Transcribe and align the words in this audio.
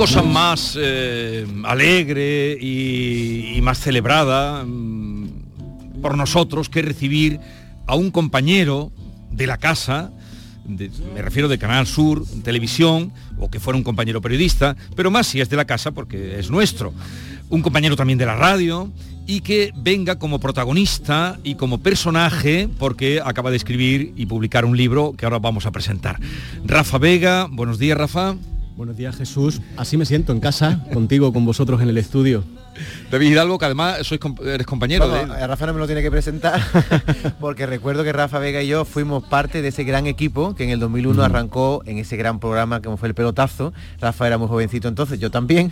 Cosa 0.00 0.22
más 0.22 0.78
eh, 0.80 1.46
alegre 1.64 2.56
y, 2.58 3.60
más 3.60 3.78
celebrada 3.80 4.64
mm, 4.64 6.00
por 6.00 6.16
nosotros 6.16 6.70
que 6.70 6.80
recibir 6.80 7.38
a 7.86 7.96
un 7.96 8.10
compañero 8.10 8.92
de 9.30 9.46
la 9.46 9.58
casa, 9.58 10.10
me 10.66 11.20
refiero 11.20 11.48
de 11.48 11.58
Canal 11.58 11.86
Sur, 11.86 12.24
televisión, 12.42 13.12
o 13.38 13.50
que 13.50 13.60
fuera 13.60 13.76
un 13.76 13.84
compañero 13.84 14.22
periodista, 14.22 14.74
pero 14.96 15.10
más 15.10 15.26
si 15.26 15.42
es 15.42 15.50
de 15.50 15.56
la 15.56 15.66
casa 15.66 15.90
porque 15.90 16.38
es 16.38 16.50
nuestro. 16.50 16.94
Un 17.50 17.60
compañero 17.60 17.94
también 17.94 18.18
de 18.18 18.24
la 18.24 18.36
radio 18.36 18.90
y 19.26 19.42
que 19.42 19.70
venga 19.76 20.18
como 20.18 20.40
protagonista 20.40 21.38
y 21.44 21.56
como 21.56 21.82
personaje 21.82 22.70
porque 22.78 23.20
acaba 23.22 23.50
de 23.50 23.58
escribir 23.58 24.14
y 24.16 24.24
publicar 24.24 24.64
un 24.64 24.78
libro 24.78 25.12
que 25.12 25.26
ahora 25.26 25.40
vamos 25.40 25.66
a 25.66 25.72
presentar. 25.72 26.18
Rafa 26.64 26.96
Vega, 26.96 27.48
buenos 27.50 27.78
días 27.78 27.98
Rafa. 27.98 28.36
Buenos 28.80 28.96
días 28.96 29.14
Jesús, 29.14 29.60
así 29.76 29.98
me 29.98 30.06
siento 30.06 30.32
en 30.32 30.40
casa, 30.40 30.86
contigo, 30.94 31.34
con 31.34 31.44
vosotros 31.44 31.82
en 31.82 31.90
el 31.90 31.98
estudio. 31.98 32.44
David 33.10 33.32
Hidalgo, 33.32 33.58
que 33.58 33.66
además 33.66 34.06
sois 34.06 34.18
eres 34.42 34.66
compañero 34.66 35.06
de 35.06 35.20
él. 35.20 35.28
Rafa 35.28 35.66
no 35.66 35.74
me 35.74 35.80
lo 35.80 35.86
tiene 35.86 36.00
que 36.00 36.10
presentar 36.10 36.62
porque 37.40 37.66
recuerdo 37.66 38.04
que 38.04 38.12
Rafa 38.14 38.38
Vega 38.38 38.62
y 38.62 38.68
yo 38.68 38.86
fuimos 38.86 39.22
parte 39.24 39.60
de 39.60 39.68
ese 39.68 39.84
gran 39.84 40.06
equipo 40.06 40.54
que 40.54 40.64
en 40.64 40.70
el 40.70 40.80
2001 40.80 41.22
arrancó 41.22 41.82
en 41.84 41.98
ese 41.98 42.16
gran 42.16 42.40
programa 42.40 42.80
como 42.80 42.96
fue 42.96 43.08
el 43.08 43.14
pelotazo. 43.14 43.74
Rafa 44.00 44.26
era 44.26 44.38
muy 44.38 44.48
jovencito 44.48 44.88
entonces, 44.88 45.20
yo 45.20 45.30
también. 45.30 45.70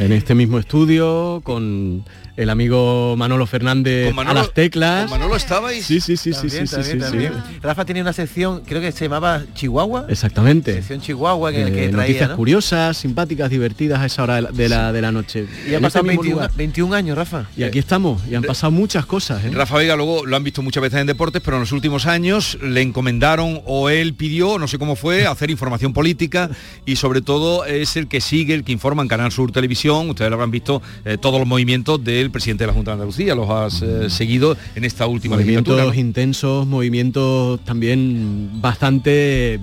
En 0.00 0.10
este 0.10 0.34
mismo 0.34 0.58
estudio, 0.58 1.42
con 1.44 2.04
el 2.36 2.50
amigo 2.50 3.14
Manolo 3.16 3.46
Fernández 3.46 4.06
Con 4.08 4.16
Manolo- 4.16 4.30
a 4.30 4.42
las 4.42 4.54
teclas. 4.54 5.02
con 5.10 5.18
Manolo 5.18 5.36
estabais. 5.36 5.84
Sí, 5.84 6.00
sí, 6.00 6.16
sí, 6.16 6.32
sí, 6.32 6.40
También, 6.40 6.66
sí, 6.66 6.74
sí, 6.74 6.74
también, 6.76 6.98
sí, 7.00 7.04
también. 7.04 7.32
sí. 7.50 7.58
Rafa 7.62 7.84
tenía 7.84 8.02
una 8.02 8.12
sección, 8.12 8.62
creo 8.66 8.80
que 8.80 8.90
se 8.92 9.04
llamaba 9.04 9.42
Chihuahua. 9.54 10.06
Exactamente. 10.08 10.72
Sección 10.74 11.00
Chihuahua 11.00 11.52
que, 11.52 11.62
Eh, 11.62 11.64
que 11.66 11.72
traía, 11.88 11.90
noticias 11.90 12.28
¿no? 12.30 12.36
curiosas, 12.36 12.96
simpáticas, 12.96 13.50
divertidas 13.50 14.00
a 14.00 14.06
esa 14.06 14.22
hora 14.22 14.36
de 14.36 14.42
la, 14.42 14.50
de 14.50 14.68
la, 14.68 14.92
de 14.92 15.02
la 15.02 15.12
noche. 15.12 15.46
Y 15.68 15.74
ha 15.74 15.76
En 15.76 15.82
pasado 15.82 16.00
este 16.04 16.08
mismo 16.08 16.22
21, 16.22 16.34
lugar. 16.34 16.50
21 16.56 16.94
años, 16.94 17.16
Rafa. 17.18 17.46
Y 17.56 17.64
aquí 17.64 17.78
estamos, 17.78 18.22
y 18.30 18.34
han 18.34 18.42
pasado 18.44 18.70
muchas 18.70 19.04
cosas. 19.06 19.44
¿eh? 19.44 19.50
Rafa 19.52 19.76
Vega 19.76 19.96
luego 19.96 20.24
lo 20.24 20.36
han 20.36 20.44
visto 20.44 20.62
muchas 20.62 20.82
veces 20.82 21.00
en 21.00 21.06
deportes, 21.06 21.42
pero 21.44 21.56
en 21.58 21.60
los 21.60 21.72
últimos 21.72 22.06
años 22.06 22.58
le 22.62 22.80
encomendaron 22.80 23.60
o 23.66 23.90
él 23.90 24.14
pidió, 24.14 24.58
no 24.58 24.68
sé 24.68 24.78
cómo 24.78 24.96
fue, 24.96 25.26
hacer 25.26 25.50
información 25.50 25.92
política 25.92 26.50
y 26.86 26.96
sobre 26.96 27.20
todo 27.20 27.64
es 27.66 27.96
el 27.96 28.08
que 28.08 28.20
sigue, 28.20 28.54
el 28.54 28.64
que 28.64 28.72
informa 28.72 29.02
en 29.02 29.08
Canal 29.08 29.32
Sur 29.32 29.52
Televisión. 29.52 30.08
Ustedes 30.10 30.30
lo 30.30 30.34
habrán 30.36 30.50
visto 30.50 30.80
eh, 31.04 31.18
todos 31.20 31.38
los 31.38 31.46
movimientos 31.48 32.02
del 32.22 32.30
presidente 32.30 32.62
de 32.64 32.68
la 32.68 32.72
Junta 32.72 32.90
de 32.90 32.94
Andalucía, 32.94 33.34
los 33.34 33.48
has 33.50 33.82
eh, 33.82 34.08
seguido 34.10 34.56
en 34.74 34.84
esta 34.84 35.06
última 35.06 35.36
movimientos 35.36 35.74
legislatura. 35.76 36.00
intensos, 36.00 36.66
movimientos 36.66 37.60
también 37.64 38.60
bastante 38.60 39.58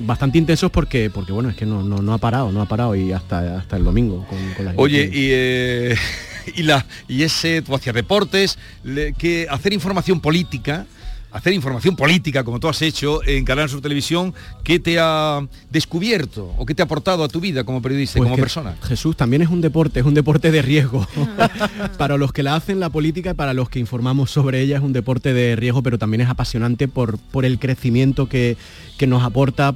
bastante 0.00 0.38
intensos 0.38 0.70
porque 0.70 1.10
porque 1.10 1.32
bueno 1.32 1.48
es 1.50 1.56
que 1.56 1.66
no, 1.66 1.82
no, 1.82 1.98
no 2.02 2.12
ha 2.12 2.18
parado, 2.18 2.52
no 2.52 2.60
ha 2.60 2.66
parado 2.68 2.94
y 2.94 3.12
hasta 3.12 3.58
hasta 3.58 3.76
el 3.76 3.84
domingo 3.84 4.26
con, 4.28 4.38
con 4.56 4.64
las 4.66 4.74
Oye, 4.76 5.04
y, 5.12 5.28
eh, 5.30 5.94
y, 6.56 6.62
la, 6.64 6.84
y 7.08 7.22
ese, 7.22 7.62
tú 7.62 7.74
hacías 7.74 7.94
deportes, 7.94 8.58
le- 8.84 9.12
que 9.14 9.46
hacer 9.50 9.72
información 9.72 10.20
política, 10.20 10.86
hacer 11.34 11.52
información 11.52 11.96
política 11.96 12.44
como 12.44 12.60
tú 12.60 12.68
has 12.68 12.80
hecho 12.80 13.20
en 13.26 13.44
Canal 13.44 13.68
Sur 13.68 13.80
Televisión, 13.80 14.32
¿qué 14.62 14.78
te 14.78 15.00
ha 15.00 15.40
descubierto 15.68 16.54
o 16.56 16.64
qué 16.64 16.76
te 16.76 16.82
ha 16.82 16.84
aportado 16.84 17.24
a 17.24 17.28
tu 17.28 17.40
vida 17.40 17.64
como 17.64 17.82
periodista 17.82 18.18
Pues 18.18 18.28
como 18.28 18.40
persona? 18.40 18.76
Jesús 18.82 19.16
también 19.16 19.42
es 19.42 19.48
un 19.48 19.60
deporte, 19.60 19.98
es 19.98 20.06
un 20.06 20.14
deporte 20.14 20.52
de 20.52 20.62
riesgo. 20.62 21.04
para 21.98 22.16
los 22.16 22.32
que 22.32 22.44
la 22.44 22.54
hacen 22.54 22.78
la 22.78 22.88
política 22.88 23.32
y 23.32 23.34
para 23.34 23.52
los 23.52 23.68
que 23.68 23.80
informamos 23.80 24.30
sobre 24.30 24.60
ella 24.60 24.76
es 24.76 24.82
un 24.84 24.92
deporte 24.92 25.34
de 25.34 25.56
riesgo, 25.56 25.82
pero 25.82 25.98
también 25.98 26.20
es 26.20 26.28
apasionante 26.28 26.86
por, 26.86 27.18
por 27.18 27.44
el 27.44 27.58
crecimiento 27.58 28.28
que, 28.28 28.56
que 28.96 29.08
nos 29.08 29.24
aporta. 29.24 29.74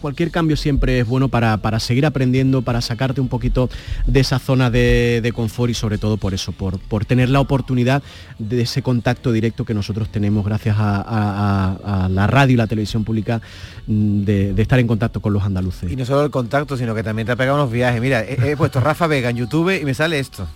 Cualquier 0.00 0.30
cambio 0.30 0.56
siempre 0.56 1.00
es 1.00 1.06
bueno 1.08 1.28
para, 1.28 1.56
para 1.56 1.80
seguir 1.80 2.06
aprendiendo, 2.06 2.62
para 2.62 2.80
sacarte 2.80 3.20
un 3.20 3.28
poquito 3.28 3.68
de 4.06 4.20
esa 4.20 4.38
zona 4.38 4.70
de, 4.70 5.18
de 5.20 5.32
confort 5.32 5.72
y 5.72 5.74
sobre 5.74 5.98
todo 5.98 6.18
por 6.18 6.34
eso, 6.34 6.52
por, 6.52 6.78
por 6.78 7.04
tener 7.04 7.30
la 7.30 7.40
oportunidad 7.40 8.04
de 8.38 8.62
ese 8.62 8.82
contacto 8.82 9.32
directo 9.32 9.64
que 9.64 9.74
nosotros 9.74 10.08
tenemos 10.08 10.44
gracias 10.44 10.76
a, 10.78 10.83
a- 11.00 11.76
a- 11.82 12.04
a 12.04 12.08
la 12.08 12.26
radio 12.26 12.54
y 12.54 12.56
la 12.56 12.66
televisión 12.66 13.04
pública 13.04 13.40
mm, 13.86 14.22
de, 14.24 14.52
de 14.54 14.62
estar 14.62 14.78
en 14.78 14.86
contacto 14.86 15.20
con 15.20 15.32
los 15.32 15.42
andaluces. 15.42 15.90
Y 15.90 15.96
no 15.96 16.04
solo 16.04 16.24
el 16.24 16.30
contacto, 16.30 16.76
sino 16.76 16.94
que 16.94 17.02
también 17.02 17.26
te 17.26 17.32
ha 17.32 17.36
pegado 17.36 17.56
unos 17.58 17.70
viajes. 17.72 18.00
Mira, 18.00 18.22
he, 18.22 18.52
he 18.52 18.56
puesto 18.56 18.80
Rafa 18.80 19.06
Vega 19.06 19.30
en 19.30 19.36
YouTube 19.36 19.80
y 19.80 19.84
me 19.84 19.94
sale 19.94 20.18
esto. 20.18 20.46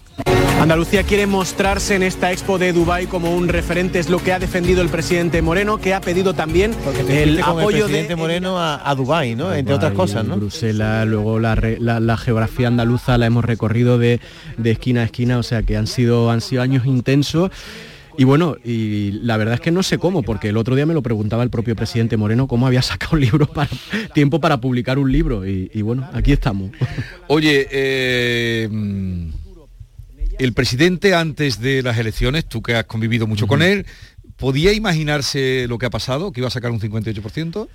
Andalucía 0.61 1.05
quiere 1.05 1.29
mostrarse 1.29 1.95
en 1.95 2.03
esta 2.03 2.33
Expo 2.33 2.59
de 2.59 2.73
Dubai 2.73 3.07
como 3.07 3.33
un 3.33 3.47
referente, 3.47 4.01
es 4.01 4.11
lo 4.11 4.19
que 4.21 4.33
ha 4.33 4.41
defendido 4.41 4.83
el 4.83 4.89
presidente 4.89 5.41
Moreno, 5.41 5.79
que 5.79 5.95
ha 5.95 6.01
pedido 6.01 6.35
también 6.35 6.73
el 6.73 6.77
con 6.85 6.97
el 7.07 7.43
apoyo 7.43 7.85
presidente 7.85 8.09
de 8.09 8.17
Moreno 8.17 8.59
a, 8.59 8.91
a 8.91 8.95
Dubái, 8.97 9.37
¿no? 9.37 9.55
Entre 9.55 9.73
otras 9.73 9.93
Dubái, 9.93 10.07
cosas, 10.09 10.25
¿no? 10.25 10.37
Bruselas, 10.37 11.07
luego 11.07 11.39
la, 11.39 11.57
la- 11.79 12.01
la 12.01 12.17
geografía 12.17 12.67
andaluza 12.67 13.17
la 13.19 13.27
hemos 13.27 13.45
recorrido 13.45 13.99
de, 13.99 14.21
de 14.57 14.71
esquina 14.73 15.03
a 15.03 15.05
esquina, 15.05 15.39
o 15.39 15.45
sea 15.45 15.63
que 15.63 15.77
han 15.77 15.87
sido, 15.87 16.29
han 16.33 16.41
sido 16.41 16.61
años 16.63 16.87
intensos. 16.87 17.53
Y 18.19 18.25
bueno, 18.25 18.57
y 18.65 19.13
la 19.13 19.37
verdad 19.37 19.55
es 19.55 19.61
que 19.61 19.71
no 19.71 19.85
sé 19.85 19.97
cómo, 19.99 20.25
porque 20.25 20.49
el 20.49 20.57
otro 20.57 20.75
día 20.75 20.85
me 20.85 20.93
lo 20.93 21.03
preguntaba 21.03 21.45
el 21.45 21.51
propio 21.51 21.77
presidente 21.77 22.17
Moreno 22.17 22.49
cómo 22.49 22.67
había 22.67 22.83
sacado 22.83 23.15
un 23.15 23.21
libro 23.21 23.47
para 23.47 23.71
tiempo 24.13 24.41
para 24.41 24.61
publicar 24.61 24.99
un 24.99 25.13
libro. 25.13 25.47
Y, 25.47 25.71
y 25.73 25.83
bueno, 25.83 26.09
aquí 26.13 26.33
estamos. 26.33 26.73
Oye, 27.29 27.69
eh, 27.71 28.69
el 30.41 30.53
presidente 30.53 31.15
antes 31.15 31.61
de 31.61 31.81
las 31.83 31.97
elecciones, 31.97 32.45
tú 32.45 32.61
que 32.61 32.75
has 32.75 32.85
convivido 32.87 33.29
mucho 33.29 33.47
con 33.47 33.63
él, 33.63 33.87
¿podía 34.39 34.73
imaginarse 34.73 35.67
lo 35.69 35.77
que 35.79 35.87
ha 35.87 35.91
pasado, 35.91 36.33
que 36.33 36.41
iba 36.41 36.49
a 36.49 36.51
sacar 36.51 36.71
un 36.71 36.81
58%? 36.81 37.69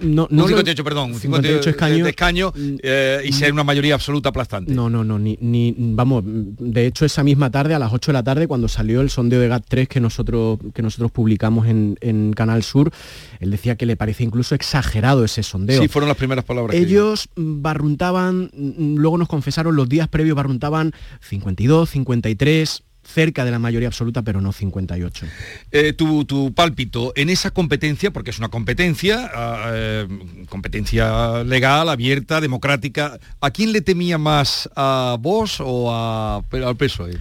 No, 0.00 0.28
un 0.30 0.36
no 0.36 0.42
lo- 0.42 0.48
58, 0.48 0.84
perdón, 0.84 1.12
un 1.12 1.18
58 1.18 1.70
escaños. 1.70 2.04
de 2.04 2.10
escaño 2.10 2.52
eh, 2.82 3.20
y 3.24 3.32
ser 3.32 3.52
una 3.52 3.64
mayoría 3.64 3.94
absoluta 3.94 4.28
aplastante. 4.28 4.72
No, 4.74 4.88
no, 4.90 5.02
no, 5.04 5.18
ni, 5.18 5.38
ni- 5.40 5.74
vamos, 5.76 6.22
de 6.24 6.86
hecho 6.86 7.04
esa 7.04 7.24
misma 7.24 7.50
tarde, 7.50 7.74
a 7.74 7.78
las 7.78 7.92
8 7.92 8.12
de 8.12 8.14
la 8.14 8.22
tarde, 8.22 8.46
cuando 8.46 8.68
salió 8.68 9.00
el 9.00 9.10
sondeo 9.10 9.40
de 9.40 9.50
GAT3 9.50 9.88
que 9.88 10.00
nosotros, 10.00 10.58
que 10.74 10.82
nosotros 10.82 11.10
publicamos 11.10 11.66
en, 11.66 11.96
en 12.00 12.32
Canal 12.34 12.62
Sur, 12.62 12.92
él 13.40 13.50
decía 13.50 13.76
que 13.76 13.86
le 13.86 13.96
parecía 13.96 14.26
incluso 14.26 14.54
exagerado 14.54 15.24
ese 15.24 15.42
sondeo. 15.42 15.80
Sí, 15.80 15.88
fueron 15.88 16.08
las 16.08 16.16
primeras 16.18 16.44
palabras. 16.44 16.76
que. 16.76 16.82
Ellos 16.82 17.28
mm, 17.36 17.62
barruntaban, 17.62 18.50
mm, 18.54 18.96
luego 18.96 19.16
nos 19.18 19.28
confesaron 19.28 19.74
los 19.76 19.88
días 19.88 20.08
previos, 20.08 20.36
barruntaban 20.36 20.92
52, 21.22 21.88
53, 21.90 22.82
cerca 23.04 23.44
de 23.44 23.50
la 23.50 23.58
mayoría 23.58 23.88
absoluta, 23.88 24.22
pero 24.22 24.40
no 24.40 24.52
58. 24.52 25.26
Eh, 25.70 25.92
tu, 25.92 26.24
tu 26.24 26.52
pálpito 26.54 27.12
en 27.16 27.30
esa 27.30 27.50
competencia, 27.50 28.10
porque 28.12 28.30
es 28.30 28.38
una 28.38 28.48
competencia, 28.48 29.30
ah, 29.34 29.70
eh, 29.74 30.08
competencia 30.48 31.42
legal, 31.44 31.88
abierta, 31.88 32.40
democrática, 32.40 33.18
¿a 33.40 33.50
quién 33.50 33.72
le 33.72 33.80
temía 33.80 34.18
más? 34.18 34.70
¿A 34.76 35.16
vos 35.20 35.58
o 35.60 35.90
a, 35.92 36.36
al 36.36 36.76
PSOE? 36.76 37.18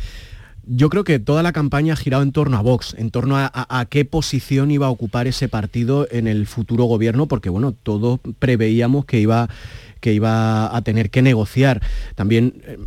Yo 0.67 0.89
creo 0.89 1.03
que 1.03 1.17
toda 1.17 1.41
la 1.41 1.51
campaña 1.53 1.93
ha 1.93 1.97
girado 1.97 2.21
en 2.21 2.31
torno 2.31 2.55
a 2.55 2.61
Vox, 2.61 2.93
en 2.97 3.09
torno 3.09 3.35
a, 3.35 3.51
a- 3.51 3.79
a 3.79 3.85
qué 3.85 4.05
posición 4.05 4.69
iba 4.69 4.85
a 4.85 4.91
ocupar 4.91 5.25
ese 5.25 5.49
partido 5.49 6.07
en 6.11 6.27
el 6.27 6.45
futuro 6.45 6.83
gobierno, 6.85 7.27
porque 7.27 7.49
bueno, 7.49 7.73
todos 7.73 8.19
preveíamos 8.37 9.05
que 9.05 9.19
iba 9.19 9.49
que 10.01 10.11
iba 10.11 10.75
a 10.75 10.81
tener 10.81 11.09
que 11.09 11.21
negociar. 11.21 11.81
También 12.15 12.61
eh, 12.65 12.77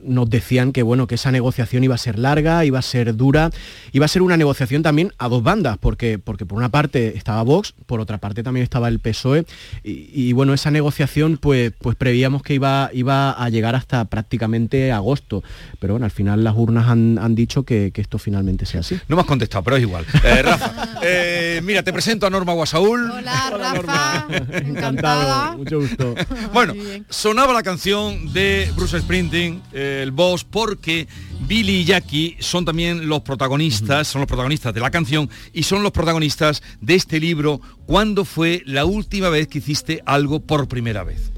nos 0.00 0.28
decían 0.28 0.72
que 0.72 0.82
bueno, 0.82 1.06
que 1.06 1.14
esa 1.14 1.30
negociación 1.30 1.84
iba 1.84 1.94
a 1.94 1.98
ser 1.98 2.18
larga, 2.18 2.64
iba 2.64 2.78
a 2.78 2.82
ser 2.82 3.14
dura, 3.14 3.50
iba 3.92 4.06
a 4.06 4.08
ser 4.08 4.22
una 4.22 4.36
negociación 4.36 4.82
también 4.82 5.12
a 5.18 5.28
dos 5.28 5.42
bandas, 5.42 5.78
porque, 5.78 6.18
porque 6.18 6.46
por 6.46 6.58
una 6.58 6.70
parte 6.70 7.16
estaba 7.16 7.42
Vox, 7.42 7.74
por 7.86 8.00
otra 8.00 8.18
parte 8.18 8.42
también 8.42 8.64
estaba 8.64 8.88
el 8.88 8.98
PSOE, 8.98 9.44
y, 9.84 10.32
bueno, 10.32 10.54
esa 10.54 10.70
negociación 10.70 11.38
pues, 11.40 11.72
pues 11.78 11.94
prevíamos 11.94 12.42
que 12.42 12.54
iba, 12.54 12.90
iba 12.92 13.30
a 13.30 13.48
llegar 13.50 13.74
hasta 13.74 14.04
prácticamente 14.06 14.90
agosto, 14.90 15.42
pero 15.78 15.94
bueno, 15.94 16.06
al 16.06 16.10
final 16.10 16.42
las 16.42 16.56
urnas 16.56 16.88
han, 16.88 17.34
dicho 17.34 17.64
que, 17.64 17.92
esto 17.94 18.18
finalmente 18.18 18.66
sea 18.66 18.80
así. 18.80 18.98
No 19.06 19.16
me 19.16 19.22
has 19.22 19.28
contestado, 19.28 19.62
pero 19.62 19.76
es 19.76 19.82
igual. 19.82 20.04
Eh, 20.24 20.40
Rafa, 20.40 20.88
eh, 21.02 21.60
mira, 21.64 21.82
te 21.82 21.92
presento 21.92 22.26
a 22.26 22.30
Norma 22.30 22.52
Guasaúl. 22.52 23.10
Hola, 23.10 23.50
Rafa. 23.50 24.26
Encantada. 24.52 25.56
Mucho 25.56 25.80
gusto. 25.80 26.14
bueno, 26.54 26.61
sonaba 27.08 27.52
la 27.52 27.62
canción 27.62 28.32
de 28.32 28.70
Bruce 28.76 29.00
Sprinting, 29.00 29.62
el 29.72 30.10
boss, 30.10 30.44
porque 30.44 31.08
Billy 31.46 31.80
y 31.80 31.84
Jackie 31.84 32.36
son 32.40 32.64
también 32.64 33.08
los 33.08 33.22
protagonistas, 33.22 34.08
son 34.08 34.20
los 34.20 34.28
protagonistas 34.28 34.72
de 34.72 34.80
la 34.80 34.90
canción 34.90 35.28
y 35.52 35.64
son 35.64 35.82
los 35.82 35.92
protagonistas 35.92 36.62
de 36.80 36.94
este 36.94 37.20
libro. 37.20 37.60
¿Cuándo 37.86 38.24
fue 38.24 38.62
la 38.64 38.84
última 38.84 39.28
vez 39.28 39.48
que 39.48 39.58
hiciste 39.58 40.02
algo 40.06 40.40
por 40.40 40.68
primera 40.68 41.04
vez? 41.04 41.32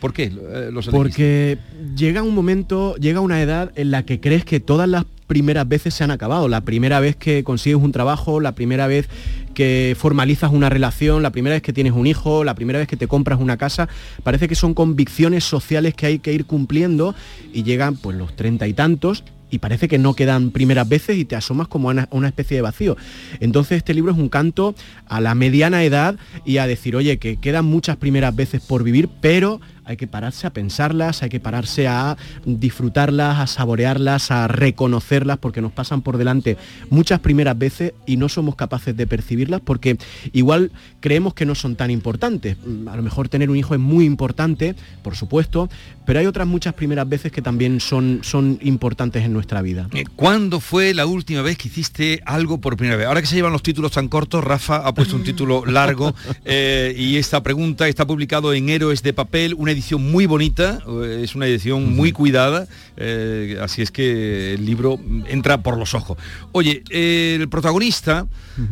¿Por 0.00 0.12
qué 0.12 0.24
eh, 0.24 0.70
Porque 0.90 1.58
llega 1.96 2.22
un 2.22 2.34
momento, 2.34 2.96
llega 2.96 3.20
una 3.20 3.40
edad 3.40 3.72
en 3.76 3.90
la 3.90 4.04
que 4.04 4.20
crees 4.20 4.44
que 4.44 4.60
todas 4.60 4.88
las 4.88 5.04
primeras 5.26 5.66
veces 5.68 5.94
se 5.94 6.04
han 6.04 6.10
acabado. 6.10 6.48
La 6.48 6.62
primera 6.62 7.00
vez 7.00 7.16
que 7.16 7.44
consigues 7.44 7.80
un 7.80 7.92
trabajo, 7.92 8.40
la 8.40 8.54
primera 8.54 8.86
vez 8.86 9.08
que 9.56 9.96
formalizas 9.98 10.52
una 10.52 10.68
relación, 10.68 11.22
la 11.22 11.30
primera 11.30 11.54
vez 11.54 11.62
que 11.62 11.72
tienes 11.72 11.94
un 11.94 12.06
hijo, 12.06 12.44
la 12.44 12.54
primera 12.54 12.78
vez 12.78 12.86
que 12.86 12.98
te 12.98 13.08
compras 13.08 13.40
una 13.40 13.56
casa, 13.56 13.88
parece 14.22 14.48
que 14.48 14.54
son 14.54 14.74
convicciones 14.74 15.44
sociales 15.44 15.94
que 15.94 16.04
hay 16.04 16.18
que 16.18 16.34
ir 16.34 16.44
cumpliendo 16.44 17.14
y 17.54 17.62
llegan 17.62 17.96
pues 17.96 18.18
los 18.18 18.36
treinta 18.36 18.68
y 18.68 18.74
tantos 18.74 19.24
y 19.50 19.58
parece 19.58 19.88
que 19.88 19.96
no 19.96 20.12
quedan 20.12 20.50
primeras 20.50 20.86
veces 20.86 21.16
y 21.16 21.24
te 21.24 21.36
asomas 21.36 21.68
como 21.68 21.90
a 21.90 22.06
una, 22.10 22.28
especie 22.28 22.56
de 22.58 22.62
vacío. 22.62 22.98
Entonces 23.40 23.78
este 23.78 23.94
libro 23.94 24.12
es 24.12 24.18
un 24.18 24.28
canto 24.28 24.74
a 25.08 25.22
la 25.22 25.34
mediana 25.34 25.84
edad 25.84 26.16
y 26.44 26.58
a 26.58 26.66
decir, 26.66 26.94
oye, 26.94 27.18
que 27.18 27.38
quedan 27.38 27.64
muchas 27.64 27.96
primeras 27.96 28.36
veces 28.36 28.60
por 28.60 28.82
vivir, 28.82 29.08
pero 29.22 29.62
hay 29.86 29.96
que 29.96 30.06
pararse 30.06 30.46
a 30.46 30.50
pensarlas, 30.50 31.22
hay 31.22 31.28
que 31.28 31.40
pararse 31.40 31.86
a 31.86 32.16
disfrutarlas, 32.44 33.38
a 33.38 33.46
saborearlas, 33.46 34.30
a 34.30 34.48
reconocerlas, 34.48 35.38
porque 35.38 35.60
nos 35.60 35.72
pasan 35.72 36.02
por 36.02 36.18
delante 36.18 36.56
muchas 36.90 37.20
primeras 37.20 37.56
veces 37.56 37.94
y 38.04 38.16
no 38.16 38.28
somos 38.28 38.56
capaces 38.56 38.96
de 38.96 39.06
percibirlas 39.06 39.60
porque 39.60 39.96
igual 40.32 40.72
creemos 41.00 41.34
que 41.34 41.46
no 41.46 41.54
son 41.54 41.76
tan 41.76 41.90
importantes. 41.90 42.56
A 42.88 42.96
lo 42.96 43.02
mejor 43.02 43.28
tener 43.28 43.48
un 43.48 43.56
hijo 43.56 43.74
es 43.74 43.80
muy 43.80 44.04
importante, 44.04 44.74
por 45.02 45.14
supuesto, 45.14 45.70
pero 46.04 46.18
hay 46.18 46.26
otras 46.26 46.48
muchas 46.48 46.74
primeras 46.74 47.08
veces 47.08 47.30
que 47.30 47.42
también 47.42 47.80
son, 47.80 48.20
son 48.22 48.58
importantes 48.62 49.24
en 49.24 49.32
nuestra 49.32 49.62
vida. 49.62 49.88
Eh, 49.92 50.04
¿Cuándo 50.16 50.60
fue 50.60 50.94
la 50.94 51.06
última 51.06 51.42
vez 51.42 51.58
que 51.58 51.68
hiciste 51.68 52.22
algo 52.26 52.60
por 52.60 52.76
primera 52.76 52.96
vez? 52.96 53.06
Ahora 53.06 53.20
que 53.20 53.28
se 53.28 53.36
llevan 53.36 53.52
los 53.52 53.62
títulos 53.62 53.92
tan 53.92 54.08
cortos, 54.08 54.42
Rafa 54.42 54.86
ha 54.86 54.94
puesto 54.94 55.14
un 55.14 55.22
título 55.22 55.64
largo 55.64 56.14
eh, 56.44 56.94
y 56.96 57.16
esta 57.16 57.42
pregunta 57.42 57.86
está 57.86 58.04
publicado 58.04 58.52
en 58.52 58.68
Héroes 58.68 59.02
de 59.02 59.12
Papel, 59.12 59.54
una 59.54 59.72
edición 59.76 60.10
muy 60.10 60.26
bonita, 60.26 60.80
eh, 60.88 61.20
es 61.22 61.34
una 61.34 61.46
edición 61.46 61.94
muy 61.94 62.12
cuidada, 62.12 62.66
eh, 62.96 63.58
así 63.60 63.82
es 63.82 63.90
que 63.90 64.54
el 64.54 64.64
libro 64.64 64.98
entra 65.28 65.62
por 65.62 65.76
los 65.76 65.94
ojos. 65.94 66.16
Oye, 66.52 66.82
el 66.90 67.48
protagonista, 67.48 68.26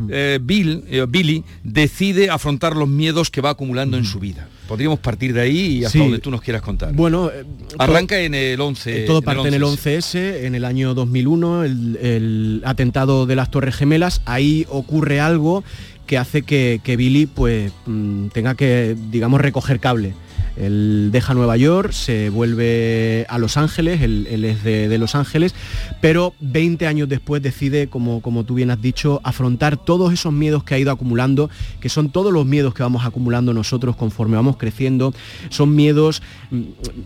eh, 0.08 0.38
Bill, 0.42 0.84
Billy, 1.08 1.44
decide 1.62 2.30
afrontar 2.30 2.74
los 2.74 2.88
miedos 2.88 3.30
que 3.30 3.42
va 3.42 3.50
acumulando 3.50 3.98
en 3.98 4.04
su 4.04 4.18
vida. 4.18 4.48
Podríamos 4.66 4.98
partir 4.98 5.34
de 5.34 5.42
ahí 5.42 5.78
y 5.78 5.84
hasta 5.84 5.98
donde 5.98 6.20
tú 6.20 6.30
nos 6.30 6.40
quieras 6.40 6.62
contar. 6.62 6.94
Bueno, 6.94 7.30
arranca 7.78 8.18
en 8.18 8.34
el 8.34 8.58
11. 8.58 9.00
Todo 9.04 9.20
parte 9.20 9.48
en 9.48 9.54
el 9.54 9.62
11S, 9.62 10.44
en 10.44 10.54
el 10.54 10.64
año 10.64 10.94
2001, 10.94 11.64
el, 11.64 12.62
atentado 12.64 13.26
de 13.26 13.36
las 13.36 13.50
Torres 13.50 13.74
Gemelas. 13.74 14.22
Ahí 14.24 14.64
ocurre 14.70 15.20
algo 15.20 15.64
que 16.06 16.16
hace 16.16 16.42
que, 16.42 16.80
que 16.82 16.96
Billy 16.96 17.26
pues 17.26 17.72
mm, 17.84 18.28
tenga 18.28 18.54
que, 18.54 18.96
digamos, 19.10 19.42
recoger 19.42 19.80
cable 19.80 20.14
él 20.56 21.10
deja 21.12 21.34
Nueva 21.34 21.56
York, 21.56 21.92
se 21.92 22.30
vuelve 22.30 23.26
a 23.28 23.38
Los 23.38 23.56
Ángeles, 23.56 24.00
él, 24.02 24.44
es 24.44 24.62
de, 24.62 24.98
Los 24.98 25.14
Ángeles, 25.14 25.54
pero 26.00 26.34
20 26.40 26.86
años 26.86 27.08
después 27.08 27.42
decide, 27.42 27.88
como, 27.88 28.20
como 28.20 28.44
tú 28.44 28.54
bien 28.54 28.70
has 28.70 28.80
dicho, 28.80 29.20
afrontar 29.24 29.76
todos 29.76 30.12
esos 30.12 30.32
miedos 30.32 30.64
que 30.64 30.74
ha 30.74 30.78
ido 30.78 30.92
acumulando, 30.92 31.50
que 31.80 31.88
son 31.88 32.10
todos 32.10 32.32
los 32.32 32.46
miedos 32.46 32.74
que 32.74 32.82
vamos 32.82 33.04
acumulando 33.04 33.52
nosotros 33.52 33.96
conforme 33.96 34.36
vamos 34.36 34.56
creciendo. 34.56 35.12
Son 35.50 35.74
miedos, 35.74 36.22
mm, 36.50 36.62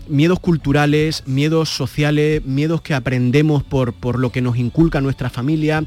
miedos 0.09 0.41
culturales, 0.41 1.23
miedos 1.27 1.71
sociales, 1.71 2.45
miedos 2.45 2.83
que 2.83 2.95
aprendemos 2.95 3.63
por, 3.63 3.93
por 3.93 4.19
lo 4.19 4.31
que 4.31 4.43
nos 4.43 4.57
inculca 4.57 5.01
nuestra 5.01 5.31
familia, 5.31 5.85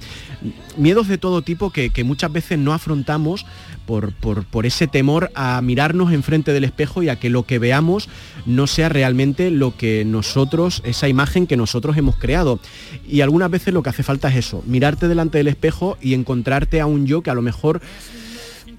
miedos 0.78 1.08
de 1.08 1.18
todo 1.18 1.42
tipo 1.42 1.70
que, 1.70 1.90
que 1.90 2.04
muchas 2.04 2.32
veces 2.32 2.58
no 2.58 2.74
afrontamos 2.74 3.46
por, 3.86 4.66
ese 4.66 4.88
temor 4.88 5.32
a 5.36 5.62
mirarnos 5.62 6.14
enfrente 6.14 6.54
del 6.54 6.64
espejo 6.64 7.04
y 7.04 7.10
a 7.10 7.18
que 7.18 7.30
lo 7.30 7.44
que 7.44 7.60
veamos 7.60 8.10
no 8.46 8.68
sea 8.68 8.90
realmente 8.90 9.52
lo 9.52 9.76
que 9.76 10.06
nosotros, 10.06 10.82
esa 10.86 11.08
imagen 11.08 11.48
que 11.48 11.58
nosotros 11.58 11.98
hemos 11.98 12.16
creado. 12.16 12.60
Y 13.08 13.22
algunas 13.22 13.52
veces 13.52 13.74
lo 13.74 13.84
que 13.84 13.90
hace 13.90 14.04
falta 14.04 14.30
es 14.30 14.36
eso, 14.36 14.64
mirarte 14.66 15.08
delante 15.08 15.38
del 15.38 15.48
espejo 15.48 15.98
y 16.02 16.14
encontrarte 16.14 16.80
a 16.80 16.86
un 16.86 17.06
yo 17.06 17.22
que 17.22 17.30
a 17.30 17.36
lo 17.36 17.42
mejor 17.42 17.82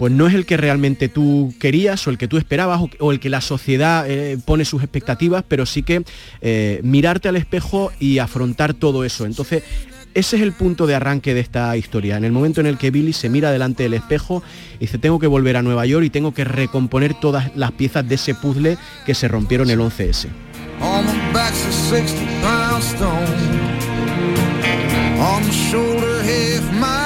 pues 0.03 0.13
no 0.13 0.27
es 0.27 0.35
el 0.35 0.47
que 0.47 0.57
realmente 0.57 1.09
tú 1.09 1.55
querías 1.61 2.05
o 2.07 2.11
el 2.11 2.19
que 2.19 2.27
tú 2.27 2.37
esperabas 2.37 2.81
o, 2.99 3.13
el 3.13 3.21
que 3.21 3.31
la 3.31 3.41
sociedad 3.41 4.11
eh, 4.11 4.37
pone 4.45 4.65
sus 4.65 4.83
expectativas, 4.83 5.45
pero 5.47 5.65
sí 5.65 5.85
que 5.85 6.03
eh, 6.41 6.81
mirarte 6.83 7.29
al 7.29 7.37
espejo 7.37 7.93
y 8.01 8.19
afrontar 8.19 8.75
todo 8.75 9.05
eso. 9.05 9.27
Entonces, 9.27 9.63
ese 10.14 10.37
es 10.37 10.43
el 10.43 10.53
punto 10.53 10.87
de 10.87 10.94
arranque 10.94 11.35
de 11.35 11.41
esta 11.41 11.76
historia, 11.76 12.17
en 12.17 12.25
el 12.25 12.32
momento 12.32 12.61
en 12.61 12.67
el 12.67 12.79
que 12.79 12.91
Billy 12.91 13.12
se 13.12 13.29
mira 13.29 13.50
delante 13.50 13.82
del 13.85 13.94
espejo 13.94 14.43
y 14.76 14.81
dice, 14.81 14.99
tengo 14.99 15.19
que 15.19 15.26
volver 15.26 15.56
a 15.56 15.62
Nueva 15.62 15.87
York 15.87 16.05
y 16.05 16.11
tengo 16.11 16.35
que 16.35 16.44
recomponer 16.44 17.14
todas 17.14 17.55
las 17.56 17.73
piezas 17.73 18.09
de 18.09 18.17
ese 18.17 18.35
puzzle 18.35 18.79
que 19.06 19.14
se 19.14 19.29
rompieron 19.29 19.70
el 19.70 19.81
11S. 19.81 20.29
Si 26.23 27.02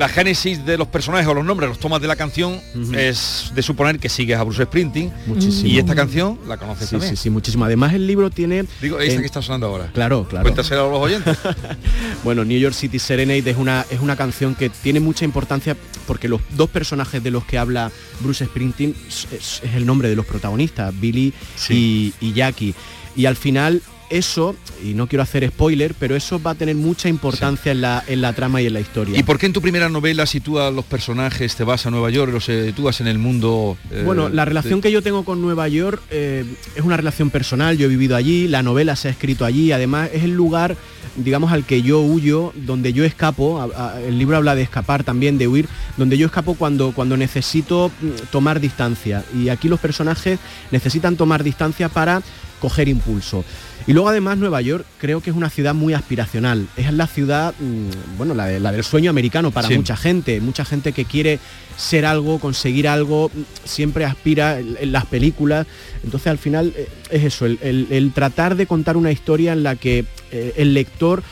la 0.00 0.08
génesis 0.08 0.64
de 0.64 0.78
los 0.78 0.88
personajes 0.88 1.28
o 1.28 1.34
los 1.34 1.44
nombres, 1.44 1.68
los 1.68 1.78
tomas 1.78 2.00
de 2.00 2.08
la 2.08 2.16
canción, 2.16 2.58
es 2.94 3.52
de 3.54 3.60
suponer 3.60 3.98
que 3.98 4.08
sigues 4.08 4.38
a 4.38 4.44
Bruce 4.44 4.64
Sprinting. 4.64 5.12
Muchísimo. 5.26 5.68
Y 5.68 5.78
esta 5.78 5.94
canción 5.94 6.38
la 6.48 6.56
conoces 6.56 6.88
sí, 6.88 6.92
también. 6.92 7.16
Sí, 7.16 7.24
sí, 7.24 7.28
muchísimo. 7.28 7.66
Además 7.66 7.92
el 7.92 8.06
libro 8.06 8.30
tiene... 8.30 8.64
Digo, 8.80 8.98
esta 8.98 9.20
que 9.20 9.26
está 9.26 9.42
sonando 9.42 9.66
ahora. 9.66 9.90
Claro, 9.92 10.26
claro. 10.26 10.44
Cuéntaselo 10.44 10.86
a 10.86 10.90
los 10.90 11.00
oyentes. 11.00 11.36
bueno, 12.24 12.46
New 12.46 12.58
York 12.58 12.74
City 12.74 12.98
Serenade 12.98 13.50
es 13.50 13.58
una, 13.58 13.84
es 13.90 14.00
una 14.00 14.16
canción 14.16 14.54
que 14.54 14.70
tiene 14.70 15.00
mucha 15.00 15.26
importancia 15.26 15.76
porque 16.06 16.28
los 16.28 16.40
dos 16.56 16.70
personajes 16.70 17.22
de 17.22 17.30
los 17.30 17.44
que 17.44 17.58
habla 17.58 17.92
Bruce 18.20 18.46
Sprinting 18.46 18.96
es, 19.06 19.60
el 19.74 19.84
nombre 19.84 20.08
de 20.08 20.16
los 20.16 20.24
protagonistas, 20.24 20.98
Billy 20.98 21.34
y, 21.68 22.14
y 22.22 22.32
Jackie. 22.32 22.74
Y 23.16 23.26
al 23.26 23.36
final 23.36 23.82
eso, 24.10 24.56
y 24.84 24.94
no 24.94 25.06
quiero 25.06 25.22
hacer 25.22 25.48
spoiler, 25.48 25.94
pero 25.98 26.16
eso 26.16 26.42
va 26.42 26.52
a 26.52 26.54
tener 26.54 26.74
mucha 26.74 27.08
importancia 27.08 27.72
en, 27.72 27.80
la, 27.80 28.04
en 28.06 28.20
la 28.20 28.32
trama 28.32 28.60
y 28.60 28.66
en 28.66 28.74
la 28.74 28.80
historia. 28.80 29.18
¿Y 29.18 29.22
por 29.22 29.38
qué 29.38 29.46
en 29.46 29.52
tu 29.52 29.62
primera 29.62 29.88
novela 29.88 30.26
sitúas 30.26 30.72
los 30.72 30.84
personajes, 30.84 31.56
te 31.56 31.64
vas 31.64 31.86
a 31.86 31.90
Nueva 31.90 32.10
York, 32.10 32.32
los 32.32 32.44
sitúas 32.44 33.00
en 33.00 33.06
el 33.06 33.18
mundo? 33.18 33.76
Eh, 33.90 34.02
bueno, 34.04 34.28
la 34.28 34.44
relación 34.44 34.80
que 34.80 34.92
yo 34.92 35.02
tengo 35.02 35.24
con 35.24 35.40
Nueva 35.40 35.68
York 35.68 36.02
eh, 36.10 36.44
es 36.74 36.82
una 36.82 36.96
relación 36.96 37.30
personal, 37.30 37.78
yo 37.78 37.86
he 37.86 37.88
vivido 37.88 38.16
allí, 38.16 38.48
la 38.48 38.62
novela 38.62 38.96
se 38.96 39.08
ha 39.08 39.10
escrito 39.10 39.44
allí, 39.44 39.72
además 39.72 40.10
es 40.12 40.24
el 40.24 40.32
lugar 40.32 40.76
digamos 41.16 41.52
al 41.52 41.64
que 41.64 41.82
yo 41.82 42.00
huyo, 42.00 42.52
donde 42.54 42.92
yo 42.92 43.04
escapo, 43.04 43.68
el 44.06 44.18
libro 44.18 44.36
habla 44.36 44.54
de 44.54 44.62
escapar 44.62 45.04
también, 45.04 45.38
de 45.38 45.48
huir, 45.48 45.68
donde 45.96 46.16
yo 46.16 46.26
escapo 46.26 46.54
cuando, 46.54 46.92
cuando 46.92 47.16
necesito 47.16 47.90
mm, 48.00 48.30
tomar 48.30 48.60
distancia. 48.60 49.24
Y 49.34 49.48
aquí 49.48 49.68
los 49.68 49.80
personajes 49.80 50.38
necesitan 50.70 51.16
tomar 51.16 51.42
distancia 51.42 51.88
para 51.88 52.22
coger 52.60 52.88
impulso. 52.88 53.44
Y 53.86 53.92
luego 53.92 54.08
además 54.08 54.38
Nueva 54.38 54.60
York 54.60 54.84
creo 54.98 55.20
que 55.20 55.30
es 55.30 55.36
una 55.36 55.50
ciudad 55.50 55.74
muy 55.74 55.94
aspiracional. 55.94 56.68
Es 56.76 56.92
la 56.92 57.06
ciudad, 57.06 57.54
mm, 57.58 58.18
bueno, 58.18 58.34
la, 58.34 58.46
del 58.46 58.84
sueño 58.84 59.10
americano 59.10 59.50
para 59.50 59.68
mucha 59.70 59.96
gente. 59.96 60.40
Mucha 60.40 60.64
gente 60.64 60.92
que 60.92 61.04
quiere 61.04 61.38
ser 61.76 62.04
algo, 62.04 62.38
conseguir 62.38 62.86
algo, 62.86 63.30
mm, 63.32 63.40
siempre 63.64 64.04
aspira 64.04 64.60
en, 64.60 64.92
las 64.92 65.06
películas. 65.06 65.66
Entonces 66.04 66.28
al 66.28 66.38
final 66.38 66.72
eh, 66.76 66.88
es 67.10 67.24
eso, 67.24 67.46
el, 67.46 68.12
tratar 68.14 68.54
de 68.54 68.66
contar 68.66 68.96
una 68.96 69.10
historia 69.10 69.52
en 69.54 69.62
la 69.62 69.76
que 69.76 70.04
eh, 70.30 70.54
el 70.56 70.74
lector 70.74 71.22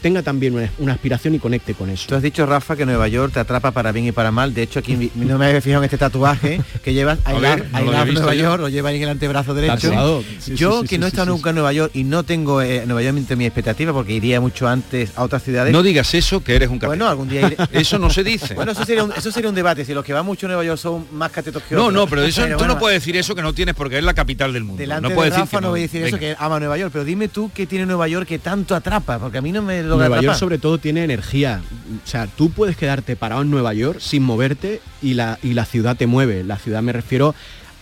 tenga 0.00 0.22
también 0.22 0.54
una, 0.54 0.70
una 0.78 0.92
aspiración 0.92 1.34
y 1.34 1.38
conecte 1.38 1.74
con 1.74 1.90
eso. 1.90 2.06
Tú 2.08 2.14
has 2.14 2.22
dicho, 2.22 2.46
Rafa, 2.46 2.76
que 2.76 2.86
Nueva 2.86 3.08
York 3.08 3.32
te 3.32 3.40
atrapa 3.40 3.70
para 3.72 3.92
bien 3.92 4.06
y 4.06 4.12
para 4.12 4.30
mal. 4.30 4.54
De 4.54 4.62
hecho, 4.62 4.78
aquí 4.78 5.10
no 5.14 5.38
me 5.38 5.46
había 5.46 5.60
fijado 5.60 5.82
en 5.82 5.86
este 5.86 5.98
tatuaje 5.98 6.60
que 6.82 6.94
llevas 6.94 7.18
A 7.24 7.32
ver, 7.34 7.66
no 7.72 7.80
Nueva 7.82 8.34
yo. 8.34 8.42
York, 8.42 8.60
lo 8.60 8.68
lleva 8.68 8.90
ahí 8.90 8.96
en 8.96 9.02
el 9.04 9.08
antebrazo 9.10 9.54
derecho. 9.54 9.90
Sí, 10.40 10.54
yo, 10.54 10.80
sí, 10.80 10.82
sí, 10.82 10.88
que 10.88 10.98
no 10.98 11.06
he 11.06 11.08
estado 11.08 11.26
nunca 11.26 11.50
en 11.50 11.56
Nueva 11.56 11.72
York 11.72 11.90
y 11.94 12.04
no 12.04 12.22
tengo 12.22 12.62
eh, 12.62 12.84
Nueva 12.86 13.02
York 13.02 13.16
entre 13.16 13.36
mi 13.36 13.46
expectativa 13.46 13.92
porque 13.92 14.12
iría 14.12 14.40
mucho 14.40 14.68
antes 14.68 15.10
a 15.16 15.22
otras 15.22 15.42
ciudades. 15.42 15.72
No 15.72 15.82
digas 15.82 16.14
eso, 16.14 16.42
que 16.42 16.54
eres 16.54 16.68
un 16.68 16.78
catete. 16.78 16.88
bueno, 16.88 17.08
algún 17.08 17.28
día 17.28 17.46
iré. 17.46 17.56
Eso 17.72 17.98
no 17.98 18.10
se 18.10 18.24
dice. 18.24 18.54
Bueno, 18.54 18.72
eso 18.72 18.84
sería, 18.84 19.04
un, 19.04 19.12
eso 19.12 19.30
sería 19.30 19.48
un 19.48 19.54
debate, 19.54 19.84
si 19.84 19.94
los 19.94 20.04
que 20.04 20.12
van 20.12 20.24
mucho 20.24 20.46
a 20.46 20.48
Nueva 20.48 20.64
York 20.64 20.78
son 20.78 21.06
más 21.12 21.30
catetos 21.30 21.62
que 21.62 21.74
no, 21.74 21.82
otros. 21.82 21.94
no, 21.94 22.06
pero 22.06 22.22
eso 22.22 22.42
tú 22.42 22.54
bueno, 22.54 22.74
no 22.74 22.78
puedes 22.78 23.00
decir 23.00 23.16
eso 23.16 23.34
que 23.34 23.42
no 23.42 23.52
tienes 23.52 23.74
porque 23.74 23.98
es 23.98 24.04
la 24.04 24.14
capital 24.14 24.52
del 24.52 24.64
mundo. 24.64 24.80
Delante 24.80 25.08
no 25.08 25.14
puedes 25.14 25.32
de 25.32 25.40
decir 25.40 25.46
Rafa 25.46 25.58
que 25.58 25.62
no 25.62 25.70
voy 25.70 25.80
a 25.80 25.82
decir 25.82 26.02
eso, 26.02 26.18
que 26.18 26.36
ama 26.38 26.58
Nueva 26.58 26.76
York, 26.76 26.90
pero 26.92 27.04
dime 27.04 27.28
tú 27.28 27.50
qué 27.54 27.66
tiene 27.66 27.86
Nueva 27.86 28.08
York 28.08 28.26
que 28.26 28.38
tanto 28.38 28.74
atrapa, 28.74 29.18
porque 29.18 29.38
a 29.38 29.40
mí 29.40 29.52
no 29.52 29.62
me 29.62 29.82
Nueva 29.96 30.20
York 30.20 30.36
sobre 30.36 30.58
todo 30.58 30.78
tiene 30.78 31.04
energía. 31.04 31.62
O 32.04 32.08
sea, 32.08 32.26
tú 32.26 32.50
puedes 32.50 32.76
quedarte 32.76 33.16
parado 33.16 33.42
en 33.42 33.50
Nueva 33.50 33.74
York 33.74 34.00
sin 34.00 34.22
moverte 34.22 34.80
y 35.02 35.14
la, 35.14 35.38
y 35.42 35.54
la 35.54 35.64
ciudad 35.64 35.96
te 35.96 36.06
mueve. 36.06 36.44
La 36.44 36.58
ciudad 36.58 36.82
me 36.82 36.92
refiero 36.92 37.34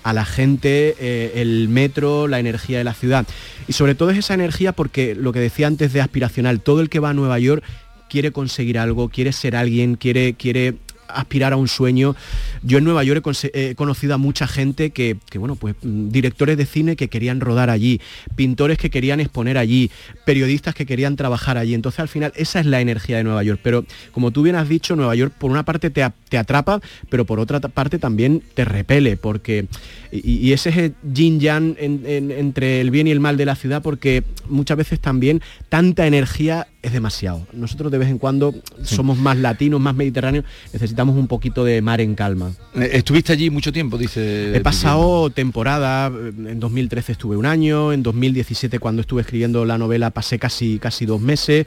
a 0.03 0.13
la 0.13 0.25
gente, 0.25 0.95
eh, 1.01 1.33
el 1.37 1.69
metro, 1.69 2.29
la 2.29 2.39
energía 2.39 2.79
de 2.79 2.85
la 2.85 2.95
ciudad. 2.95 3.27
Y 3.67 3.73
sobre 3.73 3.97
todo 3.97 4.11
es 4.11 4.19
esa 4.19 4.35
energía 4.35 4.73
porque 4.73 5.17
lo 5.17 5.33
que 5.33 5.41
decía 5.41 5.67
antes 5.67 5.93
de 5.93 6.01
aspiracional, 6.01 6.61
todo 6.61 6.81
el 6.81 6.89
que 6.89 7.01
va 7.01 7.11
a 7.11 7.15
Nueva 7.15 7.41
York 7.41 7.65
quiere 8.09 8.31
conseguir 8.31 8.79
algo, 8.79 9.09
quiere 9.09 9.33
ser 9.33 9.57
alguien, 9.57 9.97
quiere, 9.97 10.35
quiere 10.35 10.77
aspirar 11.09 11.53
a 11.53 11.57
un 11.57 11.69
sueño. 11.69 12.15
Yo 12.63 12.79
en 12.79 12.85
Nueva 12.85 13.05
York 13.05 13.25
he, 13.53 13.75
conocido 13.75 14.15
a 14.15 14.19
mucha 14.19 14.47
gente 14.47 14.91
que, 14.91 15.17
que, 15.31 15.39
bueno, 15.39 15.57
pues 15.57 15.75
mm, 15.83 16.09
directores 16.11 16.57
de 16.57 16.67
cine 16.67 16.97
que 16.97 17.09
querían 17.09 17.41
rodar 17.41 17.71
allí, 17.71 18.01
pintores 18.35 18.79
que 18.79 18.91
querían 18.91 19.21
exponer 19.21 19.59
allí, 19.59 19.91
periodistas 20.25 20.75
que 20.75 20.87
querían 20.87 21.17
trabajar 21.17 21.59
allí. 21.59 21.75
Entonces 21.75 22.01
al 22.01 22.09
final 22.09 22.33
esa 22.37 22.61
es 22.61 22.67
la 22.67 22.81
energía 22.81 23.17
de 23.19 23.25
Nueva 23.25 23.43
York. 23.43 23.61
Pero 23.63 23.85
como 24.13 24.31
tú 24.31 24.43
bien 24.43 24.57
has 24.57 24.69
dicho, 24.69 24.97
Nueva 24.97 25.15
York 25.15 25.33
por 25.39 25.51
una 25.51 25.65
parte 25.65 25.91
te, 25.91 26.05
te 26.29 26.39
atrapa, 26.39 26.81
pero 27.09 27.25
por 27.25 27.41
otra 27.41 27.61
parte 27.61 27.99
también 27.99 28.43
te 28.55 28.65
repele, 28.65 29.17
porque 29.17 29.67
y, 30.13 30.53
ese 30.53 30.71
es 30.71 30.77
el 30.77 30.95
yin 31.13 31.41
yang 31.41 31.77
en- 31.79 32.03
en- 32.07 32.31
entre 32.31 32.81
el 32.81 32.91
bien 32.91 33.07
y 33.07 33.11
el 33.11 33.21
mal 33.21 33.37
de 33.37 33.45
la 33.45 33.55
ciudad, 33.57 33.83
porque 33.83 34.23
muchas 34.49 34.77
veces 34.77 35.01
también 35.01 35.43
tanta 35.69 36.07
energía 36.07 36.67
es 36.83 36.93
demasiado. 36.93 37.47
Nosotros 37.53 37.91
de 37.91 37.99
vez 37.99 38.09
en 38.09 38.19
cuando 38.19 38.55
somos 38.83 39.19
más 39.19 39.37
latinos, 39.37 39.81
más 39.81 39.95
mediterráneos, 39.95 40.45
necesitamos 40.73 41.17
un 41.17 41.27
poquito 41.27 41.65
de 41.65 41.83
mar 41.83 42.01
en 42.01 42.15
calma. 42.15 42.53
Eh, 42.75 42.91
Estuviste 42.93 43.33
allí 43.33 43.51
mucho 43.51 43.73
tiempo, 43.73 43.99
dice. 43.99 44.57
He 44.57 44.61
pasado 44.61 45.31
temporada, 45.31 46.09
eh, 46.09 46.33
en 46.37 46.61
2013 46.61 47.13
estuve 47.13 47.37
un 47.37 47.47
año, 47.47 47.93
en 47.93 48.03
2017 48.03 48.79
cuando 48.79 49.01
estuve 49.01 49.23
escribiendo 49.23 49.65
la 49.65 49.79
novela 49.79 50.11
pasé 50.11 50.39
casi, 50.39 50.79
casi 50.79 51.07
dos 51.07 51.21
meses. 51.21 51.67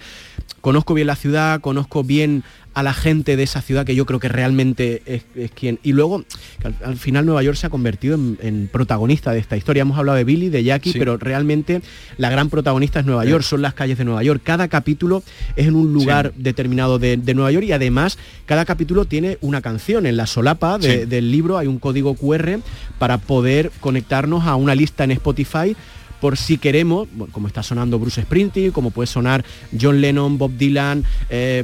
Conozco 0.61 0.93
bien 0.93 1.07
la 1.07 1.15
ciudad, 1.15 1.61
conozco 1.61 2.03
bien 2.03 2.43
a 2.75 2.83
la 2.83 2.93
gente 2.93 3.35
de 3.35 3.43
esa 3.43 3.61
ciudad 3.61 3.85
que 3.85 3.95
yo 3.95 4.05
creo 4.05 4.19
que 4.19 4.29
realmente 4.29 5.01
es, 5.05 5.23
es 5.35 5.51
quien... 5.51 5.79
Y 5.83 5.91
luego, 5.93 6.23
al, 6.63 6.75
al 6.85 6.97
final 6.97 7.25
Nueva 7.25 7.41
York 7.43 7.57
se 7.57 7.67
ha 7.67 7.69
convertido 7.69 8.15
en, 8.15 8.37
en 8.41 8.69
protagonista 8.71 9.31
de 9.31 9.39
esta 9.39 9.57
historia. 9.57 9.81
Hemos 9.81 9.97
hablado 9.97 10.17
de 10.17 10.23
Billy, 10.23 10.49
de 10.49 10.63
Jackie, 10.63 10.93
Sí. 10.93 10.99
pero 10.99 11.17
realmente 11.17 11.81
la 12.17 12.29
gran 12.29 12.49
protagonista 12.49 12.99
es 12.99 13.05
Nueva 13.05 13.25
York, 13.25 13.43
son 13.43 13.61
las 13.61 13.73
calles 13.73 13.97
de 13.97 14.05
Nueva 14.05 14.23
York. 14.23 14.41
Cada 14.43 14.67
capítulo 14.67 15.23
es 15.55 15.67
en 15.67 15.75
un 15.75 15.91
lugar 15.93 16.31
determinado 16.37 16.99
de, 16.99 17.17
de 17.17 17.33
Nueva 17.33 17.51
York 17.51 17.65
y 17.65 17.71
además 17.71 18.17
cada 18.45 18.65
capítulo 18.65 19.05
tiene 19.05 19.37
una 19.41 19.61
canción. 19.61 20.05
En 20.05 20.15
la 20.15 20.27
solapa 20.27 20.77
de- 20.77 21.05
del 21.05 21.31
libro 21.31 21.57
hay 21.57 21.67
un 21.67 21.79
código 21.79 22.13
QR 22.15 22.59
para 22.99 23.17
poder 23.17 23.71
conectarnos 23.79 24.45
a 24.45 24.55
una 24.55 24.75
lista 24.75 25.03
en 25.03 25.11
Spotify 25.11 25.75
por 26.21 26.37
si 26.37 26.57
queremos, 26.57 27.07
como 27.31 27.47
está 27.47 27.63
sonando 27.63 27.97
Bruce 27.99 28.21
Springsteen, 28.23 28.71
como 28.71 28.91
puede 28.91 29.07
sonar 29.07 29.43
John 29.79 30.01
Lennon, 30.01 30.37
Bob 30.37 30.51
Dylan, 30.57 31.03
eh, 31.29 31.63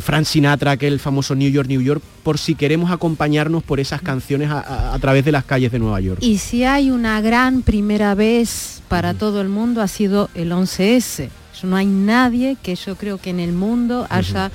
Frank 0.00 0.24
Sinatra, 0.24 0.72
aquel 0.72 1.00
famoso 1.00 1.34
New 1.34 1.50
York, 1.50 1.68
New 1.68 1.80
York, 1.80 2.02
por 2.22 2.38
si 2.38 2.54
queremos 2.54 2.90
acompañarnos 2.90 3.62
por 3.62 3.80
esas 3.80 4.00
canciones 4.02 4.50
a, 4.50 4.60
a- 4.60 4.94
a 4.94 4.98
través 4.98 5.24
de 5.24 5.32
las 5.32 5.44
calles 5.44 5.72
de 5.72 5.78
Nueva 5.78 6.00
York. 6.00 6.20
Y 6.22 6.38
si 6.38 6.64
hay 6.64 6.90
una 6.90 7.20
gran 7.20 7.62
primera 7.62 8.14
vez 8.14 8.82
para 8.88 9.14
todo 9.14 9.40
el 9.40 9.48
mundo 9.48 9.82
ha 9.82 9.88
sido 9.88 10.30
el 10.34 10.52
11S. 10.52 11.28
Yo- 11.60 11.68
No 11.68 11.76
hay 11.76 11.86
nadie 11.86 12.56
que 12.62 12.74
yo 12.76 12.96
creo 12.96 13.18
que 13.18 13.30
en 13.30 13.40
el 13.40 13.52
mundo 13.52 14.06
haya 14.10 14.50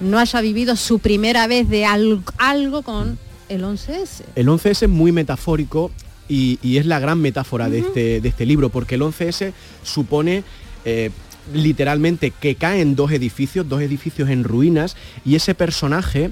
no 0.00 0.18
haya 0.18 0.40
vivido 0.40 0.76
su 0.76 0.98
primera 0.98 1.46
vez 1.46 1.68
de 1.68 1.84
al- 1.84 2.22
algo 2.38 2.82
con 2.82 3.16
el 3.48 3.62
11S. 3.64 4.22
El 4.34 4.48
11S 4.48 4.82
es 4.84 4.88
muy 4.88 5.12
metafórico 5.12 5.90
y, 6.28 6.58
y 6.62 6.78
es 6.78 6.86
la 6.86 6.98
gran 7.00 7.20
metáfora 7.20 7.68
de, 7.68 7.80
este, 7.80 8.20
de 8.20 8.28
este 8.28 8.46
libro, 8.46 8.68
porque 8.70 8.94
el 8.96 9.02
11S 9.02 9.52
supone 9.82 10.42
eh, 10.84 11.10
literalmente 11.52 12.30
que 12.30 12.54
caen 12.54 12.96
dos 12.96 13.12
edificios, 13.12 13.68
dos 13.68 13.82
edificios 13.82 14.28
en 14.30 14.44
ruinas, 14.44 14.96
y 15.24 15.34
ese 15.34 15.54
personaje, 15.54 16.30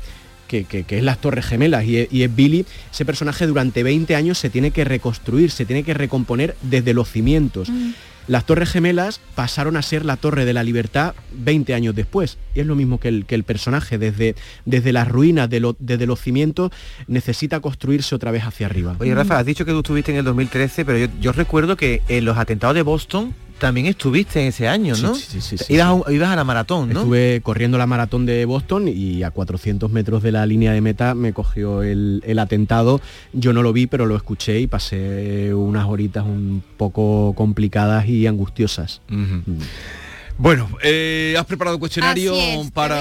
que, 0.49 0.65
que- 0.65 0.85
que 0.85 0.99
es 0.99 1.05
las 1.05 1.21
Torres 1.21 1.47
Gemelas 1.47 1.85
y 1.85 2.23
es 2.23 2.35
Billy, 2.37 2.65
ese 2.93 3.05
personaje 3.05 3.47
durante 3.47 3.83
20 3.83 4.15
años 4.17 4.39
se 4.39 4.51
tiene 4.51 4.71
que 4.71 4.85
reconstruir, 4.85 5.51
se 5.51 5.65
tiene 5.67 5.83
que 5.83 5.95
recomponer 5.95 6.57
desde 6.63 6.95
los 6.95 7.11
cimientos. 7.11 7.69
Las 8.29 8.47
Torres 8.47 8.71
Gemelas 8.71 9.21
pasaron 9.35 9.77
a 9.77 9.83
ser 9.83 10.05
la 10.05 10.17
Torre 10.17 10.45
de 10.45 10.53
la 10.53 10.63
Libertad 10.63 11.15
20 11.33 11.75
años 11.75 11.95
después. 11.95 12.39
Y 12.55 12.61
es 12.61 12.67
lo 12.67 12.75
mismo 12.75 13.01
que 13.01 13.09
el, 13.09 13.27
que 13.27 13.35
el 13.35 13.45
personaje, 13.45 13.99
desde, 13.99 14.35
desde 14.65 14.93
las 14.93 15.09
ruinas, 15.09 15.49
desde 15.51 16.07
los 16.07 16.21
cimientos, 16.21 16.71
necesita 17.07 17.61
construirse 17.61 18.15
otra 18.15 18.31
vez 18.31 18.45
hacia 18.45 18.67
arriba. 18.67 18.97
Oye, 19.01 19.15
Rafa, 19.15 19.39
has 19.39 19.47
dicho 19.47 19.65
que 19.65 19.73
tú 19.73 19.79
estuviste 19.79 20.13
en 20.13 20.19
el 20.19 20.25
2013, 20.25 20.85
pero 20.85 21.11
yo 21.21 21.33
recuerdo 21.33 21.77
que 21.77 22.03
en 22.09 22.25
los 22.25 22.39
atentados 22.39 22.75
de 22.75 22.83
Boston 22.83 23.35
también 23.63 23.87
estuviste 23.87 24.43
en 24.43 24.49
ese 24.49 24.69
año, 24.69 24.95
¿no? 25.01 25.15
Sí, 25.15 25.25
sí, 25.27 25.41
sí, 25.41 25.57
sí, 25.57 25.73
ibas, 25.75 25.87
sí. 25.87 25.91
a 25.91 25.93
un- 25.93 26.03
ibas 26.15 26.29
a 26.31 26.37
la 26.37 26.45
maratón, 26.45 26.91
¿no? 26.93 26.99
Estuve 27.01 27.41
corriendo 27.43 27.79
la 27.79 27.87
maratón 27.87 28.27
de 28.27 28.45
Boston 28.45 28.89
y 28.89 29.23
a 29.23 29.31
400 29.31 29.91
metros 29.91 30.23
de 30.23 30.33
la 30.33 30.45
línea 30.45 30.73
de 30.73 30.81
meta 30.81 31.15
me 31.15 31.33
cogió 31.33 31.83
el, 31.83 32.23
el 32.27 32.39
atentado. 32.39 33.01
Yo 33.33 33.53
no 33.53 33.63
lo 33.63 33.73
vi, 33.73 33.87
pero 33.87 34.05
lo 34.07 34.17
escuché 34.17 34.61
y 34.61 34.67
pasé 34.67 35.55
unas 35.55 35.87
horitas 35.87 36.25
un 36.25 36.63
poco 36.77 37.33
complicadas 37.37 38.09
y 38.09 38.27
angustiosas. 38.27 39.01
Mm. 39.09 39.39
Bueno, 40.39 40.69
eh, 40.83 41.37
¿has 41.39 41.45
preparado 41.47 41.79
cuestionario 41.79 42.35
es, 42.35 42.71
para, 42.73 42.97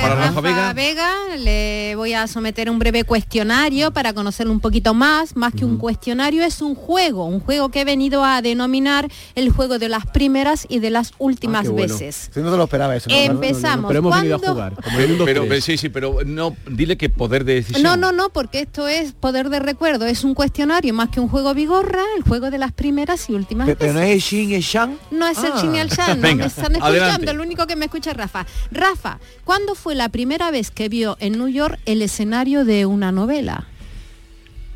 para 0.00 0.14
Rafa 0.14 0.40
Vega? 0.72 1.14
le 1.38 1.94
voy 1.96 2.14
a 2.14 2.26
someter 2.26 2.70
un 2.70 2.78
breve 2.78 3.04
cuestionario 3.04 3.90
para 3.92 4.12
conocerlo 4.14 4.52
un 4.52 4.60
poquito 4.60 4.94
más. 4.94 5.36
Más 5.36 5.52
que 5.52 5.64
un 5.64 5.76
cuestionario, 5.76 6.42
es 6.42 6.62
un 6.62 6.74
juego, 6.74 7.26
un 7.26 7.40
juego 7.40 7.70
que 7.70 7.82
he 7.82 7.84
venido 7.84 8.24
a 8.24 8.40
denominar 8.40 9.08
el 9.34 9.50
juego 9.50 9.78
de 9.78 9.88
las 9.88 10.06
primeras 10.06 10.66
y 10.70 10.78
de 10.78 10.90
las 10.90 11.12
últimas 11.18 11.66
Ah, 11.66 11.70
bueno. 11.70 11.92
veces. 11.94 12.30
Sí, 12.32 12.40
no 12.40 12.50
te 12.50 12.56
lo 12.56 12.64
esperaba 12.64 12.96
eso. 12.96 13.10
¿no? 13.10 13.16
Empezamos. 13.16 13.88
Pero 13.88 13.98
hemos 13.98 14.16
venido 14.16 14.36
a 14.36 14.38
¿Cuándo- 14.38 14.54
jugar. 14.54 14.74
Como 14.82 15.24
Pero, 15.26 15.60
sí, 15.60 15.76
sí, 15.76 15.88
pero 15.90 16.18
no, 16.24 16.56
dile 16.66 16.96
que 16.96 17.10
poder 17.10 17.44
de 17.44 17.54
decisión. 17.56 17.82
No, 17.82 17.96
no, 17.96 18.12
no, 18.12 18.30
porque 18.30 18.60
esto 18.60 18.88
es 18.88 19.12
poder 19.12 19.50
de 19.50 19.58
recuerdo, 19.60 20.06
es 20.06 20.24
un 20.24 20.34
cuestionario 20.34 20.94
más 20.94 21.10
que 21.10 21.20
un 21.20 21.28
juego 21.28 21.52
vigorra, 21.52 22.02
el 22.16 22.22
juego 22.22 22.50
de 22.50 22.58
las 22.58 22.72
primeras 22.72 23.28
y 23.28 23.34
últimas 23.34 23.66
Pe- 23.66 23.76
Pero 23.76 23.92
no 23.92 24.00
veces. 24.00 24.16
es 24.24 24.32
el 24.32 24.38
Shin 24.38 24.50
y 24.50 24.54
el 24.54 24.62
Shang. 24.62 24.98
No 25.10 25.26
es 25.26 25.38
el 25.38 25.52
Ah. 25.54 25.60
Shin 25.60 25.74
y 25.74 25.78
el 25.78 25.88
Shan, 25.88 26.20
no 26.20 26.22
Venga, 26.30 26.48
están 26.62 26.72
escuchando, 26.76 27.02
adelante. 27.02 27.30
el 27.30 27.40
único 27.40 27.66
que 27.66 27.76
me 27.76 27.86
escucha 27.86 28.10
es 28.12 28.16
Rafa. 28.16 28.46
Rafa, 28.70 29.18
¿cuándo 29.44 29.74
fue 29.74 29.94
la 29.94 30.08
primera 30.08 30.50
vez 30.50 30.70
que 30.70 30.88
vio 30.88 31.16
en 31.20 31.38
New 31.38 31.48
York 31.48 31.78
el 31.86 32.02
escenario 32.02 32.64
de 32.64 32.86
una 32.86 33.12
novela? 33.12 33.66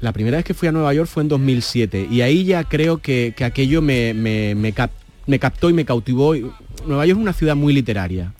La 0.01 0.13
primera 0.13 0.37
vez 0.37 0.45
que 0.45 0.55
fui 0.55 0.69
a 0.69 0.73
Nueva 0.73 0.93
York 0.93 1.09
fue 1.09 1.23
en 1.23 1.29
2007 1.29 2.09
y 2.11 2.21
ahí 2.21 2.45
ya 2.45 2.65
creo 2.65 2.99
que, 2.99 3.33
que 3.37 3.45
aquello 3.45 3.81
me, 3.81 4.13
me- 4.13 4.55
me 4.55 4.73
cap- 4.73 4.91
me 5.27 5.39
captó 5.39 5.71
y 5.71 5.73
me 5.73 5.85
cautivó. 5.87 6.35
Nueva 6.87 7.07
York 7.07 7.19
es 7.19 7.23
una 7.23 7.33
ciudad 7.33 7.57
muy 7.57 7.73
literaria. 7.73 8.35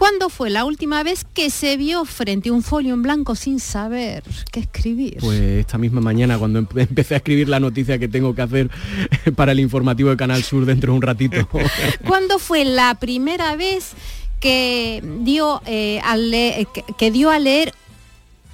¿Cuándo 0.00 0.30
fue 0.30 0.48
la 0.48 0.64
última 0.64 1.02
vez 1.02 1.26
que 1.34 1.50
se 1.50 1.76
vio 1.76 2.06
frente 2.06 2.48
a 2.48 2.52
un 2.54 2.62
folio 2.62 2.94
en 2.94 3.02
blanco 3.02 3.34
sin 3.34 3.60
saber 3.60 4.22
qué 4.50 4.60
escribir? 4.60 5.18
Pues 5.20 5.38
esta 5.38 5.76
misma 5.76 6.00
mañana 6.00 6.38
cuando 6.38 6.58
empe- 6.62 6.86
empecé 6.88 7.12
a 7.12 7.16
escribir 7.18 7.50
la 7.50 7.60
noticia 7.60 7.98
que 7.98 8.08
tengo 8.08 8.34
que 8.34 8.40
hacer 8.40 8.70
para 9.36 9.52
el 9.52 9.60
informativo 9.60 10.08
de 10.08 10.16
Canal 10.16 10.42
Sur 10.42 10.64
dentro 10.64 10.92
de 10.92 10.96
un 10.96 11.02
ratito. 11.02 11.46
¿Cuándo 12.08 12.38
fue 12.38 12.64
la 12.64 12.94
primera 12.94 13.56
vez 13.56 13.90
que 14.40 15.04
dio, 15.20 15.60
eh, 15.66 16.00
a 16.02 16.16
le- 16.16 16.66
que, 16.72 16.82
que 16.96 17.10
dio 17.10 17.28
a 17.30 17.38
leer 17.38 17.74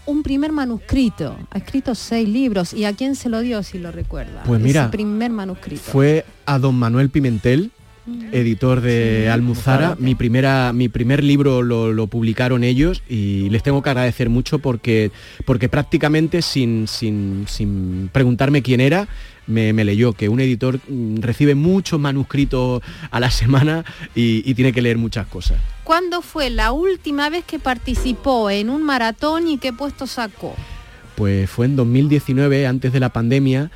un 0.05 0.25
primer 0.25 0.50
manuscrito? 0.50 1.38
Ha 1.53 1.59
escrito 1.59 1.95
seis 1.95 2.29
libros. 2.29 2.75
¿Y 2.75 2.87
a 2.87 2.93
quién 2.93 3.15
se 3.15 3.29
lo 3.29 3.38
dio, 3.41 3.62
si 3.62 3.79
lo 3.79 3.93
recuerda? 3.93 4.43
Pues 4.45 4.61
mira, 4.61 4.83
Ese 4.83 4.91
primer 4.91 5.31
manuscrito. 5.31 5.83
Fue 5.93 6.25
a 6.45 6.59
don 6.59 6.75
Manuel 6.75 7.09
Pimentel, 7.09 7.71
editor 8.32 8.80
de 8.80 9.28
Almuzara. 9.30 9.96
Mi, 9.98 10.14
primera, 10.14 10.72
mi 10.72 10.88
primer 10.88 11.22
libro 11.25 11.62
lo, 11.62 11.92
lo 11.92 12.06
publicaron 12.06 12.64
ellos 12.64 13.02
y 13.08 13.48
les 13.50 13.62
tengo 13.62 13.82
que 13.82 13.90
agradecer 13.90 14.28
mucho 14.28 14.58
porque, 14.58 15.10
porque 15.44 15.68
prácticamente 15.68 16.42
sin, 16.42 16.88
sin, 16.88 17.46
sin 17.48 18.08
preguntarme 18.12 18.62
quién 18.62 18.80
era, 18.80 19.08
me, 19.46 19.72
me 19.72 19.84
leyó 19.84 20.12
que 20.12 20.28
un 20.28 20.40
editor 20.40 20.80
mm, 20.88 21.18
recibe 21.20 21.54
muchos 21.54 22.00
manuscritos 22.00 22.82
a 23.10 23.20
la 23.20 23.30
semana 23.32 23.84
y, 24.14 24.48
y 24.48 24.54
tiene 24.54 24.72
que 24.72 24.82
leer 24.82 24.98
muchas 24.98 25.26
cosas. 25.26 25.58
¿Cuándo 25.84 26.22
fue 26.22 26.50
la 26.50 26.72
última 26.72 27.30
vez 27.30 27.44
que 27.44 27.58
participó 27.58 28.50
en 28.50 28.70
un 28.70 28.82
maratón 28.82 29.48
y 29.48 29.58
qué 29.58 29.72
puesto 29.72 30.06
sacó? 30.06 30.54
Pues 31.14 31.48
fue 31.48 31.66
en 31.66 31.76
2019, 31.76 32.66
antes 32.66 32.92
de 32.92 33.00
la 33.00 33.08
pandemia, 33.08 33.70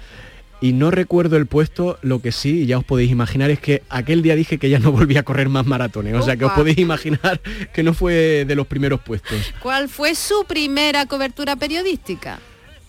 y 0.60 0.72
no 0.72 0.90
recuerdo 0.90 1.36
el 1.36 1.46
puesto, 1.46 1.98
lo 2.02 2.20
que 2.20 2.32
sí, 2.32 2.66
ya 2.66 2.78
os 2.78 2.84
podéis 2.84 3.10
imaginar, 3.10 3.50
es 3.50 3.60
que 3.60 3.82
aquel 3.88 4.22
día 4.22 4.36
dije 4.36 4.58
que 4.58 4.68
ya 4.68 4.78
no 4.78 4.92
volvía 4.92 5.20
a 5.20 5.22
correr 5.22 5.48
más 5.48 5.66
maratones. 5.66 6.14
O 6.14 6.22
sea 6.22 6.36
que 6.36 6.44
os 6.44 6.52
podéis 6.52 6.78
imaginar 6.78 7.40
que 7.72 7.82
no 7.82 7.94
fue 7.94 8.44
de 8.46 8.54
los 8.54 8.66
primeros 8.66 9.00
puestos. 9.00 9.38
¿Cuál 9.62 9.88
fue 9.88 10.14
su 10.14 10.44
primera 10.46 11.06
cobertura 11.06 11.56
periodística? 11.56 12.40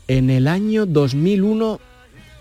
En 0.07 0.29
el 0.29 0.47
año 0.47 0.85
2001, 0.85 1.79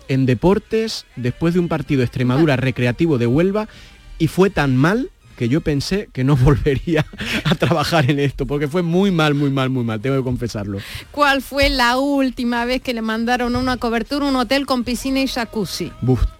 en 0.09 0.25
deportes, 0.25 1.05
después 1.15 1.53
de 1.53 1.61
un 1.61 1.69
partido 1.69 2.03
Extremadura 2.03 2.57
recreativo 2.57 3.17
de 3.17 3.27
Huelva, 3.27 3.69
y 4.17 4.27
fue 4.27 4.49
tan 4.49 4.75
mal 4.75 5.09
que 5.41 5.49
yo 5.49 5.61
pensé 5.61 6.07
que 6.13 6.23
no 6.23 6.35
volvería 6.37 7.03
a 7.45 7.55
trabajar 7.55 8.11
en 8.11 8.19
esto, 8.19 8.45
porque 8.45 8.67
fue 8.67 8.83
muy 8.83 9.09
mal, 9.09 9.33
muy 9.33 9.49
mal, 9.49 9.71
muy 9.71 9.83
mal, 9.83 9.99
tengo 9.99 10.15
que 10.15 10.23
confesarlo. 10.23 10.77
¿Cuál 11.09 11.41
fue 11.41 11.71
la 11.71 11.97
última 11.97 12.63
vez 12.65 12.79
que 12.83 12.93
le 12.93 13.01
mandaron 13.01 13.55
una 13.55 13.77
cobertura 13.77 14.27
un 14.27 14.35
hotel 14.35 14.67
con 14.67 14.83
piscina 14.83 15.19
y 15.19 15.25
jacuzzi? 15.25 15.91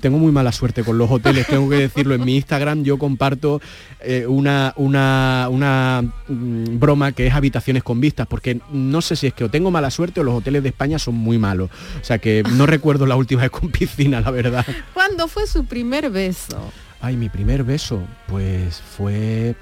Tengo 0.02 0.20
muy 0.20 0.32
mala 0.32 0.52
suerte 0.52 0.84
con 0.84 1.00
los 1.00 1.10
hoteles, 1.10 1.48
tengo 1.48 1.68
que 1.68 1.78
decirlo. 1.78 2.14
En 2.14 2.24
mi 2.24 2.36
Instagram 2.36 2.84
yo 2.84 3.00
comparto 3.00 3.60
eh, 4.02 4.28
una, 4.28 4.74
una, 4.76 5.48
una 5.50 6.04
mm, 6.28 6.78
broma 6.80 7.12
que 7.12 7.26
es 7.26 7.34
habitaciones 7.34 7.82
con 7.82 8.00
vistas, 8.00 8.28
porque 8.28 8.62
no 8.72 9.02
sé 9.02 9.16
si 9.16 9.26
es 9.26 9.34
que 9.34 9.46
o 9.46 9.50
tengo 9.50 9.72
mala 9.72 9.90
suerte 9.90 10.20
o 10.20 10.24
los 10.24 10.36
hoteles 10.36 10.62
de 10.62 10.70
España 10.70 11.00
son 11.00 11.16
muy 11.16 11.40
malos. 11.40 11.72
O 12.00 12.04
sea 12.04 12.20
que 12.20 12.44
no 12.52 12.68
recuerdo 12.68 13.08
la 13.08 13.16
última 13.16 13.42
vez 13.42 13.50
con 13.50 13.72
piscina, 13.72 14.22
la 14.22 14.30
verdad. 14.30 14.64
¿Cuándo 14.94 15.28
fue 15.28 15.48
su 15.48 15.66
primer 15.66 16.12
beso? 16.12 16.72
Ay, 17.02 17.18
mi 17.18 17.30
primer 17.30 17.64
beso, 17.64 18.02
pues 18.28 18.80
fue 18.96 19.56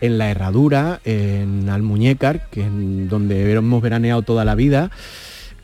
en 0.00 0.18
la 0.18 0.30
herradura, 0.30 1.00
en 1.04 1.68
Almuñécar, 1.68 2.48
que 2.50 2.62
es 2.62 2.68
donde 3.08 3.52
hemos 3.52 3.82
veraneado 3.82 4.22
toda 4.22 4.44
la 4.44 4.54
vida. 4.54 4.90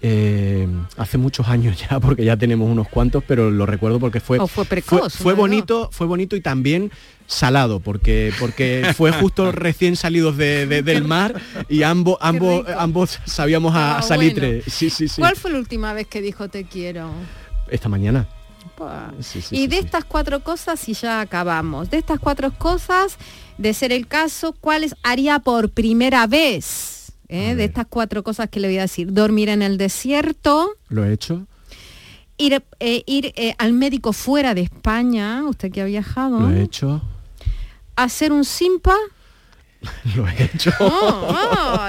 eh, 0.05 0.67
hace 0.97 1.17
muchos 1.17 1.47
años 1.49 1.79
ya, 1.91 2.01
porque 2.01 2.25
ya 2.25 2.37
tenemos 2.37 2.69
unos 2.69 2.89
cuantos, 2.89 3.23
pero 3.27 3.51
lo 3.51 3.67
recuerdo 3.67 4.01
porque 4.01 4.21
fue, 4.21 4.39
Oh, 4.41 4.49
fue 4.49 4.65
precoz, 4.65 5.15
fue 5.15 5.33
bonito, 5.35 5.89
fue 5.93 6.07
bonito 6.09 6.35
y 6.37 6.41
también 6.41 6.91
salado, 7.27 7.79
porque, 7.81 8.33
porque 8.41 8.93
fue 8.97 9.13
justo 9.13 9.53
recién 9.53 9.95
salidos 9.97 10.37
de- 10.37 10.67
de- 10.67 10.83
del 10.83 11.05
mar 11.05 11.41
y 11.69 11.83
ambos, 11.85 12.19
ambos, 12.21 12.65
ambos 12.77 13.21
sabíamos 13.27 13.75
a, 13.77 13.99
Ah, 13.99 14.03
salitre. 14.03 14.49
bueno. 14.49 14.63
Sí, 14.67 14.91
sí, 14.91 15.07
sí. 15.09 15.21
¿Cuál 15.23 15.37
fue 15.37 15.53
la 15.53 15.59
última 15.59 15.93
vez 15.95 16.09
que 16.09 16.21
dijo 16.21 16.49
te 16.49 16.65
quiero? 16.65 17.11
Esta 17.71 17.89
mañana. 17.89 18.27
Pa. 18.87 19.13
Sí, 19.21 19.41
sí, 19.43 19.57
y 19.57 19.67
de 19.67 19.79
estas 19.79 20.05
cuatro 20.05 20.43
cosas, 20.43 20.89
y 20.89 20.95
ya 20.95 21.21
acabamos, 21.21 21.91
de 21.91 21.99
estas 21.99 22.19
cuatro 22.19 22.53
cosas, 22.59 23.17
de 23.59 23.75
ser 23.75 23.93
el 23.93 24.07
caso, 24.07 24.55
¿cuáles 24.61 24.95
haría 25.03 25.39
por 25.39 25.71
primera 25.71 26.27
vez? 26.27 27.13
eh? 27.29 27.55
De 27.55 27.65
estas 27.65 27.87
cuatro 27.89 28.23
cosas 28.23 28.49
que 28.51 28.61
le 28.61 28.69
voy 28.69 28.79
a 28.79 28.83
decir. 28.83 29.13
Dormir 29.13 29.49
en 29.49 29.63
el 29.63 29.79
desierto, 29.79 30.73
Lo 30.89 31.05
he 31.05 31.13
hecho, 31.13 31.47
ir, 32.37 32.63
eh, 32.81 33.03
ir 33.07 33.33
eh, 33.37 33.55
al 33.59 33.73
médico 33.73 34.13
fuera 34.13 34.55
de 34.55 34.63
España, 34.63 35.45
usted 35.49 35.71
que 35.71 35.81
ha 35.81 35.85
viajado, 35.87 36.41
lo 36.41 36.51
he 36.51 36.63
hecho, 36.63 37.03
hacer 37.97 38.33
un 38.33 38.45
simpa, 38.45 38.97
lo 40.17 40.27
he 40.29 40.45
hecho. 40.45 40.71
Oh, 40.81 41.89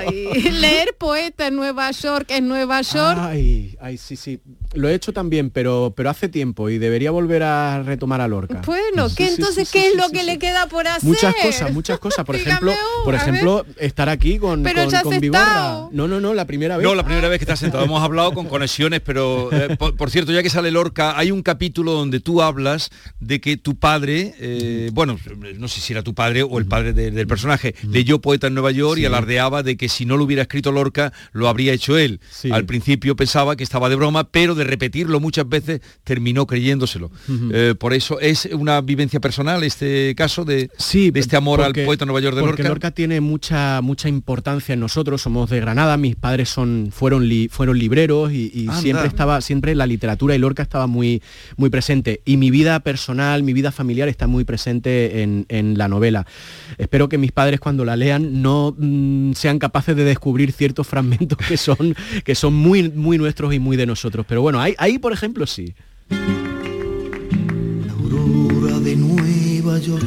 leer 0.52 0.96
poeta 0.98 1.48
en 1.48 1.56
Nueva 1.56 1.92
York, 1.92 2.26
en 2.30 2.48
Nueva 2.48 2.82
York. 2.82 3.18
Ay, 3.20 3.76
ay, 3.82 3.98
sí, 3.98 4.16
sí. 4.16 4.40
Lo 4.74 4.88
he 4.90 4.94
hecho 4.94 5.14
también, 5.14 5.50
pero, 5.50 5.94
pero 5.96 6.10
hace 6.10 6.30
tiempo 6.30 6.70
y 6.70 6.78
debería 6.78 7.12
volver 7.12 7.44
a 7.44 7.84
retomar 7.84 8.22
a 8.22 8.28
Lorca. 8.28 8.62
Bueno, 8.66 9.10
Sí, 9.10 9.16
¿qué 9.18 9.28
sí, 9.28 9.34
entonces 9.38 9.68
sí, 9.68 9.74
qué 9.74 9.80
sí, 9.82 9.86
es 9.88 9.92
sí, 9.94 9.98
lo 9.98 10.06
sí, 10.08 10.12
que 10.14 10.20
sí. 10.22 10.26
le 10.26 10.40
queda 10.40 10.68
por 10.68 10.88
hacer? 10.88 11.04
Muchas 11.04 11.36
cosas, 11.36 11.74
muchas 11.74 12.00
cosas. 12.00 12.26
Por 12.26 12.36
Dígame 12.38 12.52
ejemplo, 12.72 12.74
por 13.04 13.14
ver. 13.14 13.22
ejemplo, 13.22 13.66
estar 13.78 14.10
aquí 14.10 14.40
con, 14.40 14.64
Pero 14.64 14.82
con, 14.84 14.92
ya 14.92 14.98
has 15.00 15.04
con 15.04 15.14
estado. 15.14 15.22
Vigorra. 15.22 15.90
No, 15.92 16.08
no, 16.08 16.20
no, 16.20 16.34
la 16.34 16.46
primera 16.46 16.78
vez. 16.78 16.86
No, 16.88 16.96
la 16.96 17.04
primera 17.06 17.28
vez 17.28 17.40
que 17.40 17.44
estás 17.44 17.60
sentado. 17.60 17.84
Hemos 17.84 18.02
hablado 18.02 18.34
con 18.34 18.48
conexiones, 18.48 19.02
pero 19.02 19.50
eh, 19.52 19.76
por, 19.78 19.96
por 19.96 20.10
cierto, 20.10 20.32
ya 20.32 20.42
que 20.42 20.50
sale 20.50 20.72
Lorca, 20.72 21.18
hay 21.18 21.32
un 21.32 21.44
capítulo 21.44 21.92
donde 21.94 22.20
tú 22.20 22.42
hablas 22.42 22.90
de 23.20 23.40
que 23.42 23.58
tu 23.58 23.76
padre, 23.76 24.34
eh, 24.40 24.90
bueno, 24.94 25.18
no 25.58 25.68
sé 25.68 25.82
si 25.82 25.94
era 25.94 26.02
tu 26.04 26.14
padre 26.14 26.44
o 26.44 26.58
el 26.60 26.66
padre 26.66 26.94
de- 26.94 27.12
del 27.12 27.28
personaje, 27.28 27.76
leyó 27.90 28.20
Poeta 28.22 28.48
en 28.48 28.54
Nueva 28.54 28.72
York 28.72 29.00
y 29.00 29.06
alardeaba 29.06 29.64
de 29.64 29.78
que 29.78 29.90
si 29.90 30.06
no 30.06 30.18
lo 30.18 30.24
hubiera 30.26 30.44
escrito 30.44 30.72
Lorca, 30.72 31.14
lo 31.32 31.48
habría 31.48 31.74
hecho 31.74 31.98
él. 31.98 32.20
Sí. 32.32 32.52
Al 32.52 32.66
principio 32.66 33.16
pensaba 33.16 33.56
que 33.56 33.64
estaba 33.64 33.90
de 33.90 33.96
broma, 33.96 34.26
pero 34.26 34.56
de 34.56 34.64
repetirlo 34.64 35.20
muchas 35.20 35.48
veces 35.48 35.82
terminó 36.04 36.46
creyéndoselo. 36.48 37.12
Eh, 37.54 37.76
por 37.78 37.94
eso 37.94 38.20
es 38.20 38.46
una 38.52 38.82
vivencia 38.82 39.20
personal 39.20 39.64
este 39.64 40.14
caso 40.16 40.46
de, 40.46 40.70
Sí, 40.78 41.12
de 41.12 41.20
este 41.20 41.36
amor 41.36 41.60
porque- 41.64 41.82
al 41.82 41.86
poeta 41.86 42.06
Nueva 42.06 42.20
York 42.22 42.36
de 42.36 42.42
porque 42.42 42.64
Lorca. 42.64 42.92
tiene 42.92 43.22
mucha 43.22 43.82
mucha 43.82 44.10
importancia 44.10 44.74
en 44.74 44.80
nosotros. 44.80 45.22
Somos 45.22 45.50
de 45.50 45.60
Granada. 45.60 45.98
Mis 45.98 46.16
padres 46.16 46.50
son 46.50 46.90
fueron 46.92 47.28
li- 47.28 47.48
fueron 47.50 47.80
libreros 47.80 48.32
y, 48.32 48.68
siempre 48.80 49.08
estaba 49.08 49.42
siempre 49.42 49.74
la 49.76 49.88
literatura 49.88 50.36
y 50.36 50.38
Lorca 50.38 50.62
estaba 50.64 50.86
muy 50.88 51.22
muy 51.58 51.70
presente. 51.70 52.22
Y 52.26 52.38
mi 52.38 52.52
vida 52.52 52.80
personal, 52.82 53.42
mi 53.44 53.54
vida 53.54 53.72
familiar 53.72 54.10
está 54.10 54.28
muy 54.28 54.44
presente 54.44 55.22
en, 55.24 55.46
en 55.50 55.78
la 55.78 55.88
novela. 55.88 56.26
Espero 56.78 57.10
que 57.10 57.18
mis 57.18 57.32
padres 57.32 57.60
cuando 57.60 57.73
la 57.84 57.96
lean 57.96 58.42
no 58.42 58.76
mm, 58.78 59.34
sean 59.34 59.60
capaces 59.60 59.96
de 59.96 60.04
descubrir 60.04 60.52
ciertos 60.52 60.88
fragmentos 60.88 61.38
que 61.38 61.58
son 61.58 61.96
que 62.24 62.36
son 62.36 62.54
muy 62.54 62.90
muy 62.90 63.18
nuestros 63.18 63.54
y 63.54 63.60
muy 63.60 63.78
de 63.78 63.86
nosotros. 63.86 64.26
Pero 64.28 64.42
bueno, 64.42 64.62
ahí, 64.62 64.76
ahí 64.78 65.00
por 65.00 65.14
ejemplo 65.14 65.48
sí. 65.48 65.74
La 66.10 67.94
aurora 67.94 68.80
de 68.80 68.96
Nueva 68.96 69.80
York 69.80 70.06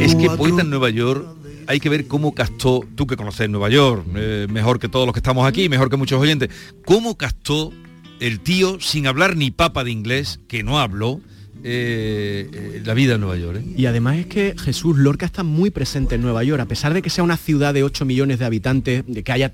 Es 0.00 0.14
que 0.14 0.30
Poeta 0.30 0.62
en 0.62 0.70
Nueva 0.70 0.90
York 0.90 1.26
hay 1.66 1.80
que 1.80 1.88
ver 1.88 2.06
cómo 2.06 2.32
castó, 2.34 2.84
tú 2.94 3.06
que 3.06 3.16
conoces 3.16 3.50
Nueva 3.50 3.68
York, 3.68 4.04
eh, 4.14 4.46
mejor 4.50 4.78
que 4.78 4.88
todos 4.88 5.06
los 5.06 5.12
que 5.12 5.18
estamos 5.18 5.46
aquí, 5.46 5.68
mejor 5.68 5.90
que 5.90 5.96
muchos 5.96 6.20
oyentes, 6.20 6.48
cómo 6.84 7.16
castó 7.16 7.72
el 8.20 8.40
tío 8.40 8.78
sin 8.80 9.06
hablar 9.06 9.36
ni 9.36 9.50
papa 9.50 9.84
de 9.84 9.90
inglés, 9.90 10.40
que 10.48 10.62
no 10.62 10.78
habló, 10.78 11.20
eh, 11.68 12.48
eh, 12.52 12.82
la 12.84 12.94
vida 12.94 13.16
en 13.16 13.22
Nueva 13.22 13.36
York. 13.36 13.58
¿eh? 13.58 13.74
Y 13.76 13.86
además 13.86 14.18
es 14.18 14.26
que 14.26 14.54
Jesús 14.56 14.96
Lorca 14.98 15.26
está 15.26 15.42
muy 15.42 15.70
presente 15.70 16.14
en 16.14 16.22
Nueva 16.22 16.44
York, 16.44 16.60
a 16.60 16.66
pesar 16.66 16.94
de 16.94 17.02
que 17.02 17.10
sea 17.10 17.24
una 17.24 17.36
ciudad 17.36 17.74
de 17.74 17.82
8 17.82 18.04
millones 18.04 18.38
de 18.38 18.44
habitantes, 18.44 19.02
de 19.04 19.24
que 19.24 19.32
haya 19.32 19.52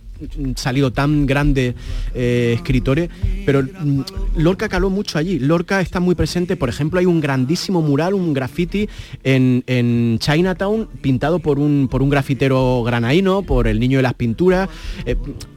salido 0.56 0.92
tan 0.92 1.24
grandes 1.24 1.74
escritores, 2.14 3.08
pero 3.46 3.62
mm, 3.62 4.02
Lorca 4.36 4.68
caló 4.68 4.90
mucho 4.90 5.16
allí. 5.16 5.38
Lorca 5.38 5.80
está 5.80 6.00
muy 6.00 6.14
presente, 6.14 6.54
por 6.54 6.68
ejemplo, 6.68 7.00
hay 7.00 7.06
un 7.06 7.22
grandísimo 7.22 7.80
mural, 7.80 8.12
un 8.12 8.34
graffiti 8.34 8.90
en, 9.24 9.64
en 9.66 10.18
Chinatown 10.18 10.90
pintado 11.00 11.38
por 11.38 11.58
un, 11.58 11.88
por 11.90 12.02
un 12.02 12.10
grafitero 12.10 12.82
granaíno, 12.84 13.42
por 13.42 13.66
el 13.66 13.80
niño 13.80 13.98
de 13.98 14.02
las 14.02 14.14
pinturas. 14.14 14.68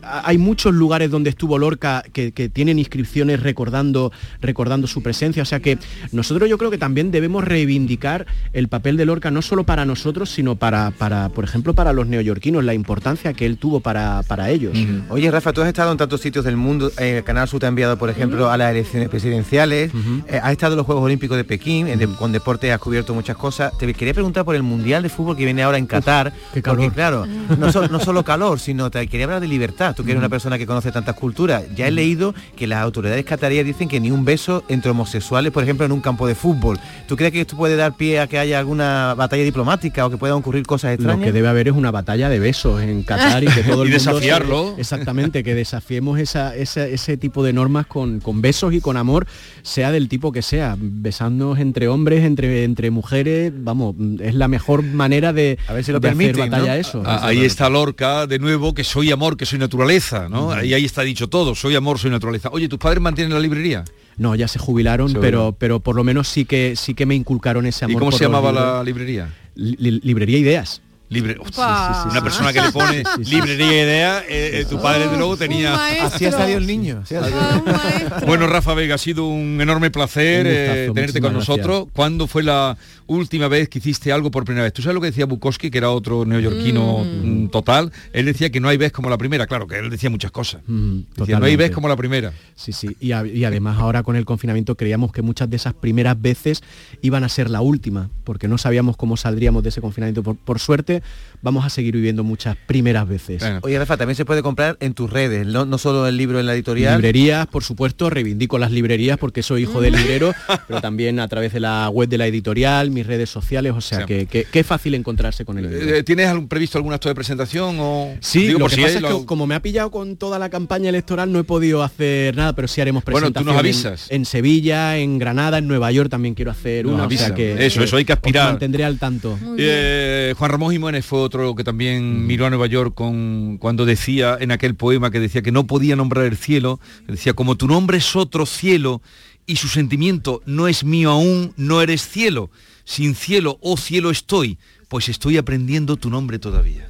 Hay 0.06 0.38
muchos 0.38 0.74
lugares 0.74 1.10
donde 1.12 1.30
estuvo 1.30 1.58
Lorca 1.58 2.04
que, 2.13 2.32
que 2.32 2.50
tienen 2.50 2.80
inscripciones 2.80 3.41
recordando, 3.41 4.12
recordando 4.41 4.88
su 4.88 5.02
presencia. 5.02 5.44
O 5.44 5.46
sea 5.46 5.60
que 5.60 5.78
nosotros 6.12 6.50
yo 6.50 6.58
creo 6.58 6.72
que 6.72 6.78
también 6.78 7.12
debemos 7.12 7.44
reivindicar 7.44 8.26
el 8.54 8.68
papel 8.68 8.98
de 8.98 9.06
Lorca 9.06 9.32
no 9.32 9.41
solo 9.41 9.63
para 9.63 9.86
nosotros, 9.86 10.30
sino 10.30 10.56
para, 10.56 10.91
para 10.91 11.30
por 11.30 11.44
ejemplo, 11.44 11.74
para 11.74 11.94
los 11.94 12.08
neoyorquinos, 12.08 12.63
la 12.63 12.74
importancia 12.74 13.34
que 13.34 13.46
él 13.46 13.58
tuvo 13.58 13.80
para, 13.80 14.22
para 14.24 14.50
ellos. 14.50 14.78
Oye, 15.10 15.30
Rafa, 15.32 15.54
tú 15.54 15.62
has 15.62 15.68
estado 15.68 15.91
en 15.91 15.98
tantos 15.98 16.22
sitios 16.22 16.46
del 16.46 16.58
mundo. 16.58 16.91
eh, 17.00 17.18
el 17.18 17.24
Canal 17.24 17.48
Sur 17.48 17.60
te 17.60 17.65
ha 17.65 17.70
enviado, 17.70 17.98
por 17.98 18.10
ejemplo, 18.10 18.50
a 18.50 18.58
las 18.58 18.72
elecciones 18.72 19.10
presidenciales. 19.10 19.91
eh, 20.28 20.39
has 20.41 20.52
estado 20.52 20.74
en 20.74 20.78
los 20.78 20.86
Juegos 20.86 21.04
Olímpicos 21.04 21.38
de 21.38 21.44
Pekín. 21.44 21.88
de- 21.88 22.06
con 22.15 22.32
deporte 22.32 22.72
has 22.72 22.80
cubierto 22.80 23.13
muchas 23.13 23.36
cosas. 23.38 23.76
Te 23.78 23.91
quería 23.94 24.13
preguntar 24.13 24.46
por 24.46 24.56
el 24.56 24.63
Mundial 24.63 25.04
de 25.04 25.10
Fútbol 25.10 25.36
que 25.36 25.44
viene 25.46 25.63
ahora 25.63 25.78
en 25.78 25.86
Qatar. 25.88 26.34
qué 26.54 26.62
Porque, 26.62 26.89
claro, 26.91 27.26
no, 27.58 27.72
so- 27.72 27.88
no 27.88 28.00
solo 28.00 28.24
calor, 28.24 28.60
sino 28.60 28.89
te 28.91 29.06
quería 29.08 29.26
hablar 29.26 29.41
de 29.41 29.48
libertad. 29.48 29.94
Tú 29.95 30.03
que 30.03 30.12
eres 30.12 30.19
una 30.19 30.29
persona 30.29 30.58
que 30.58 30.65
conoce 30.67 30.91
tantas 30.91 31.15
culturas. 31.15 31.63
Ya 31.75 31.88
he 31.88 31.91
leído 31.91 32.36
que 32.55 32.67
las 32.67 32.79
autoridades 32.84 33.23
cataríes 33.25 33.65
dicen 33.65 33.88
que 33.88 33.99
ni 33.99 34.12
un 34.12 34.25
beso 34.25 34.63
entre 34.67 34.91
homosexuales, 34.91 35.51
por 35.51 35.63
ejemplo, 35.63 35.86
en 35.86 35.91
un 35.91 36.01
campo 36.01 36.27
de 36.27 36.36
fútbol. 36.36 36.79
¿Tú 37.08 37.15
crees 37.15 37.31
que 37.31 37.41
esto 37.41 37.55
puede 37.55 37.75
dar 37.75 37.95
pie 37.95 38.19
a 38.19 38.27
que 38.27 38.38
haya 38.39 38.60
alguna 38.60 39.13
batalla 39.15 39.43
diplomática 39.43 40.05
o 40.05 40.10
que 40.10 40.17
puedan 40.17 40.38
ocurrir 40.38 40.65
cosas 40.65 40.89
Lo 40.91 40.95
extrañas? 40.95 41.23
que 41.25 41.31
debe 41.31 41.47
haber 41.47 41.67
es 41.69 41.73
una 41.73 41.91
batalla 41.91 42.29
de 42.29 42.39
besos 42.39 42.81
en 42.81 43.03
Qatar 43.03 43.43
y 43.43 43.47
que 43.47 43.63
todo 43.63 43.84
el 43.84 43.89
Y 43.89 43.91
mundo 43.93 43.99
se- 44.03 44.10
desafiarlo. 44.10 44.75
exactamente, 44.77 45.43
que 45.43 45.55
desafiemos 45.55 46.19
esa, 46.19 46.55
esa- 46.55 46.86
ese 46.88 47.17
tipo 47.17 47.43
de 47.43 47.53
normas 47.53 47.86
con, 47.88 48.19
con 48.19 48.41
besos 48.41 48.73
y 48.73 48.81
con 48.81 48.97
amor, 48.97 49.25
sea 49.63 49.91
del 49.91 50.10
tipo 50.10 50.31
que 50.31 50.41
sea, 50.41 50.75
besándonos 50.77 51.60
entre 51.60 51.88
hombres, 51.88 52.23
entre, 52.25 52.63
entre 52.63 52.91
mujeres, 52.91 53.53
vamos, 53.55 53.95
es 54.19 54.36
la 54.36 54.47
mejor 54.47 54.84
manera 54.84 55.31
de, 55.34 55.58
A 55.67 55.73
ver 55.73 55.84
si 55.84 55.91
lo 55.91 55.99
de 55.99 56.10
hacer 56.10 56.17
permiten, 56.17 56.49
batalla 56.51 56.65
¿no? 56.67 56.71
a 56.73 56.77
eso. 56.77 57.03
Ah, 57.05 57.19
Ahí 57.27 57.43
está 57.45 57.69
Lorca 57.69 58.27
de 58.27 58.39
nuevo, 58.39 58.73
que 58.73 58.84
soy 58.84 59.12
amor, 59.12 59.38
que 59.38 59.45
soy 59.45 59.60
naturaleza, 59.86 60.30
¿no? 60.30 60.52
Ahí, 60.52 60.74
ahí 60.74 60.86
está 60.86 61.02
dicho 61.04 61.28
todo, 61.28 61.56
soy 61.56 61.76
amor, 61.76 62.00
soy 62.00 62.12
naturaleza. 62.12 62.50
Oye, 62.52 62.67
¿tus 62.67 62.80
padres 62.80 63.02
mantienen 63.02 63.34
la 63.34 63.39
librería? 63.39 63.84
No, 64.17 64.34
ya 64.36 64.48
se 64.48 64.60
jubilaron, 64.60 65.13
pero, 65.19 65.56
pero 65.58 65.80
por 65.82 65.95
lo 65.95 66.04
menos 66.04 66.28
sí 66.28 66.45
que 66.45 66.76
sí 66.76 66.93
que 66.93 67.06
me 67.06 67.15
inculcaron 67.15 67.65
ese 67.65 67.86
amor. 67.86 67.95
¿Y 67.95 68.00
cómo 68.00 68.12
por 68.12 68.17
se 68.17 68.26
llamaba 68.26 68.52
libros. 68.52 68.67
la 68.78 68.84
librería? 68.84 69.34
Li- 69.56 69.76
li- 69.78 70.00
librería 70.04 70.38
Ideas. 70.38 70.82
Libre, 71.08 71.36
sí, 71.36 71.39
sí, 71.46 71.52
sí, 71.54 71.62
una 72.10 72.13
sí. 72.15 72.22
persona 72.22 72.52
que 72.52 72.62
le 72.62 72.72
pone 72.72 73.04
librería 73.20 73.68
y 73.68 73.84
idea, 73.84 74.20
eh, 74.28 74.62
eh, 74.62 74.65
tu 74.68 74.82
padre 74.82 75.08
de 75.08 75.18
luego 75.18 75.38
tenía... 75.38 75.76
Así 76.06 76.26
ha 76.26 76.32
salido 76.32 76.58
el 76.58 76.65
niño. 76.65 77.04
Ah. 77.15 78.24
Bueno, 78.26 78.48
Rafa 78.48 78.74
Vega, 78.74 78.96
ha 78.96 78.98
sido 78.98 79.28
un 79.28 79.60
enorme 79.62 79.91
placer 79.91 80.46
Un 80.48 80.52
gustazo, 80.52 80.80
eh, 80.80 80.91
tenerte 80.94 81.22
con 81.22 81.34
nosotros. 81.34 81.88
¿Cuándo 81.94 82.26
fue 82.28 82.41
la 82.44 82.76
última 83.08 83.48
vez 83.48 83.70
que 83.70 83.78
hiciste 83.80 84.12
algo 84.12 84.32
por 84.32 84.46
primera 84.46 84.63
vez? 84.63 84.74
¿Tú 84.74 84.82
sabes 84.82 84.96
lo 84.96 85.02
que 85.02 85.08
decía 85.08 85.26
Bukowski, 85.26 85.70
que 85.70 85.78
era 85.78 85.91
otro 85.91 86.26
neoyorquino 86.26 87.04
mm, 87.06 87.48
total? 87.50 87.91
Él 88.12 88.26
decía 88.26 88.50
que 88.50 88.60
no 88.60 88.68
hay 88.70 88.78
vez 88.78 88.91
como 88.91 89.10
la 89.10 89.18
primera. 89.20 89.46
Claro, 89.48 89.68
que 89.68 89.78
él 89.78 89.89
decía 89.91 90.10
muchas 90.10 90.32
cosas. 90.32 90.62
Mm, 90.68 91.00
Decía, 91.18 91.39
no 91.39 91.46
hay 91.46 91.56
vez 91.56 91.70
como 91.72 91.88
la 91.88 91.96
primera. 91.96 92.34
Sí, 92.56 92.74
sí. 92.74 92.96
Y, 93.00 93.12
a- 93.12 93.26
y 93.26 93.46
además 93.46 93.78
ahora 93.80 94.02
con 94.04 94.15
el 94.15 94.26
confinamiento 94.26 94.76
creíamos 94.76 95.12
que 95.12 95.22
muchas 95.22 95.50
de 95.50 95.58
esas 95.58 95.74
primeras 95.76 96.20
veces 96.20 96.63
iban 97.02 97.24
a 97.24 97.30
ser 97.30 97.50
la 97.52 97.62
última, 97.62 98.10
porque 98.24 98.48
no 98.48 98.58
sabíamos 98.58 98.98
cómo 98.98 99.18
saldríamos 99.18 99.62
de 99.63 99.70
ese 99.70 99.82
confinamiento. 99.82 100.24
Por, 100.24 100.36
por 100.38 100.60
suerte, 100.60 100.94
vamos 101.41 101.63
a 101.65 101.69
seguir 101.69 101.93
viviendo 101.95 102.23
muchas 102.23 102.58
primeras 102.65 103.08
veces. 103.08 103.39
Bueno. 103.41 103.60
Oye, 103.62 103.77
Rafa, 103.77 103.97
también 103.97 104.15
se 104.15 104.25
puede 104.25 104.41
comprar 104.41 104.77
en 104.79 104.93
tus 104.95 105.10
redes, 105.12 105.45
no, 105.45 105.65
no 105.65 105.77
solo 105.77 106.08
el 106.08 106.17
libro 106.17 106.39
en 106.39 106.45
la 106.47 106.53
editorial. 106.55 106.95
Librerías, 106.95 107.45
por 107.47 107.63
supuesto, 107.63 108.10
reivindico 108.10 108.58
las 108.58 108.71
librerías 108.71 109.17
porque 109.19 109.43
soy 109.43 109.63
hijo 109.63 109.79
de 109.81 109.91
librero, 109.91 110.34
pero 110.67 110.81
también 110.81 111.19
a 111.19 111.27
través 111.27 111.53
de 111.53 111.60
la 111.60 111.89
web 111.89 112.10
de 112.10 112.17
la 112.17 112.25
editorial, 112.27 112.89
mis 112.89 113.05
redes 113.05 113.29
sociales, 113.29 113.73
o 113.75 113.81
sea 113.81 113.99
Sí. 113.99 114.05
que, 114.05 114.25
que- 114.25 114.45
que 114.45 114.60
es 114.60 114.65
fácil 114.65 114.95
encontrarse 114.95 115.45
con 115.45 115.58
el 115.60 115.69
libro. 115.69 115.95
Eh, 115.95 116.03
¿Tienes 116.03 116.27
algún, 116.27 116.47
previsto 116.47 116.77
algún 116.77 116.93
acto 116.93 117.10
de 117.10 117.15
presentación? 117.15 117.77
O... 117.79 118.15
Sí, 118.21 118.47
Digo, 118.47 118.60
lo 118.60 118.67
que 118.67 118.75
si 118.75 118.81
pasa 118.81 118.95
es 118.95 119.01
lo- 119.01 119.19
que 119.21 119.25
como 119.25 119.45
me 119.47 119.55
ha 119.55 119.62
pillado 119.62 119.91
con 119.91 120.17
toda 120.17 120.39
la 120.39 120.49
campaña 120.49 120.89
electoral 120.89 121.31
no 121.31 121.39
he 121.39 121.43
podido 121.43 121.84
hacer 121.84 122.36
nada, 122.36 122.53
pero 122.53 122.67
sí 122.67 122.81
haremos 122.81 123.03
Bueno, 123.03 123.27
tú 123.27 123.34
presentación 123.34 123.53
nos 123.53 123.60
avisas. 123.60 124.12
En, 124.12 124.25
Sevilla, 124.25 124.97
en 124.97 125.19
Granada, 125.19 125.60
en 125.60 125.67
Nueva 125.67 125.91
York 125.91 126.10
también 126.10 126.34
quiero 126.34 126.49
hacer 126.51 126.86
Nos 126.86 126.93
una, 126.95 127.03
o 127.03 127.05
avisa. 127.05 127.27
sea 127.27 127.36
que 127.36 127.65
Eso, 127.65 127.84
eso, 127.84 127.97
hay 127.97 128.05
que 128.05 128.13
os 128.13 128.17
aspirar. 128.17 128.49
mantendré 128.49 128.84
al 128.84 128.97
tanto. 128.97 129.38
Eh, 129.58 130.34
Juan 130.38 130.51
Ramón 130.51 130.73
Jiménez 130.86 131.04
fue 131.04 131.17
otro 131.17 131.56
que 131.56 131.63
también 131.63 132.28
miró 132.28 132.45
a 132.45 132.52
Nueva 132.52 132.67
York 132.67 132.93
con, 132.93 133.58
cuando 133.58 133.86
decía 133.86 134.38
en 134.39 134.52
aquel 134.52 134.76
poema 134.76 135.10
que 135.10 135.19
decía 135.19 135.41
que 135.41 135.52
no 135.52 135.65
podía 135.65 135.95
nombrar 135.95 136.26
el 136.26 136.38
cielo, 136.38 136.80
decía 137.08 137.34
como 137.34 137.56
tu 137.56 137.67
nombre 137.67 137.98
es 137.98 138.15
otro 138.15 138.45
cielo 138.45 139.02
y 139.48 139.56
su 139.56 139.67
sentimiento 139.67 140.43
no 140.45 140.67
es 140.67 140.84
mío 140.84 141.10
aún, 141.10 141.54
no 141.58 141.82
eres 141.82 142.08
cielo. 142.08 142.52
Sin 142.84 143.15
cielo, 143.15 143.58
oh 143.62 143.78
cielo 143.78 144.12
estoy, 144.12 144.60
pues 144.88 145.10
estoy 145.10 145.38
aprendiendo 145.38 145.98
tu 145.98 146.12
nombre 146.12 146.38
todavía. 146.38 146.88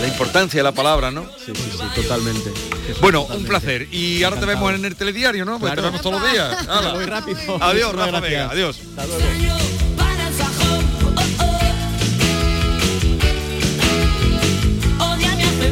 La 0.00 0.06
importancia 0.06 0.60
de 0.60 0.62
la 0.62 0.72
palabra, 0.72 1.10
¿no? 1.10 1.24
Sí, 1.44 1.52
sí, 1.52 1.70
sí, 1.72 2.00
totalmente. 2.00 2.52
Bueno, 3.00 3.24
un 3.24 3.42
placer. 3.42 3.88
Y 3.92 4.22
ahora 4.22 4.38
te 4.38 4.46
vemos 4.46 4.72
en 4.72 4.84
el 4.84 4.94
telediario, 4.94 5.44
¿no? 5.44 5.58
Pues 5.58 5.74
te 5.74 5.80
vemos 5.80 6.00
todos 6.00 6.22
los 6.22 6.30
días. 6.30 6.68
Hala. 6.68 6.94
Muy 6.94 7.06
rápido. 7.06 7.58
Adiós, 7.60 7.92
Rafa 7.92 8.20
Vega. 8.20 8.50
Adiós. 8.50 8.80
Hasta 8.96 9.06
luego. 9.06 9.89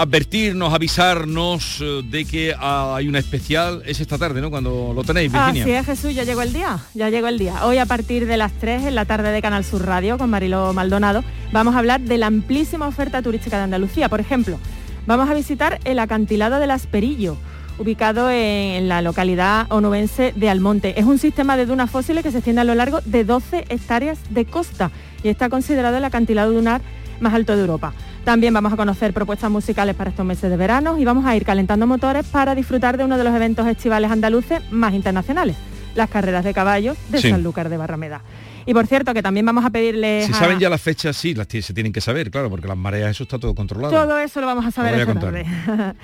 advertirnos, 0.00 0.72
avisarnos 0.72 1.78
eh, 1.82 2.00
de 2.02 2.24
que 2.24 2.54
ah, 2.58 2.94
hay 2.96 3.06
una 3.06 3.18
especial. 3.18 3.82
Es 3.84 4.00
esta 4.00 4.16
tarde, 4.16 4.40
¿no? 4.40 4.50
Cuando 4.50 4.92
lo 4.94 5.04
tenéis, 5.04 5.30
Virginia. 5.30 5.62
Así 5.62 5.72
es, 5.72 5.86
Jesús, 5.86 6.14
ya 6.14 6.24
llegó 6.24 6.40
el 6.40 6.54
día, 6.54 6.78
ya 6.94 7.10
llegó 7.10 7.28
el 7.28 7.38
día. 7.38 7.66
Hoy 7.66 7.76
a 7.76 7.84
partir 7.84 8.26
de 8.26 8.38
las 8.38 8.52
3 8.52 8.86
en 8.86 8.94
la 8.94 9.04
tarde 9.04 9.30
de 9.30 9.42
Canal 9.42 9.62
Sur 9.62 9.84
Radio 9.84 10.16
con 10.16 10.30
Mariló 10.30 10.72
Maldonado 10.72 11.22
vamos 11.52 11.74
a 11.74 11.78
hablar 11.80 12.00
de 12.00 12.16
la 12.16 12.28
amplísima 12.28 12.88
oferta 12.88 13.20
turística 13.20 13.58
de 13.58 13.64
Andalucía. 13.64 14.08
Por 14.08 14.20
ejemplo, 14.20 14.58
vamos 15.06 15.28
a 15.28 15.34
visitar 15.34 15.78
el 15.84 15.98
acantilado 15.98 16.58
del 16.60 16.70
Asperillo, 16.70 17.36
ubicado 17.78 18.30
en 18.30 18.88
la 18.88 19.02
localidad 19.02 19.66
onubense 19.70 20.32
de 20.34 20.48
Almonte. 20.48 20.98
Es 20.98 21.04
un 21.04 21.18
sistema 21.18 21.58
de 21.58 21.66
dunas 21.66 21.90
fósiles 21.90 22.24
que 22.24 22.30
se 22.30 22.38
extiende 22.38 22.62
a 22.62 22.64
lo 22.64 22.74
largo 22.74 23.02
de 23.02 23.24
12 23.24 23.66
hectáreas 23.68 24.18
de 24.30 24.46
costa 24.46 24.90
y 25.22 25.28
está 25.28 25.50
considerado 25.50 25.98
el 25.98 26.04
acantilado 26.04 26.52
dunar 26.52 26.80
más 27.20 27.34
alto 27.34 27.54
de 27.54 27.60
Europa. 27.60 27.92
También 28.24 28.52
vamos 28.54 28.72
a 28.72 28.76
conocer 28.76 29.12
propuestas 29.12 29.50
musicales 29.50 29.94
para 29.96 30.10
estos 30.10 30.24
meses 30.26 30.50
de 30.50 30.56
verano 30.56 30.98
y 30.98 31.04
vamos 31.04 31.24
a 31.24 31.34
ir 31.36 31.44
calentando 31.44 31.86
motores 31.86 32.26
para 32.26 32.54
disfrutar 32.54 32.96
de 32.96 33.04
uno 33.04 33.16
de 33.18 33.24
los 33.24 33.34
eventos 33.34 33.66
estivales 33.66 34.10
andaluces 34.10 34.60
más 34.70 34.92
internacionales, 34.94 35.56
las 35.94 36.08
carreras 36.10 36.44
de 36.44 36.52
caballos 36.54 36.96
de 37.08 37.20
Sí. 37.20 37.30
Sanlúcar 37.30 37.68
de 37.70 37.76
Barrameda. 37.78 38.22
Y 38.66 38.74
por 38.74 38.86
cierto, 38.86 39.14
que 39.14 39.22
también 39.22 39.46
vamos 39.46 39.64
a 39.64 39.70
pedirles 39.70 40.26
Si 40.26 40.32
a- 40.32 40.36
saben 40.36 40.58
ya 40.58 40.68
las 40.68 40.82
fechas, 40.82 41.16
sí, 41.16 41.34
las 41.34 41.48
se 41.48 41.72
tienen 41.72 41.92
que 41.92 42.02
saber, 42.02 42.30
claro, 42.30 42.50
porque 42.50 42.68
las 42.68 42.76
mareas, 42.76 43.10
eso 43.12 43.22
está 43.24 43.38
todo 43.38 43.54
controlado. 43.54 43.90
todo 43.92 44.18
eso 44.18 44.40
lo 44.40 44.46
vamos 44.46 44.66
a 44.66 44.70
saber 44.70 45.00
esta 45.00 45.14
tarde. 45.18 45.46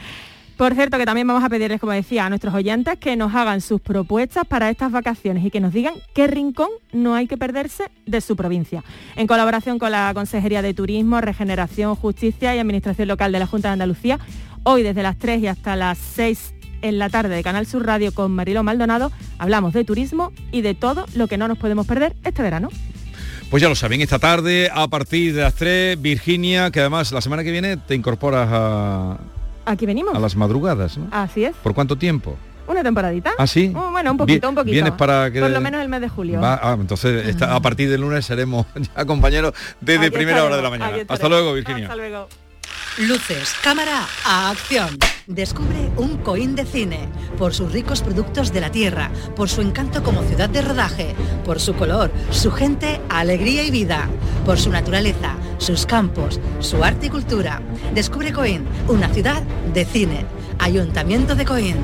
Por 0.57 0.75
cierto, 0.75 0.97
que 0.97 1.05
también 1.05 1.27
vamos 1.27 1.45
a 1.45 1.51
pedirles, 1.51 1.79
como 1.79 1.93
decía, 1.93 2.25
a 2.25 2.31
nuestros 2.31 2.55
oyentes 2.55 2.99
que 2.99 3.15
nos 3.15 3.35
hagan 3.35 3.61
sus 3.61 3.79
propuestas 3.79 4.47
para 4.47 4.71
estas 4.71 4.91
vacaciones 4.91 5.45
y 5.45 5.51
que 5.51 5.61
nos 5.61 5.75
digan 5.75 5.93
qué 6.15 6.29
rincón 6.29 6.71
no 6.93 7.15
hay 7.15 7.27
que 7.27 7.37
perderse 7.37 7.91
de 8.07 8.23
su 8.23 8.37
provincia. 8.37 8.83
En 9.17 9.27
colaboración 9.27 9.79
con 9.79 9.93
la 9.93 10.11
Consejería 10.15 10.63
de 10.63 10.73
Turismo, 10.73 11.21
Regeneración, 11.21 11.95
Justicia 11.95 12.57
y 12.57 12.59
Administración 12.59 13.09
Local 13.09 13.33
de 13.33 13.39
la 13.39 13.47
Junta 13.47 13.69
de 13.69 13.75
Andalucía, 13.75 14.19
hoy 14.63 14.83
desde 14.83 15.03
las 15.03 15.19
3 15.19 15.43
y 15.43 15.47
hasta 15.47 15.77
las 15.77 15.99
6 15.99 16.55
en 16.81 16.99
la 16.99 17.11
tarde 17.11 17.35
de 17.35 17.43
Canal 17.43 17.67
Sur 17.67 17.85
Radio 17.85 18.15
con 18.15 18.33
Marilo 18.33 18.63
Maldonado, 18.63 19.13
hablamos 19.37 19.75
de 19.75 19.85
turismo 19.85 20.33
y 20.53 20.63
de 20.63 20.75
todo 20.75 21.05
lo 21.15 21.29
que 21.29 21.37
no 21.37 21.49
nos 21.49 21.59
podemos 21.59 21.87
perder 21.87 22.17
este 22.25 22.41
verano. 22.41 22.71
Pues 23.51 23.63
ya 23.63 23.69
lo 23.69 23.75
saben, 23.75 24.01
esta 24.01 24.19
tarde 24.19 24.71
a 24.73 24.89
partir 24.89 25.35
de 25.35 25.43
las 25.43 25.55
3, 25.55 26.01
Virginia, 26.01 26.71
que 26.71 26.81
además 26.81 27.13
la 27.13 27.21
semana 27.21 27.45
que 27.45 27.53
viene 27.53 27.77
te 27.77 27.95
incorporas 27.95 28.49
a, 28.51 29.19
Aquí 29.67 29.85
venimos. 29.85 30.15
a 30.15 30.19
las 30.19 30.35
madrugadas, 30.37 30.97
¿no? 30.97 31.09
Así 31.11 31.45
es. 31.45 31.55
¿Por 31.63 31.75
cuánto 31.75 31.97
tiempo? 31.97 32.37
Una 32.69 32.83
temporadita. 32.83 33.33
¿Ah, 33.39 33.47
sí? 33.47 33.73
Oh, 33.77 33.91
bueno, 33.93 34.11
un 34.13 34.17
poquito, 34.17 34.47
Vi- 34.47 34.49
un 34.49 34.55
poquito. 34.57 34.73
¿Vienes 34.73 34.93
para 34.95 35.31
que- 35.31 35.41
Por 35.41 35.51
lo 35.51 35.61
menos 35.61 35.81
el 35.83 35.89
mes 35.89 36.01
de 36.01 36.09
julio. 36.09 36.41
Va- 36.41 36.59
ah, 36.63 36.77
entonces 36.81 37.29
esta- 37.29 37.55
a 37.55 37.61
partir 37.61 37.89
del 37.91 38.01
lunes 38.01 38.25
seremos 38.27 38.67
ya 38.97 39.05
compañeros 39.05 39.53
desde 39.81 40.07
Aquí 40.07 40.17
primera 40.17 40.43
hora 40.45 40.57
de 40.57 40.63
la 40.63 40.71
mañana. 40.71 40.97
Hasta 41.09 41.29
luego, 41.29 41.53
Virginia. 41.53 41.85
Hasta 41.85 41.97
luego. 41.97 42.29
Luces, 42.99 43.55
cámara, 43.63 44.07
a 44.25 44.51
acción. 44.51 44.89
Descubre 45.27 45.91
un 45.99 46.17
Coín 46.19 46.55
de 46.57 46.65
cine 46.65 47.09
por 47.37 47.53
sus 47.53 47.71
ricos 47.71 48.01
productos 48.01 48.53
de 48.55 48.61
la 48.63 48.71
tierra, 48.71 49.11
por 49.35 49.49
su 49.51 49.61
encanto 49.61 50.03
como 50.03 50.23
ciudad 50.23 50.49
de 50.49 50.63
rodaje, 50.63 51.15
por 51.45 51.61
su 51.61 51.75
color, 51.75 52.11
su 52.31 52.51
gente, 52.53 53.01
alegría 53.11 53.65
y 53.65 53.71
vida, 53.71 54.09
por 54.47 54.59
su 54.59 54.71
naturaleza, 54.71 55.35
sus 55.59 55.87
campos, 55.87 56.41
su 56.61 56.83
arte 56.85 57.07
y 57.07 57.11
cultura. 57.11 57.63
Descubre 57.95 58.33
Coín, 58.33 58.65
una 58.89 59.09
ciudad 59.13 59.43
de 59.73 59.85
cine. 59.85 60.25
Ayuntamiento 60.59 61.35
de 61.35 61.45
Coín. 61.45 61.77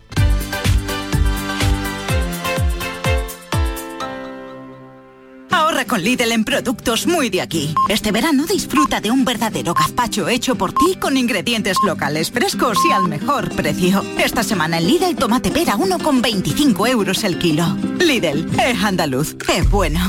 Con 5.88 6.02
Lidl 6.02 6.32
en 6.32 6.44
productos 6.44 7.06
muy 7.06 7.30
de 7.30 7.40
aquí. 7.40 7.74
Este 7.88 8.12
verano 8.12 8.44
disfruta 8.46 9.00
de 9.00 9.10
un 9.10 9.24
verdadero 9.24 9.72
gazpacho 9.72 10.28
hecho 10.28 10.54
por 10.54 10.72
ti 10.72 10.96
con 11.00 11.16
ingredientes 11.16 11.76
locales 11.84 12.30
frescos 12.30 12.78
y 12.88 12.92
al 12.92 13.08
mejor 13.08 13.54
precio. 13.56 14.04
Esta 14.18 14.42
semana 14.42 14.78
en 14.78 14.86
Lidl 14.86 15.16
tomate 15.16 15.50
pera 15.50 15.76
1,25 15.76 16.88
euros 16.88 17.24
el 17.24 17.38
kilo. 17.38 17.64
Lidl, 17.98 18.46
es 18.60 18.84
andaluz, 18.84 19.36
es 19.48 19.68
bueno. 19.70 20.00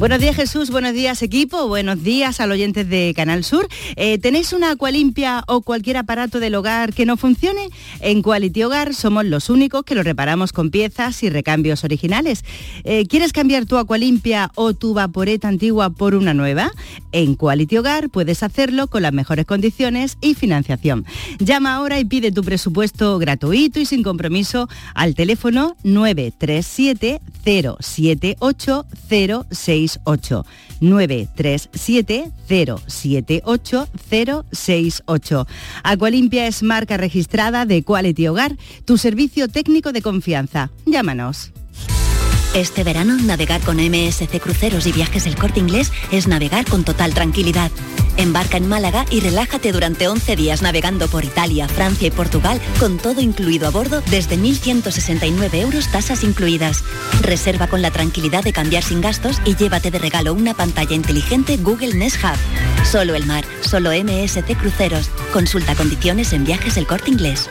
Buenos 0.00 0.18
días 0.18 0.34
Jesús, 0.34 0.70
buenos 0.70 0.94
días 0.94 1.22
equipo, 1.22 1.68
buenos 1.68 2.02
días 2.02 2.40
a 2.40 2.46
los 2.46 2.54
oyentes 2.54 2.88
de 2.88 3.12
Canal 3.14 3.44
Sur. 3.44 3.68
Eh, 3.96 4.16
¿Tenéis 4.16 4.54
una 4.54 4.74
limpia 4.90 5.44
o 5.46 5.60
cualquier 5.60 5.98
aparato 5.98 6.40
del 6.40 6.54
hogar 6.54 6.94
que 6.94 7.04
no 7.04 7.18
funcione? 7.18 7.68
En 8.00 8.22
Quality 8.22 8.62
Hogar 8.62 8.94
somos 8.94 9.26
los 9.26 9.50
únicos 9.50 9.84
que 9.84 9.94
lo 9.94 10.02
reparamos 10.02 10.54
con 10.54 10.70
piezas 10.70 11.22
y 11.22 11.28
recambios 11.28 11.84
originales. 11.84 12.46
Eh, 12.84 13.04
¿Quieres 13.08 13.34
cambiar 13.34 13.66
tu 13.66 13.76
limpia 13.98 14.50
o 14.54 14.72
tu 14.72 14.94
vaporeta 14.94 15.48
antigua 15.48 15.90
por 15.90 16.14
una 16.14 16.32
nueva? 16.32 16.72
En 17.12 17.34
Quality 17.34 17.76
Hogar 17.76 18.08
puedes 18.08 18.42
hacerlo 18.42 18.86
con 18.86 19.02
las 19.02 19.12
mejores 19.12 19.44
condiciones 19.44 20.16
y 20.22 20.32
financiación. 20.32 21.04
Llama 21.40 21.74
ahora 21.74 22.00
y 22.00 22.06
pide 22.06 22.32
tu 22.32 22.42
presupuesto 22.42 23.18
gratuito 23.18 23.78
y 23.78 23.84
sin 23.84 24.02
compromiso 24.02 24.66
al 24.94 25.14
teléfono 25.14 25.76
937 25.84 27.20
078 27.44 28.86
068 30.04 30.46
937 30.80 32.32
078 32.48 33.88
068. 34.50 35.46
Aqualimpia 35.82 36.46
es 36.46 36.62
marca 36.62 36.96
registrada 36.96 37.66
de 37.66 37.82
Quality 37.82 38.28
Hogar, 38.28 38.56
tu 38.84 38.98
servicio 38.98 39.48
técnico 39.48 39.92
de 39.92 40.02
confianza. 40.02 40.70
Llámanos. 40.86 41.52
Este 42.54 42.82
verano, 42.82 43.16
navegar 43.16 43.60
con 43.60 43.76
MSC 43.76 44.40
Cruceros 44.40 44.86
y 44.86 44.92
Viajes 44.92 45.26
El 45.26 45.36
Corte 45.36 45.60
Inglés 45.60 45.92
es 46.10 46.26
navegar 46.26 46.64
con 46.64 46.82
total 46.82 47.14
tranquilidad. 47.14 47.70
Embarca 48.20 48.58
en 48.58 48.68
Málaga 48.68 49.06
y 49.10 49.20
relájate 49.20 49.72
durante 49.72 50.06
11 50.06 50.36
días 50.36 50.60
navegando 50.60 51.08
por 51.08 51.24
Italia, 51.24 51.66
Francia 51.68 52.08
y 52.08 52.10
Portugal 52.10 52.60
con 52.78 52.98
todo 52.98 53.22
incluido 53.22 53.66
a 53.66 53.70
bordo 53.70 54.02
desde 54.10 54.36
1.169 54.36 55.54
euros 55.54 55.90
tasas 55.90 56.22
incluidas. 56.22 56.84
Reserva 57.22 57.66
con 57.66 57.80
la 57.80 57.90
tranquilidad 57.90 58.44
de 58.44 58.52
cambiar 58.52 58.82
sin 58.82 59.00
gastos 59.00 59.40
y 59.46 59.56
llévate 59.56 59.90
de 59.90 59.98
regalo 59.98 60.34
una 60.34 60.52
pantalla 60.52 60.94
inteligente 60.94 61.56
Google 61.56 61.94
Nest 61.94 62.22
Hub. 62.22 62.84
Solo 62.84 63.14
el 63.14 63.24
mar, 63.24 63.44
solo 63.62 63.90
MSC 63.90 64.54
Cruceros. 64.54 65.08
Consulta 65.32 65.74
condiciones 65.74 66.34
en 66.34 66.44
Viajes 66.44 66.76
El 66.76 66.86
Corte 66.86 67.10
Inglés. 67.10 67.48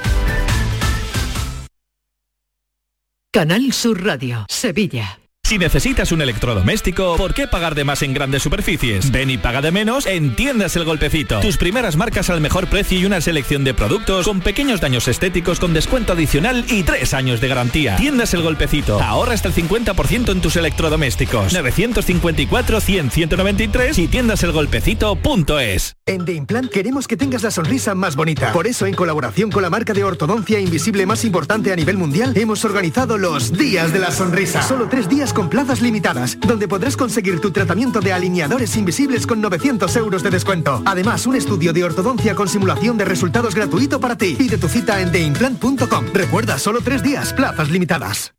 Canal 3.32 3.73
Sur 3.73 4.03
Radio, 4.03 4.45
Sevilla. 4.49 5.19
Si 5.49 5.57
necesitas 5.57 6.12
un 6.12 6.21
electrodoméstico, 6.21 7.17
¿por 7.17 7.33
qué 7.33 7.47
pagar 7.47 7.73
de 7.73 7.83
más 7.83 8.03
en 8.03 8.13
grandes 8.13 8.43
superficies? 8.43 9.09
Ven 9.09 9.31
y 9.31 9.39
paga 9.39 9.63
de 9.63 9.71
menos 9.71 10.05
en 10.05 10.35
Tiendas 10.35 10.75
El 10.75 10.85
Golpecito. 10.85 11.39
Tus 11.39 11.57
primeras 11.57 11.95
marcas 11.95 12.29
al 12.29 12.39
mejor 12.39 12.67
precio 12.67 12.99
y 12.99 13.05
una 13.05 13.19
selección 13.19 13.63
de 13.63 13.73
productos 13.73 14.27
con 14.27 14.41
pequeños 14.41 14.79
daños 14.79 15.07
estéticos 15.07 15.59
con 15.59 15.73
descuento 15.73 16.13
adicional 16.13 16.65
y 16.69 16.83
tres 16.83 17.15
años 17.15 17.41
de 17.41 17.47
garantía. 17.47 17.95
Tiendas 17.95 18.35
El 18.35 18.43
Golpecito. 18.43 19.01
Ahorra 19.01 19.33
hasta 19.33 19.47
el 19.47 19.55
50% 19.55 20.31
en 20.31 20.39
tus 20.39 20.55
electrodomésticos. 20.55 21.51
954-100-193 21.55 23.97
y 23.97 24.07
tiendaselgolpecito.es. 24.07 25.95
En 26.05 26.25
The 26.25 26.33
Implant 26.33 26.71
queremos 26.71 27.07
que 27.07 27.17
tengas 27.17 27.41
la 27.41 27.49
sonrisa 27.49 27.95
más 27.95 28.15
bonita. 28.15 28.51
Por 28.51 28.67
eso, 28.67 28.85
en 28.85 28.93
colaboración 28.93 29.49
con 29.49 29.63
la 29.63 29.71
marca 29.71 29.93
de 29.93 30.03
ortodoncia 30.03 30.59
invisible 30.59 31.07
más 31.07 31.25
importante 31.25 31.73
a 31.73 31.75
nivel 31.75 31.97
mundial, 31.97 32.38
hemos 32.38 32.63
organizado 32.65 33.17
los 33.17 33.51
Días 33.51 33.91
de 33.91 33.97
la 33.97 34.12
Sonrisa. 34.12 34.62
Solo 34.62 34.88
tres 34.89 35.09
días 35.09 35.33
con 35.33 35.38
plazas 35.47 35.80
limitadas, 35.80 36.39
donde 36.39 36.67
podrás 36.67 36.97
conseguir 36.97 37.39
tu 37.39 37.52
tratamiento 37.52 37.99
de 37.99 38.13
alineadores 38.13 38.75
invisibles 38.75 39.28
con 39.28 39.39
900 39.41 39.95
euros 39.95 40.23
de 40.23 40.32
descuento. 40.32 40.82
Además, 40.86 41.28
un 41.28 41.36
estudio 41.36 41.71
de 41.71 41.84
ortodoncia 41.84 42.34
con 42.34 42.49
simulación 42.49 42.97
de 42.97 43.06
resultados 43.06 43.54
gratuito 43.54 43.99
para 43.99 44.17
ti. 44.17 44.36
Pide 44.36 44.58
tu 44.58 44.67
cita 44.67 44.99
en 44.99 45.12
theimplant.com. 45.12 46.06
Recuerda, 46.13 46.58
solo 46.58 46.82
tres 46.82 47.04
días, 47.04 47.32
plazas 47.34 47.69
limitadas. 47.69 48.38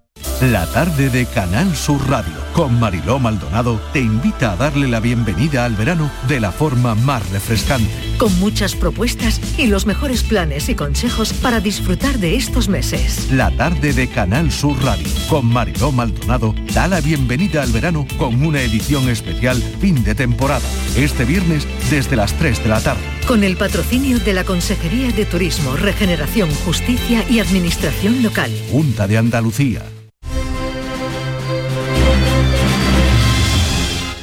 La 0.41 0.65
tarde 0.65 1.09
de 1.09 1.27
Canal 1.27 1.75
Sur 1.75 2.01
Radio 2.09 2.33
con 2.53 2.79
Mariló 2.79 3.19
Maldonado 3.19 3.79
te 3.93 3.99
invita 3.99 4.53
a 4.53 4.55
darle 4.55 4.87
la 4.87 4.99
bienvenida 4.99 5.65
al 5.65 5.75
verano 5.75 6.11
de 6.27 6.39
la 6.39 6.51
forma 6.51 6.95
más 6.95 7.29
refrescante. 7.29 7.91
Con 8.17 8.37
muchas 8.39 8.75
propuestas 8.75 9.39
y 9.57 9.67
los 9.67 9.85
mejores 9.85 10.23
planes 10.23 10.67
y 10.69 10.75
consejos 10.75 11.33
para 11.33 11.59
disfrutar 11.59 12.17
de 12.17 12.35
estos 12.35 12.69
meses. 12.69 13.31
La 13.31 13.51
tarde 13.51 13.93
de 13.93 14.07
Canal 14.07 14.51
Sur 14.51 14.83
Radio 14.83 15.07
con 15.29 15.45
Mariló 15.45 15.91
Maldonado 15.91 16.55
da 16.73 16.87
la 16.87 17.01
bienvenida 17.01 17.61
al 17.61 17.71
verano 17.71 18.07
con 18.17 18.43
una 18.43 18.61
edición 18.61 19.09
especial 19.09 19.61
fin 19.79 20.03
de 20.03 20.15
temporada. 20.15 20.67
Este 20.95 21.23
viernes 21.23 21.67
desde 21.89 22.15
las 22.15 22.33
3 22.33 22.63
de 22.63 22.69
la 22.69 22.81
tarde. 22.81 23.01
Con 23.27 23.43
el 23.43 23.57
patrocinio 23.57 24.19
de 24.19 24.33
la 24.33 24.43
Consejería 24.43 25.11
de 25.11 25.25
Turismo, 25.25 25.75
Regeneración, 25.75 26.49
Justicia 26.65 27.23
y 27.29 27.39
Administración 27.39 28.23
Local. 28.23 28.51
Junta 28.71 29.07
de 29.07 29.17
Andalucía. 29.17 29.83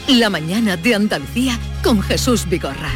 La 0.09 0.31
mañana 0.31 0.79
de 0.79 0.95
Andalucía 0.95 1.59
con 1.83 2.01
Jesús 2.01 2.49
Vigorra. 2.49 2.91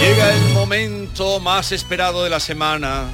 Llega 0.00 0.32
el 0.32 0.54
momento 0.54 1.38
más 1.38 1.72
esperado 1.72 2.24
de 2.24 2.30
la 2.30 2.40
semana. 2.40 3.10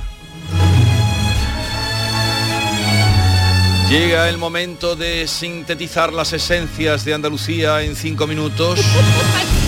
Llega 3.90 4.28
el 4.28 4.38
momento 4.38 4.94
de 4.94 5.26
sintetizar 5.26 6.12
las 6.12 6.32
esencias 6.32 7.04
de 7.04 7.14
Andalucía 7.14 7.82
en 7.82 7.96
cinco 7.96 8.28
minutos. 8.28 8.78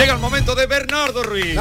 Llega 0.00 0.14
el 0.14 0.18
momento 0.18 0.54
de 0.54 0.64
Bernardo 0.64 1.22
Ruiz. 1.22 1.58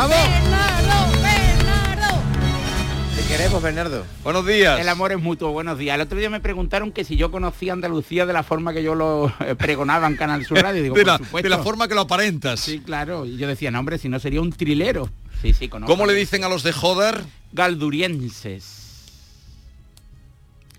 Te 3.18 3.28
queremos, 3.28 3.62
Bernardo. 3.62 4.06
Buenos 4.24 4.48
días. 4.48 4.80
El 4.80 4.88
amor 4.88 5.12
es 5.12 5.20
mutuo, 5.20 5.52
buenos 5.52 5.78
días. 5.78 5.96
El 5.96 6.02
otro 6.02 6.18
día 6.18 6.30
me 6.30 6.40
preguntaron 6.40 6.94
que 6.94 7.04
si 7.04 7.18
yo 7.18 7.32
conocía 7.32 7.74
Andalucía 7.74 8.26
de 8.26 8.32
la 8.32 8.44
forma 8.44 8.72
que 8.72 8.82
yo 8.82 8.96
lo 8.96 9.30
eh, 9.42 9.56
pregonaba 9.56 10.08
en 10.08 10.16
Canal 10.16 10.46
Sur 10.46 10.62
Radio. 10.62 10.82
Digo, 10.82 10.96
de, 10.96 11.02
por 11.02 11.08
la, 11.08 11.18
supuesto. 11.18 11.50
de 11.50 11.50
la 11.50 11.62
forma 11.62 11.90
que 11.90 11.96
lo 11.96 12.02
aparentas. 12.02 12.62
Sí, 12.62 12.80
claro. 12.80 13.26
Y 13.26 13.36
yo 13.36 13.46
decía, 13.46 13.72
no, 13.72 13.80
hombre, 13.80 13.98
si 13.98 14.08
no 14.08 14.22
sería 14.22 14.40
un 14.40 14.54
trilero. 14.54 15.10
Sí, 15.42 15.52
sí, 15.52 15.68
conozco. 15.68 15.94
¿Cómo 15.94 16.06
le 16.06 16.14
dicen 16.14 16.46
a 16.46 16.48
los 16.48 16.64
de 16.64 16.72
Jodar? 16.72 17.22
Galdurienses. 17.52 18.89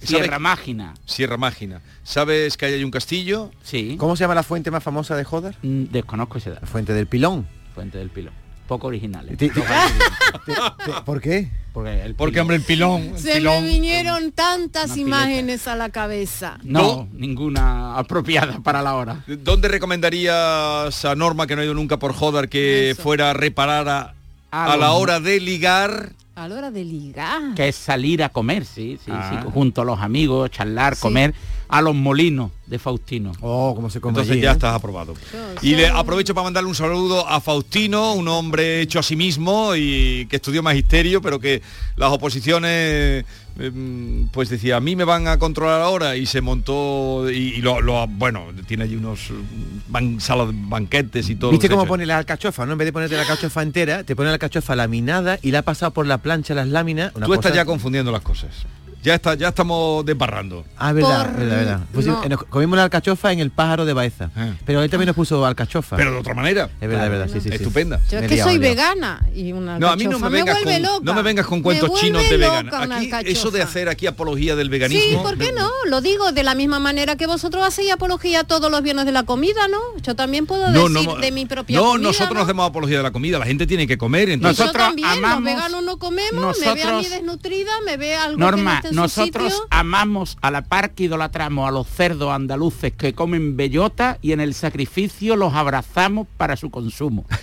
¿Sabe- 0.03 0.23
Sierra 0.23 0.39
Mágina. 0.39 0.95
Sierra 1.05 1.37
Mágina. 1.37 1.81
¿Sabes 2.05 2.57
que 2.57 2.67
ahí 2.67 2.75
hay 2.75 2.85
un 2.85 2.91
castillo? 2.91 3.51
Sí. 3.63 3.97
¿Cómo 3.99 4.17
se 4.17 4.25
llama 4.25 4.35
la 4.35 4.43
fuente 4.43 4.71
más 4.71 4.83
famosa 4.83 5.17
de 5.17 5.25
Jodar? 5.25 5.55
Mm, 5.63 5.85
Desconozco 5.91 6.39
ese 6.39 6.51
dato. 6.51 6.63
La 6.63 6.67
fuente 6.69 6.93
del 6.95 7.07
pilón. 7.07 7.47
Fuente 7.75 7.99
del 7.99 8.11
Pilón. 8.11 8.33
Poco 8.67 8.87
originales. 8.87 9.37
Ti- 9.37 9.49
ti- 9.51 9.61
¿Por 11.05 11.21
qué? 11.21 11.49
Porque, 11.73 12.03
el 12.05 12.15
Porque, 12.15 12.41
hombre, 12.41 12.57
el 12.57 12.63
pilón. 12.63 13.01
el 13.03 13.19
Se 13.19 13.35
pilón. 13.35 13.63
me 13.65 13.69
vinieron 13.69 14.33
tantas 14.33 14.93
Una 14.93 15.01
imágenes 15.01 15.67
a 15.69 15.77
la 15.77 15.89
cabeza. 15.91 16.59
No, 16.63 17.09
ninguna 17.13 17.97
apropiada 17.99 18.61
para 18.61 18.81
la 18.83 18.95
hora. 18.95 19.25
¿Dónde 19.27 19.69
recomendarías 19.69 21.05
a 21.05 21.15
Norma, 21.17 21.47
que 21.47 21.57
no 21.57 21.63
ha 21.63 21.65
ido 21.65 21.75
nunca 21.75 21.99
por 21.99 22.13
Jodar, 22.13 22.49
que 22.49 22.97
fuera 23.01 23.31
a 23.31 23.33
reparar 23.33 23.89
a, 23.89 24.15
A 24.51 24.73
a 24.73 24.77
la 24.77 24.93
hora 24.93 25.21
de 25.21 25.41
ligar? 25.41 26.13
A 26.41 26.49
la 26.49 26.55
hora 26.55 26.71
de 26.71 26.83
ligar. 26.85 27.53
Que 27.55 27.69
es 27.69 27.77
salir 27.77 28.23
a 28.23 28.31
comer, 28.31 28.65
sí, 28.65 28.99
sí, 29.05 29.11
Ah. 29.13 29.43
sí, 29.45 29.51
junto 29.53 29.83
a 29.83 29.85
los 29.85 30.01
amigos, 30.01 30.51
charlar, 30.51 30.95
Sí. 30.97 31.03
comer, 31.03 31.35
a 31.69 31.83
los 31.83 31.95
molinos 31.95 32.51
de 32.67 32.79
Faustino. 32.79 33.33
Oh, 33.43 33.75
cómo 33.77 33.91
se 33.91 34.01
come 34.01 34.13
Entonces 34.13 34.33
allí, 34.33 34.41
ya 34.41 34.51
¿eh? 34.51 34.53
estás 34.55 34.75
aprobado. 34.75 35.15
Y 35.61 35.75
le 35.75 35.89
aprovecho 35.89 36.35
para 36.35 36.45
mandarle 36.45 36.71
un 36.71 36.75
saludo 36.75 37.29
a 37.29 37.43
Faustino, 37.43 38.15
un 38.15 38.27
hombre 38.29 38.81
hecho 38.81 38.99
a 38.99 39.03
sí 39.03 39.17
mismo 39.17 39.77
y 39.77 40.27
que 40.31 40.37
estudió 40.37 40.63
magisterio, 40.63 41.21
pero 41.21 41.39
que 41.39 41.61
las 41.97 42.11
oposiciones, 42.11 43.27
pues 44.33 44.49
decía, 44.49 44.77
a 44.77 44.81
mí 44.81 44.97
me 44.97 45.05
van 45.05 45.29
a 45.29 45.39
controlar 45.39 45.81
ahora 45.83 46.17
y 46.17 46.27
se 46.27 46.41
montó 46.41 47.31
y, 47.31 47.37
y 47.55 47.61
lo, 47.63 47.81
lo- 47.81 48.07
bueno, 48.07 48.47
tiene 48.67 48.85
allí 48.85 48.97
unos 48.97 49.29
ban- 49.91 50.19
salas 50.21 50.49
de 50.49 50.55
banquetes 50.57 51.29
y 51.29 51.35
todo. 51.37 51.51
¿Viste 51.51 51.69
cómo 51.69 51.87
pone 51.87 52.07
la 52.07 52.19
alcachofa? 52.19 52.65
¿no? 52.67 52.73
En 52.73 52.79
vez 52.79 52.87
de 52.87 52.93
ponerte 52.93 53.17
la 53.17 53.23
alcachofa 53.23 53.63
entera, 53.63 54.05
te 54.05 54.17
pone 54.17 54.29
la 54.29 54.35
alcachofa 54.35 54.75
laminada 54.77 55.39
y 55.43 55.51
la 55.51 55.59
ha 55.61 55.63
pasado 55.63 55.93
por 55.93 56.07
la 56.07 56.19
plancha 56.19 56.55
las 56.55 56.69
láminas. 56.69 57.13
una 57.15 57.27
Tú 57.27 57.35
estás 57.35 57.55
ya 57.55 57.65
confundiendo 57.65 58.11
las 58.13 58.23
cosas. 58.23 58.51
Ya 59.03 59.15
está, 59.15 59.35
ya 59.35 59.49
estamos 59.49 60.05
desbarrando. 60.05 60.65
Ah, 60.77 60.93
verdad, 60.93 61.27
Por- 61.31 61.37
verdad, 61.41 61.57
verdad. 61.57 61.81
Pues 61.93 62.05
sí, 62.05 62.11
no. 62.13 62.23
nos 62.29 62.45
comimos 62.45 62.77
la 62.77 62.85
alcachofa 62.85 63.33
en 63.33 63.41
el 63.41 63.51
pájaro 63.51 63.87
de 63.87 63.95
Baeza. 63.95 64.31
Ah. 64.37 64.51
Pero 64.67 64.83
él 64.83 64.91
también 64.91 65.07
nos 65.07 65.17
puso 65.17 65.45
alcachofa. 65.47 65.97
Pero 65.97 66.13
de 66.13 66.19
otra 66.19 66.35
manera. 66.35 66.69
es 66.81 66.89
verdad, 66.89 67.05
es 67.07 67.11
verdad, 67.11 67.27
sí, 67.33 67.41
sí, 67.41 67.49
sí. 67.49 67.55
Estupenda. 67.55 67.99
Yo 68.11 68.19
es 68.19 68.29
que 68.29 68.35
liado, 68.35 68.51
soy 68.51 68.59
vegana 68.59 69.27
y 69.35 69.53
una 69.53 69.79
No, 69.79 69.89
a 69.89 69.97
mí 69.97 70.05
no 70.05 70.19
me 70.19 70.29
vengas 70.29 70.57
vuelve 70.63 70.73
con, 70.75 70.83
loca. 70.83 71.01
no 71.05 71.15
me 71.15 71.23
vengas 71.23 71.47
con 71.47 71.63
cuentos 71.63 71.99
chinos 71.99 72.29
de 72.29 72.37
vegana. 72.37 72.71
Aquí 72.97 73.11
eso 73.33 73.51
de 73.51 73.63
hacer 73.63 73.89
aquí 73.89 74.07
apología 74.07 74.55
del 74.55 74.69
veganismo. 74.69 75.03
Sí, 75.11 75.17
¿por 75.23 75.39
qué 75.39 75.53
no? 75.53 75.71
Lo 75.87 76.03
digo 76.03 76.33
de 76.33 76.43
la 76.43 76.55
misma 76.55 76.79
manera 76.79 77.17
que 77.17 77.27
vosotros 77.27 77.67
hacéis 77.67 77.93
apología 77.93 78.45
todos 78.45 78.71
los 78.71 78.83
viernes 78.83 79.07
de 79.07 79.13
la 79.13 79.23
comida, 79.23 79.67
¿no? 79.69 79.79
Yo 80.03 80.15
también 80.15 80.45
puedo 80.45 80.69
No, 80.71 80.89
decir 80.91 81.09
no, 81.09 81.17
de 81.17 81.33
mi 81.33 81.47
propia 81.47 81.79
no, 81.79 81.93
comida, 81.93 82.07
nosotros 82.09 82.35
no 82.37 82.43
hacemos 82.43 82.69
apología 82.69 82.99
de 82.99 83.03
la 83.03 83.13
comida, 83.13 83.39
la 83.39 83.47
gente 83.47 83.67
tiene 83.67 83.87
que 83.87 83.97
comer. 83.97 84.29
Entonces, 84.29 84.59
Yo 84.59 84.65
Nosotros 84.65 84.87
también, 84.89 85.09
los 85.09 85.17
amamos- 85.19 85.45
veganos 85.45 85.83
no 85.85 85.99
comemos, 85.99 86.59
me 86.61 86.75
ve 86.75 86.83
a 86.83 86.93
mí 86.99 87.07
desnutrida, 87.09 87.71
me 87.87 87.97
ve 87.97 88.15
algo 88.15 88.39
que 88.51 88.90
Su 88.91 88.97
nosotros 88.97 89.53
sitio. 89.53 89.67
amamos 89.71 90.37
a 90.43 90.51
la 90.51 90.63
par 90.63 90.93
que 90.93 91.05
idolatramos 91.05 91.69
a 91.69 91.73
los 91.73 91.87
cerdos 91.87 92.31
andaluces 92.33 92.93
que 92.93 93.13
comen 93.15 93.57
bellota 93.57 94.19
y 94.23 94.33
en 94.33 94.41
el 94.41 94.55
sacrificio 94.55 95.37
los 95.37 95.55
abrazamos 95.55 96.27
para 96.37 96.57
su 96.57 96.71
consumo. 96.71 97.25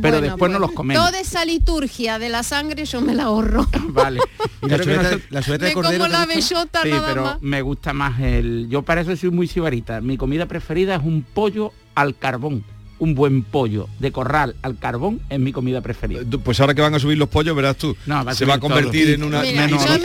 Bueno, 0.18 0.20
después 0.22 0.50
no 0.50 0.58
pues, 0.58 0.68
los 0.70 0.72
comemos. 0.76 1.04
Toda 1.06 1.20
esa 1.20 1.44
liturgia 1.44 2.18
de 2.18 2.30
la 2.30 2.42
sangre 2.42 2.86
yo 2.86 3.02
me 3.02 3.14
la 3.14 3.24
ahorro. 3.24 3.66
Vale. 3.88 4.20
Y 4.62 4.66
la 4.68 4.78
chuleta, 4.78 5.02
nosotros- 5.02 5.22
la 5.30 5.42
chuleta 5.42 5.64
de 5.66 5.70
Me 5.70 5.74
cordero. 5.74 5.98
como 6.04 6.08
la 6.08 6.24
bellota 6.26 6.80
Sí, 6.82 6.90
nada 6.90 7.08
pero 7.08 7.22
más. 7.24 7.42
me 7.42 7.60
gusta 7.60 7.92
más 7.92 8.18
el... 8.20 8.68
Yo 8.70 8.80
para 8.82 9.02
eso 9.02 9.14
soy 9.16 9.30
muy 9.30 9.46
sibarita. 9.48 10.00
Mi 10.00 10.16
comida 10.16 10.46
preferida 10.46 10.94
es 10.94 11.02
un 11.04 11.22
pollo 11.22 11.72
al 11.94 12.16
carbón. 12.16 12.64
Un 13.02 13.16
buen 13.16 13.42
pollo 13.42 13.88
de 13.98 14.12
corral 14.12 14.54
al 14.62 14.78
carbón 14.78 15.20
es 15.28 15.40
mi 15.40 15.50
comida 15.52 15.80
preferida. 15.80 16.20
pues 16.44 16.60
ahora 16.60 16.72
que 16.72 16.82
van 16.82 16.94
a 16.94 17.00
subir 17.00 17.18
los 17.18 17.28
pollos, 17.28 17.56
verás 17.56 17.76
tú. 17.76 17.96
No, 18.06 18.24
va 18.24 18.30
a 18.30 18.34
se 18.34 18.44
va 18.44 18.54
a 18.54 18.60
convertir 18.60 19.06
todo. 19.06 19.14
en 19.14 19.22
una... 19.24 19.42
Mira, 19.42 19.66
menos 19.66 19.84
yo 19.84 19.92
los 19.92 20.00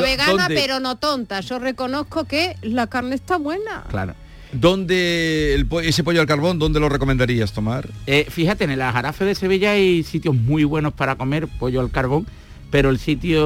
me 0.00 0.12
he 0.14 0.48
pero 0.54 0.78
no 0.78 0.94
tonta. 0.96 1.40
Yo 1.40 1.58
reconozco 1.58 2.22
que 2.24 2.54
la 2.62 2.86
carne 2.86 3.16
está 3.16 3.36
buena. 3.36 3.82
Claro. 3.88 4.14
¿Dónde 4.52 5.54
el 5.54 5.66
po- 5.66 5.80
ese 5.80 6.04
pollo 6.04 6.20
al 6.20 6.28
carbón, 6.28 6.60
dónde 6.60 6.78
lo 6.78 6.88
recomendarías 6.88 7.52
tomar? 7.52 7.88
Eh, 8.06 8.26
fíjate, 8.30 8.62
en 8.62 8.70
el 8.70 8.80
Ajarafe 8.80 9.24
de 9.24 9.34
Sevilla 9.34 9.72
hay 9.72 10.04
sitios 10.04 10.36
muy 10.36 10.62
buenos 10.62 10.92
para 10.92 11.16
comer 11.16 11.48
pollo 11.58 11.80
al 11.80 11.90
carbón, 11.90 12.28
pero 12.76 12.90
el 12.90 12.98
sitio 12.98 13.40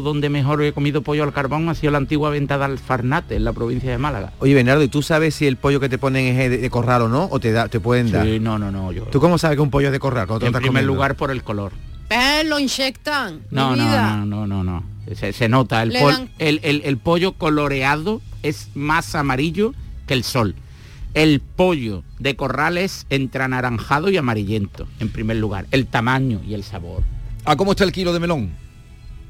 donde 0.00 0.28
mejor 0.28 0.62
he 0.62 0.72
comido 0.72 1.02
pollo 1.02 1.24
al 1.24 1.32
carbón 1.32 1.68
ha 1.68 1.74
sido 1.74 1.90
la 1.90 1.98
antigua 1.98 2.30
venta 2.30 2.56
de 2.56 2.66
Alfarnate, 2.66 3.34
en 3.34 3.42
la 3.42 3.52
provincia 3.52 3.90
de 3.90 3.98
Málaga. 3.98 4.32
Oye, 4.38 4.54
Bernardo, 4.54 4.84
¿y 4.84 4.86
tú 4.88 5.02
sabes 5.02 5.34
si 5.34 5.48
el 5.48 5.56
pollo 5.56 5.80
que 5.80 5.88
te 5.88 5.98
ponen 5.98 6.26
es 6.38 6.50
de, 6.50 6.58
de 6.58 6.70
corral 6.70 7.02
o 7.02 7.08
no? 7.08 7.26
¿O 7.32 7.40
te, 7.40 7.50
da, 7.50 7.66
te 7.66 7.80
pueden 7.80 8.12
dar? 8.12 8.24
Sí, 8.24 8.38
no, 8.38 8.60
no, 8.60 8.70
no, 8.70 8.92
yo... 8.92 9.06
¿Tú 9.06 9.18
cómo 9.18 9.38
sabes 9.38 9.56
que 9.56 9.62
un 9.62 9.70
pollo 9.70 9.88
es 9.88 9.92
de 9.92 9.98
corral? 9.98 10.28
te 10.28 10.34
En 10.34 10.38
primer 10.38 10.52
comiendo? 10.68 10.82
lugar 10.86 11.16
por 11.16 11.32
el 11.32 11.42
color. 11.42 11.72
Eh, 12.10 12.44
lo 12.46 12.60
inyectan. 12.60 13.40
No, 13.50 13.74
no, 13.74 13.86
no, 13.90 14.24
no, 14.24 14.46
no, 14.46 14.62
no. 14.62 14.84
Se, 15.16 15.32
se 15.32 15.48
nota. 15.48 15.82
El, 15.82 15.88
Le 15.88 15.98
pol- 16.00 16.12
dan- 16.12 16.28
el, 16.38 16.60
el- 16.62 16.82
el 16.84 16.96
pollo 16.96 17.32
coloreado 17.32 18.20
es 18.44 18.68
más 18.76 19.16
amarillo 19.16 19.74
que 20.06 20.14
el 20.14 20.22
sol. 20.22 20.54
El 21.14 21.40
pollo 21.40 22.04
de 22.20 22.36
corral 22.36 22.78
es 22.78 23.04
entre 23.10 23.42
anaranjado 23.42 24.10
y 24.10 24.16
amarillento, 24.16 24.86
en 25.00 25.08
primer 25.08 25.38
lugar. 25.38 25.66
El 25.72 25.88
tamaño 25.88 26.40
y 26.46 26.54
el 26.54 26.62
sabor. 26.62 27.02
¿A 27.50 27.56
cómo 27.56 27.72
está 27.72 27.82
el 27.82 27.90
kilo 27.90 28.12
de 28.12 28.20
melón? 28.20 28.48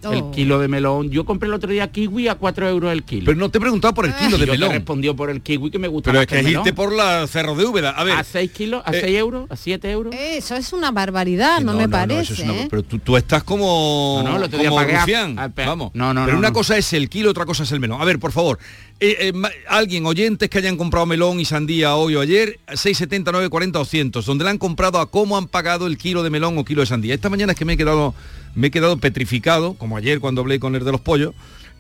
Oh. 0.03 0.13
El 0.13 0.31
kilo 0.31 0.59
de 0.59 0.67
melón. 0.69 1.11
Yo 1.11 1.25
compré 1.27 1.47
el 1.49 1.55
otro 1.55 1.71
día 1.71 1.91
kiwi 1.91 2.29
a 2.29 2.35
4 2.37 2.69
euros 2.69 2.91
el 2.93 3.03
kilo. 3.05 3.27
Pero 3.27 3.39
no 3.39 3.51
te 3.51 3.59
he 3.59 3.61
preguntado 3.61 3.93
por 3.93 4.07
el 4.07 4.15
kilo 4.15 4.39
de 4.39 4.47
yo 4.47 4.53
te 4.53 4.59
melón. 4.59 4.73
respondió 4.73 5.15
por 5.15 5.29
el 5.29 5.43
kiwi 5.43 5.71
que 5.71 5.79
me 5.79 5.89
gusta 5.89 6.11
Pero 6.11 6.21
más 6.21 6.23
es 6.23 6.29
que 6.29 6.39
el 6.39 6.45
melón. 6.45 6.63
irte 6.67 6.73
por 6.75 6.93
la 6.95 7.27
Cerro 7.27 7.55
de 7.55 7.67
Úbeda. 7.67 7.91
A 7.91 8.05
ver, 8.05 8.15
A 8.17 8.25
6 8.25 8.51
kilos, 8.53 8.83
a 8.87 8.93
Eh, 8.93 9.01
6 9.03 9.17
euros, 9.19 9.51
a 9.51 9.57
7 9.57 9.91
euros. 9.91 10.15
Eso 10.19 10.57
es 10.57 10.73
una 10.73 10.91
barbaridad, 10.91 11.61
no, 11.61 11.75
me 11.75 11.85
no, 11.85 11.91
parece. 11.91 12.33
eso 12.33 12.43
es 12.43 12.49
una- 12.49 12.55
¿eh? 12.63 12.67
pero 12.71 12.83
tú, 12.83 12.99
tú 12.99 13.17
estás 13.17 13.43
como, 13.45 14.23
No, 14.25 14.39
no, 14.39 14.51
como 14.51 14.75
pagué 14.77 14.95
a- 14.97 15.01
rufián. 15.01 15.39
a- 15.39 15.49
pe- 15.51 15.67
Vamos. 15.67 15.91
No, 15.95 16.15
no, 16.15 16.23
Pero 16.25 16.33
no, 16.35 16.39
una 16.39 16.49
no. 16.49 16.55
cosa 16.55 16.79
es 16.79 16.93
el 16.95 17.09
kilo, 17.09 17.31
otra 17.31 17.45
cosa 17.45 17.65
es 17.65 17.73
el 17.73 17.81
melón. 17.81 18.01
A 18.01 18.05
ver, 18.05 18.19
por 18.19 18.33
favor. 18.33 18.59
eh, 19.03 19.17
eh, 19.29 19.33
alguien, 19.67 20.05
oyentes 20.05 20.51
que 20.51 20.59
hayan 20.59 20.77
comprado 20.77 21.07
melón 21.07 21.41
y 21.41 21.47
sandía 21.47 21.95
hoy 21.95 22.17
o 22.17 22.21
ayer, 22.21 22.61
670, 22.75 23.33
940 23.33 23.81
o 23.81 23.85
100, 23.87 24.11
donde 24.11 24.45
le 24.45 24.51
han 24.51 24.59
comprado 24.59 24.99
a 25.01 25.11
cómo 25.11 25.39
han 25.39 25.47
pagado 25.49 25.87
el 25.87 25.97
kilo 25.97 26.23
de 26.23 26.29
melón 26.29 26.59
o 26.59 26.65
kilo 26.67 26.83
de 26.83 26.87
sandía. 26.87 27.15
Esta 27.15 27.31
mañana 27.31 27.53
es 27.53 27.59
que 27.59 27.65
me 27.65 27.73
he 27.73 27.77
quedado, 27.79 28.15
me 28.55 28.69
he 28.69 28.71
quedado 28.71 28.97
petrificado, 28.99 29.75
como 29.75 29.97
ayer 29.97 30.21
cuando 30.21 30.41
hablé 30.41 30.59
con 30.61 30.75
el 30.77 30.85
de 30.85 30.93
los 30.93 31.01
pollos, 31.01 31.35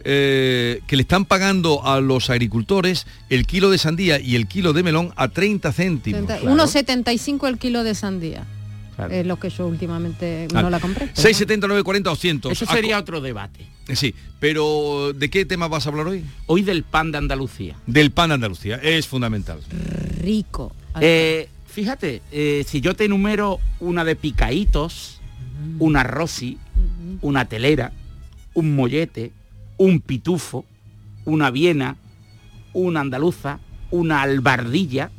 eh, 0.04 0.80
que 0.86 0.96
le 0.96 1.02
están 1.02 1.24
pagando 1.26 1.86
a 1.86 2.00
los 2.00 2.30
agricultores 2.30 3.06
el 3.28 3.46
kilo 3.46 3.70
de 3.70 3.76
sandía 3.78 4.18
y 4.18 4.34
el 4.36 4.46
kilo 4.46 4.72
de 4.72 4.82
melón 4.82 5.12
a 5.16 5.28
30 5.28 5.72
céntimos. 5.72 6.22
Setenta- 6.22 6.40
1,75 6.42 7.48
el 7.48 7.58
kilo 7.58 7.84
de 7.84 7.94
sandía. 7.94 8.46
claro. 8.96 9.12
Es 9.14 9.26
lo 9.26 9.38
que 9.38 9.50
yo 9.50 9.66
últimamente 9.66 10.48
no 10.54 10.70
la 10.70 10.80
compré. 10.80 11.06
pero 11.06 11.16
670 11.16 11.66
940 11.68 12.10
200. 12.10 12.52
Eso 12.52 12.66
sería 12.66 12.98
otro 12.98 13.20
debate. 13.20 13.66
co- 13.86 13.94
Sí, 13.94 14.14
pero 14.38 15.12
¿de 15.14 15.28
qué 15.30 15.44
tema 15.44 15.68
vas 15.68 15.84
a 15.86 15.90
hablar 15.90 16.06
hoy? 16.06 16.24
Hoy 16.46 16.62
del 16.62 16.82
pan 16.84 17.10
de 17.12 17.18
Andalucía. 17.18 17.76
Del 17.86 18.10
pan 18.10 18.28
de 18.30 18.34
Andalucía, 18.36 18.76
es 18.76 19.06
fundamental. 19.06 19.60
rico. 20.22 20.72
Eh, 21.00 21.48
fíjate, 21.66 22.22
eh, 22.32 22.64
si 22.66 22.80
yo 22.80 22.94
te 22.94 23.04
enumero 23.04 23.58
una 23.80 24.04
de 24.04 24.16
picaitos, 24.16 25.19
una 25.78 26.02
rosi, 26.02 26.58
una 27.22 27.44
telera, 27.46 27.92
un 28.54 28.74
mollete, 28.74 29.32
un 29.76 30.00
pitufo, 30.00 30.64
una 31.24 31.50
viena, 31.50 31.96
una 32.72 33.00
andaluza, 33.00 33.58
una 33.90 34.22
albardilla, 34.22 35.10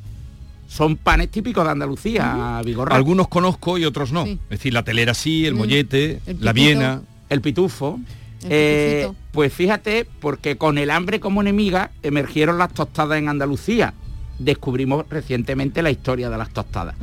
son 0.68 0.96
panes 0.96 1.30
típicos 1.30 1.66
de 1.66 1.72
Andalucía, 1.72 2.62
Vigorra. 2.64 2.96
Algunos 2.96 3.28
conozco 3.28 3.78
y 3.78 3.84
otros 3.86 4.12
no. 4.14 4.24
Es 4.26 4.40
decir, 4.50 4.74
la 4.74 4.84
telera 4.84 5.14
sí, 5.14 5.46
el 5.46 5.54
Mm. 5.54 5.58
mollete, 5.58 6.22
El 6.26 6.38
la 6.44 6.54
viena. 6.54 7.02
El 7.30 7.42
pitufo. 7.42 8.00
Eh, 8.44 9.10
pues 9.32 9.54
fíjate, 9.54 10.08
porque 10.20 10.58
con 10.58 10.78
el 10.78 10.90
hambre 10.90 11.20
como 11.20 11.42
enemiga 11.42 11.92
emergieron 12.04 12.58
las 12.58 12.74
tostadas 12.74 13.20
en 13.20 13.28
Andalucía. 13.30 13.94
Descubrimos 14.40 15.06
recientemente 15.10 15.82
la 15.82 15.92
historia 15.92 16.30
de 16.30 16.38
las 16.38 16.50
tostadas. 16.52 16.96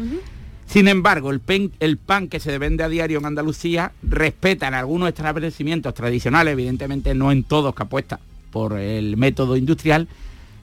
Sin 0.68 0.86
embargo, 0.86 1.30
el, 1.30 1.40
pen- 1.40 1.72
el 1.80 1.96
pan 1.96 2.28
que 2.28 2.40
se 2.40 2.56
vende 2.58 2.84
a 2.84 2.88
diario 2.88 3.18
en 3.18 3.26
Andalucía 3.26 3.92
respeta 4.02 4.68
en 4.68 4.74
algunos 4.74 5.08
establecimientos 5.08 5.94
tradicionales, 5.94 6.52
evidentemente 6.52 7.14
no 7.14 7.32
en 7.32 7.42
todos 7.42 7.74
que 7.74 7.82
apuesta 7.84 8.20
por 8.52 8.78
el 8.78 9.16
método 9.16 9.56
industrial, 9.56 10.08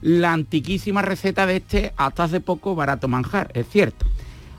la 0.01 0.33
antiquísima 0.33 1.01
receta 1.01 1.47
de 1.47 1.57
este 1.57 1.93
hasta 1.97 2.25
hace 2.25 2.39
poco 2.39 2.75
barato 2.75 3.07
manjar, 3.07 3.49
es 3.55 3.67
cierto. 3.67 4.05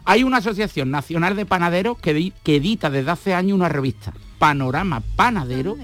Hay 0.05 0.25
una 0.25 0.39
asociación 0.39 0.91
nacional 0.91 1.37
de 1.37 1.47
panaderos 1.47 1.99
que, 1.99 2.33
que 2.43 2.57
edita 2.57 2.91
desde 2.91 3.11
hace 3.11 3.35
años 3.35 3.55
una 3.57 3.69
revista, 3.69 4.13
Panorama 4.39 5.03
Panadero, 5.15 5.77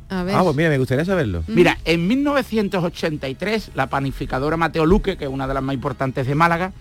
A 0.08 0.24
ver. 0.24 0.34
Ah, 0.34 0.42
pues 0.42 0.56
mira, 0.56 0.68
me 0.70 0.78
gustaría 0.78 1.04
saberlo. 1.04 1.44
Mira, 1.46 1.78
en 1.84 2.08
1983 2.08 3.70
la 3.76 3.86
panificadora 3.86 4.56
Mateo 4.56 4.84
Luque, 4.84 5.16
que 5.16 5.26
es 5.26 5.30
una 5.30 5.46
de 5.46 5.54
las 5.54 5.62
más 5.62 5.74
importantes 5.74 6.26
de 6.26 6.34
Málaga, 6.34 6.72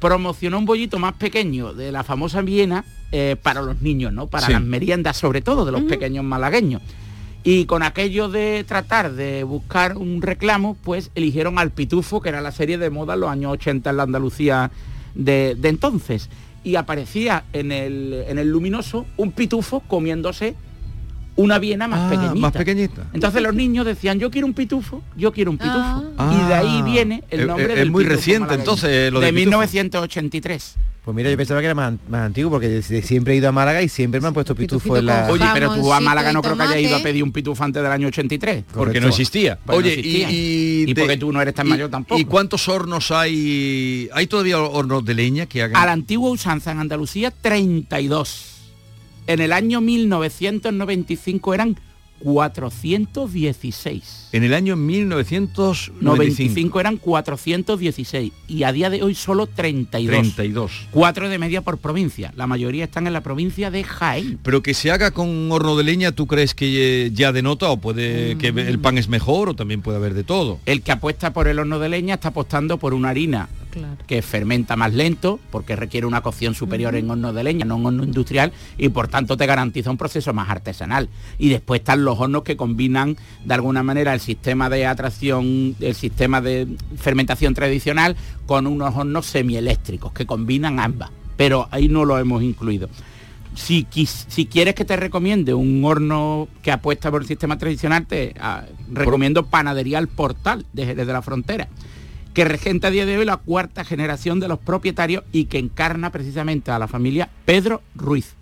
promocionó 0.00 0.56
un 0.56 0.64
bollito 0.64 0.98
más 0.98 1.12
pequeño 1.14 1.74
de 1.74 1.92
la 1.92 2.04
famosa 2.04 2.40
Viena 2.40 2.86
eh, 3.12 3.36
para 3.42 3.60
los 3.60 3.82
niños, 3.82 4.14
¿no? 4.14 4.28
Para 4.28 4.46
Sí. 4.46 4.52
las 4.52 4.62
meriendas, 4.62 5.18
sobre 5.18 5.42
todo 5.42 5.66
de 5.66 5.72
los 5.72 5.82
pequeños 5.82 6.24
malagueños. 6.24 6.80
Y 7.44 7.64
con 7.66 7.82
aquello 7.82 8.28
de 8.28 8.64
tratar 8.66 9.12
de 9.12 9.42
buscar 9.44 9.96
un 9.96 10.20
reclamo, 10.22 10.76
pues 10.82 11.10
eligieron 11.14 11.58
al 11.58 11.70
Pitufo, 11.70 12.20
que 12.20 12.28
era 12.28 12.40
la 12.40 12.52
serie 12.52 12.78
de 12.78 12.90
moda 12.90 13.14
en 13.14 13.20
los 13.20 13.30
años 13.30 13.52
80 13.52 13.90
en 13.90 13.96
la 13.96 14.02
Andalucía 14.02 14.70
de, 15.14 15.54
de 15.58 15.68
entonces. 15.68 16.28
Y 16.64 16.74
aparecía 16.74 17.44
en 17.52 17.72
el, 17.72 18.24
en 18.28 18.38
el 18.38 18.50
luminoso 18.50 19.06
un 19.16 19.32
pitufo 19.32 19.80
comiéndose 19.80 20.56
una 21.36 21.60
viena 21.60 21.86
más 21.86 22.00
Ah, 22.00 22.10
pequeñita. 22.10 22.34
más 22.40 22.52
pequeñita. 22.52 23.06
Entonces 23.14 23.40
los 23.40 23.54
niños 23.54 23.86
decían, 23.86 24.18
yo 24.18 24.28
quiero 24.30 24.46
un 24.48 24.54
pitufo, 24.54 25.02
yo 25.16 25.32
quiero 25.32 25.52
un 25.52 25.56
pitufo. 25.58 26.12
Ah. 26.18 26.36
y 26.44 26.48
de 26.48 26.54
ahí 26.54 26.82
viene 26.82 27.22
el 27.30 27.40
Es- 27.42 27.46
nombre 27.46 27.72
es 27.72 27.78
del 27.78 27.90
muy 27.92 28.02
pitufo 28.02 28.16
reciente, 28.16 28.54
entonces, 28.54 29.12
lo 29.12 29.20
de 29.20 29.26
del 29.26 29.34
pitufo. 29.36 29.50
1983. 29.50 30.74
Pues 31.08 31.16
mira, 31.16 31.30
yo 31.30 31.38
pensaba 31.38 31.60
que 31.60 31.64
era 31.64 31.74
más, 31.74 31.94
más 32.10 32.26
antiguo 32.26 32.50
porque 32.50 32.82
siempre 32.82 33.32
he 33.32 33.36
ido 33.38 33.48
a 33.48 33.52
Málaga 33.52 33.80
y 33.82 33.88
siempre 33.88 34.20
me 34.20 34.26
han 34.28 34.34
puesto 34.34 34.54
pitufo 34.54 34.94
en 34.98 35.06
la... 35.06 35.28
Oye, 35.30 35.42
pero 35.54 35.74
tú 35.74 35.90
a 35.90 36.00
Málaga 36.00 36.34
no 36.34 36.42
creo 36.42 36.54
que 36.54 36.64
haya 36.64 36.78
ido 36.78 36.96
a 36.96 36.98
pedir 37.02 37.22
un 37.24 37.32
pitufo 37.32 37.64
antes 37.64 37.82
del 37.82 37.90
año 37.90 38.08
83. 38.08 38.64
Porque 38.74 39.00
no 39.00 39.08
existía. 39.08 39.58
Pues 39.64 39.74
no 39.78 39.78
Oye, 39.78 39.94
existía. 40.00 40.30
y, 40.30 40.84
Y 40.86 40.92
de- 40.92 41.00
porque 41.00 41.16
tú 41.16 41.32
no 41.32 41.40
eres 41.40 41.54
tan 41.54 41.66
y- 41.66 41.70
mayor 41.70 41.88
tampoco. 41.88 42.20
¿Y 42.20 42.26
cuántos 42.26 42.68
hornos 42.68 43.10
hay? 43.10 44.10
¿Hay 44.12 44.26
todavía 44.26 44.60
hornos 44.60 45.02
de 45.02 45.14
leña 45.14 45.46
que 45.46 45.62
hagan? 45.62 45.82
A 45.82 45.86
la 45.86 45.92
antigua 45.92 46.28
usanza 46.28 46.72
en 46.72 46.78
Andalucía, 46.78 47.30
32. 47.30 48.56
En 49.28 49.40
el 49.40 49.54
año 49.54 49.80
1995 49.80 51.54
eran 51.54 51.80
416. 52.22 54.28
En 54.32 54.44
el 54.44 54.54
año 54.54 54.76
1995. 54.76 55.98
95 56.00 56.80
eran 56.80 56.96
416 56.96 58.32
y 58.48 58.62
a 58.62 58.72
día 58.72 58.90
de 58.90 59.02
hoy 59.02 59.14
solo 59.14 59.46
32. 59.46 60.10
32. 60.10 60.72
Cuatro 60.90 61.28
de 61.28 61.38
media 61.38 61.62
por 61.62 61.78
provincia. 61.78 62.32
La 62.36 62.46
mayoría 62.46 62.84
están 62.84 63.06
en 63.06 63.12
la 63.12 63.22
provincia 63.22 63.70
de 63.70 63.84
Jaén. 63.84 64.38
Pero 64.42 64.62
que 64.62 64.74
se 64.74 64.90
haga 64.90 65.10
con 65.10 65.50
horno 65.52 65.76
de 65.76 65.84
leña, 65.84 66.12
¿tú 66.12 66.26
crees 66.26 66.54
que 66.54 67.06
eh, 67.06 67.10
ya 67.12 67.32
denota 67.32 67.68
o 67.70 67.78
puede 67.78 68.36
que 68.38 68.52
Mm. 68.52 68.58
el 68.58 68.78
pan 68.78 68.98
es 68.98 69.08
mejor 69.08 69.50
o 69.50 69.54
también 69.54 69.82
puede 69.82 69.98
haber 69.98 70.14
de 70.14 70.24
todo? 70.24 70.58
El 70.66 70.82
que 70.82 70.92
apuesta 70.92 71.32
por 71.32 71.48
el 71.48 71.58
horno 71.58 71.78
de 71.78 71.88
leña 71.88 72.14
está 72.14 72.28
apostando 72.28 72.78
por 72.78 72.94
una 72.94 73.10
harina 73.10 73.48
que 74.06 74.22
fermenta 74.22 74.76
más 74.76 74.92
lento 74.92 75.38
porque 75.50 75.76
requiere 75.76 76.06
una 76.06 76.20
cocción 76.20 76.54
superior 76.54 76.94
en 76.96 77.10
horno 77.10 77.32
de 77.32 77.44
leña, 77.44 77.64
no 77.64 77.76
en 77.76 77.86
horno 77.86 78.04
industrial 78.04 78.52
y 78.76 78.88
por 78.88 79.08
tanto 79.08 79.36
te 79.36 79.46
garantiza 79.46 79.90
un 79.90 79.96
proceso 79.96 80.32
más 80.32 80.50
artesanal. 80.50 81.08
Y 81.38 81.48
después 81.48 81.80
están 81.80 82.04
los 82.04 82.18
hornos 82.18 82.42
que 82.42 82.56
combinan 82.56 83.16
de 83.44 83.54
alguna 83.54 83.82
manera 83.82 84.14
el 84.14 84.20
sistema 84.20 84.68
de 84.70 84.86
atracción, 84.86 85.76
el 85.80 85.94
sistema 85.94 86.40
de 86.40 86.68
fermentación 86.96 87.54
tradicional 87.54 88.16
con 88.46 88.66
unos 88.66 88.94
hornos 88.96 89.26
semieléctricos 89.26 90.12
que 90.12 90.26
combinan 90.26 90.80
ambas. 90.80 91.10
Pero 91.36 91.68
ahí 91.70 91.88
no 91.88 92.04
lo 92.04 92.18
hemos 92.18 92.42
incluido. 92.42 92.88
Si, 93.54 93.86
si 93.92 94.46
quieres 94.46 94.74
que 94.74 94.84
te 94.84 94.96
recomiende 94.96 95.52
un 95.52 95.84
horno 95.84 96.48
que 96.62 96.70
apuesta 96.70 97.10
por 97.10 97.22
el 97.22 97.28
sistema 97.28 97.58
tradicional, 97.58 98.06
te 98.06 98.34
ah, 98.40 98.64
recomiendo 98.92 99.46
Panadería 99.46 99.98
El 99.98 100.06
Portal 100.06 100.64
de 100.72 100.86
Jerez 100.86 101.06
de 101.06 101.12
la 101.12 101.22
Frontera, 101.22 101.68
que 102.38 102.44
regenta 102.44 102.86
a 102.86 102.90
día 102.92 103.04
de 103.04 103.18
hoy 103.18 103.24
la 103.24 103.38
cuarta 103.38 103.84
generación 103.84 104.38
de 104.38 104.46
los 104.46 104.60
propietarios 104.60 105.24
y 105.32 105.46
que 105.46 105.58
encarna 105.58 106.12
precisamente 106.12 106.70
a 106.70 106.78
la 106.78 106.86
familia 106.86 107.30
Pedro 107.44 107.82
Ruiz. 107.96 108.36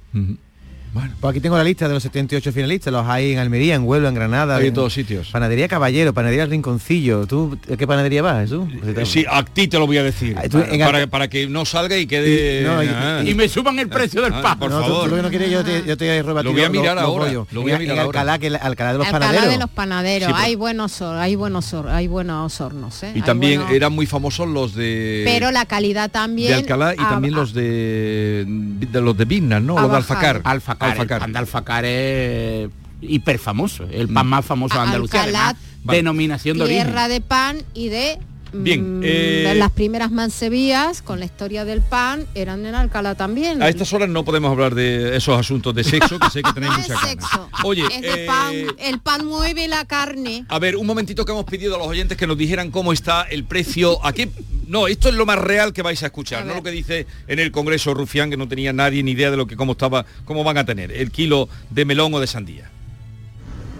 Pues 1.21 1.31
aquí 1.31 1.41
tengo 1.41 1.57
la 1.57 1.65
lista 1.65 1.89
de 1.89 1.95
los 1.95 2.03
78 2.03 2.53
finalistas, 2.53 2.93
los 2.93 3.07
hay 3.07 3.33
en 3.33 3.39
Almería, 3.39 3.75
en 3.75 3.83
Huelva, 3.85 4.09
en 4.09 4.15
Granada. 4.15 4.57
Hay 4.57 4.69
en 4.69 4.75
todos 4.75 4.93
sitios. 4.93 5.29
Panadería 5.31 5.69
Caballero, 5.69 6.13
Panadería 6.15 6.47
Rinconcillo. 6.47 7.27
¿Tú 7.27 7.59
a 7.73 7.77
qué 7.77 7.87
panadería 7.87 8.23
vas, 8.23 8.43
Jesús? 8.43 8.69
Eh, 8.85 9.05
Sí, 9.07 9.25
a 9.31 9.45
ti 9.45 9.69
te 9.69 9.79
lo 9.79 9.87
voy 9.87 9.99
a 9.99 10.03
decir. 10.03 10.37
tú 10.51 10.59
en 10.59 10.79
para, 10.81 10.99
Alca- 10.99 11.07
para 11.11 11.29
que 11.29 11.47
no 11.49 11.65
salga 11.65 11.97
y 11.97 12.07
quede... 12.07 12.63
No, 12.65 12.83
y- 12.83 12.87
Ah. 12.89 13.23
Y 13.25 13.35
me 13.35 13.49
suban 13.49 13.79
el 13.79 13.89
precio 13.89 14.23
del 14.23 14.33
Ah, 14.35 14.43
pan. 14.43 14.59
por 14.59 14.71
No, 14.71 14.79
tú- 14.79 14.85
favor. 14.85 15.05
tú 15.05 15.11
lo 15.11 15.17
que 15.17 15.23
no 15.23 15.29
quieres, 15.31 15.51
yo 15.51 15.65
te, 15.65 15.85
yo 15.87 15.97
te 15.97 16.23
Lo 16.23 16.53
voy 16.53 16.63
a 16.63 16.69
mirar 16.71 16.99
ahora, 16.99 17.31
lo 17.33 17.63
voy 17.63 17.73
a 17.73 17.75
En- 17.77 17.81
mirar 17.83 17.97
en 17.99 18.03
ahora. 18.05 18.21
Alcalá, 18.21 18.39
que 18.39 18.47
Alcalá 18.57 18.93
de 18.93 18.99
los 18.99 19.07
Alcalá 19.07 19.27
panaderos. 19.27 19.53
de 19.53 19.59
los 19.59 19.71
panaderos, 19.71 20.27
Sí, 20.29 20.33
pero- 20.35 20.45
hay 20.45 20.55
buenos 20.55 21.03
hay 21.03 21.35
buenos 21.37 21.75
hay 21.75 22.07
buenos 22.09 22.61
hornos, 22.61 23.03
¿eh? 23.03 23.13
Y 23.15 23.19
Hay 23.19 23.23
también 23.23 23.61
buenos- 23.61 23.77
eran 23.77 23.93
muy 23.93 24.07
famosos 24.07 24.49
los 24.49 24.75
de... 24.75 25.23
pero 25.27 25.51
la 25.51 25.67
calidad 25.67 26.11
también 26.11 26.49
de 26.49 26.55
Alcalá 26.55 26.95
y 26.95 26.99
también 26.99 27.35
los 27.35 27.53
de, 27.53 28.45
de 28.47 29.01
los 29.01 29.17
de 29.17 29.25
Vignas, 29.25 29.63
¿no? 29.63 29.79
Los 29.79 29.91
de. 29.91 29.97
Alfacar. 29.97 30.41
Alfacar, 30.45 30.86
Alfacar. 30.93 31.17
el 31.17 31.21
pan 31.21 31.33
de 31.33 31.39
Alfacar 31.39 31.85
es 31.85 32.71
hiper 33.01 33.39
famoso, 33.39 33.87
el 33.91 34.09
pan 34.09 34.27
más 34.27 34.45
famoso 34.45 34.75
de 34.75 34.81
Andalucía, 34.81 35.23
Alcalá, 35.23 35.49
además, 35.49 35.63
denominación 35.85 36.59
de 36.59 36.65
origen. 36.65 36.85
tierra 36.85 37.09
de 37.09 37.21
pan 37.21 37.59
y 37.75 37.89
de 37.89 38.19
Bien, 38.53 39.01
mm, 39.01 39.03
eh, 39.05 39.55
las 39.57 39.73
primeras 39.73 40.11
mansevías 40.11 41.03
con 41.03 41.19
la 41.19 41.25
historia 41.25 41.65
del 41.65 41.83
pan 41.83 42.27
eran 42.35 42.65
en 42.65 42.75
Alcalá 42.75 43.15
también. 43.15 43.63
A 43.63 43.69
estas 43.69 43.93
horas 43.93 44.09
no 44.09 44.25
podemos 44.25 44.51
hablar 44.51 44.75
de 44.75 45.17
esos 45.17 45.39
asuntos 45.39 45.75
de 45.75 45.85
sexo, 45.85 46.19
que 46.19 46.31
sé 46.31 46.43
que 46.43 46.53
tenéis 46.53 46.73
mucha 46.79 46.95
ganas. 46.95 47.09
Sexo. 47.09 47.49
Oye, 47.65 47.85
es 47.93 48.03
de 48.03 48.25
eh, 48.25 48.27
pan, 48.27 48.55
el 48.79 49.01
pan 49.01 49.27
mueve 49.27 49.69
la 49.69 49.85
carne. 49.85 50.45
A 50.49 50.59
ver, 50.59 50.77
un 50.77 50.87
momentito 50.87 51.25
que 51.25 51.33
hemos 51.33 51.45
pedido 51.45 51.75
a 51.75 51.79
los 51.79 51.87
oyentes 51.87 52.17
que 52.17 52.27
nos 52.27 52.39
dijeran 52.39 52.71
cómo 52.71 52.93
está 52.93 53.23
el 53.23 53.45
precio. 53.45 54.05
Aquí, 54.05 54.31
no, 54.67 54.87
esto 54.87 55.09
es 55.09 55.15
lo 55.15 55.27
más 55.27 55.39
real 55.39 55.73
que 55.73 55.83
vais 55.83 56.03
a 56.03 56.07
escuchar, 56.07 56.47
no 56.47 56.55
lo 56.55 56.63
que 56.63 56.71
dice 56.71 57.07
en 57.27 57.39
el 57.39 57.51
Congreso 57.51 57.95
Rufián, 57.95 58.31
que 58.31 58.37
no 58.37 58.49
tenía 58.49 58.73
nadie 58.73 59.03
ni 59.03 59.13
idea 59.13 59.31
de 59.31 59.37
lo 59.37 59.47
que 59.47 59.57
cómo 59.57 59.73
estaba, 59.73 60.07
cómo 60.25 60.45
van 60.45 60.59
a 60.59 60.65
tener 60.65 60.93
el 60.93 61.11
kilo 61.11 61.49
de 61.71 61.85
melón 61.85 62.15
o 62.15 62.21
de 62.21 62.27
sandía. 62.27 62.71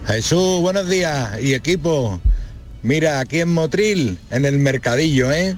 Jesús, 0.07 0.61
buenos 0.61 0.87
días 0.87 1.41
y 1.41 1.53
equipo. 1.53 2.21
Mira, 2.83 3.19
aquí 3.19 3.39
en 3.39 3.53
Motril, 3.53 4.17
en 4.29 4.45
el 4.45 4.59
mercadillo, 4.59 5.31
¿eh? 5.31 5.55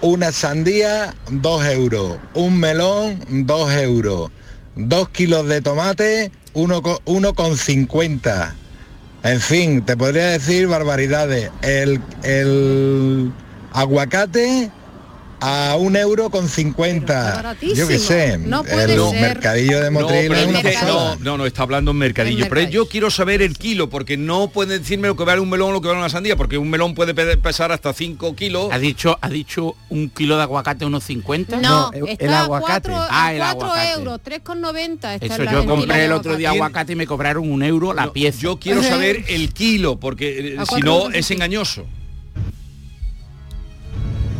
Una 0.00 0.32
sandía, 0.32 1.14
dos 1.30 1.64
euros. 1.66 2.18
Un 2.34 2.58
melón, 2.58 3.18
dos 3.46 3.72
euros. 3.72 4.30
Dos 4.76 5.08
kilos 5.10 5.46
de 5.48 5.60
tomate, 5.60 6.30
uno, 6.54 6.80
co- 6.80 7.02
uno 7.04 7.34
con 7.34 7.56
cincuenta. 7.58 8.54
En 9.22 9.40
fin, 9.40 9.82
te 9.82 9.96
podría 9.96 10.26
decir 10.28 10.66
barbaridades. 10.68 11.50
El, 11.62 12.00
el 12.22 13.32
aguacate 13.72 14.70
a 15.40 15.76
un 15.78 15.96
euro 15.96 16.30
con 16.30 16.48
cincuenta. 16.48 17.54
Yo 17.74 17.88
qué 17.88 17.98
sé. 17.98 18.38
No 18.38 18.62
puede 18.62 18.94
el 18.94 19.00
ser. 19.10 19.20
mercadillo 19.20 19.80
de 19.80 19.90
No, 19.90 20.00
Motril 20.00 20.32
es 20.32 20.46
una 20.46 20.62
no, 20.86 21.16
no, 21.16 21.38
no, 21.38 21.46
está 21.46 21.62
hablando 21.62 21.90
en 21.90 21.96
mercadillo. 21.98 22.44
En 22.44 22.50
Pero 22.50 22.68
yo 22.70 22.88
quiero 22.88 23.10
saber 23.10 23.42
el 23.42 23.56
kilo, 23.56 23.88
porque 23.88 24.16
no 24.16 24.48
pueden 24.48 24.80
decirme 24.80 25.08
lo 25.08 25.16
que 25.16 25.24
vale 25.24 25.40
un 25.40 25.48
melón 25.48 25.70
o 25.70 25.72
lo 25.72 25.80
que 25.80 25.88
vale 25.88 26.00
una 26.00 26.08
sandía, 26.08 26.36
porque 26.36 26.58
un 26.58 26.68
melón 26.70 26.94
puede 26.94 27.14
pe- 27.14 27.36
pesar 27.36 27.72
hasta 27.72 27.92
5 27.92 28.34
kilos. 28.36 28.68
¿Ha 28.72 28.78
dicho, 28.78 29.18
¿Ha 29.20 29.28
dicho 29.28 29.76
un 29.88 30.10
kilo 30.10 30.36
de 30.36 30.42
aguacate 30.42 30.84
unos 30.84 31.04
50? 31.04 31.56
No, 31.58 31.90
el- 31.92 32.08
está 32.08 32.24
el 32.24 32.32
a 32.32 32.40
aguacate. 32.42 32.90
4, 32.90 33.06
Ah, 33.10 33.32
el 33.34 33.42
aguacate. 33.42 33.92
euros, 33.98 34.20
3,90. 34.22 35.14
está 35.14 35.26
Eso 35.34 35.44
yo 35.44 35.64
compré 35.66 36.04
el 36.04 36.12
otro 36.12 36.36
día 36.36 36.50
aguacate. 36.50 36.92
y 36.92 36.96
me 36.96 37.06
cobraron 37.06 37.50
un 37.50 37.62
euro 37.62 37.92
la 37.94 38.06
No, 38.06 38.12
pieza. 38.12 38.38
Yo 38.40 38.58
quiero 38.58 38.82
saber 38.82 39.24
el 39.28 39.52
kilo, 39.52 39.98
porque 39.98 40.38
eh, 40.38 40.56
si 40.60 40.66
cuatro 40.66 41.08
no 41.08 41.10
es 41.10 41.30
engañoso. 41.30 41.86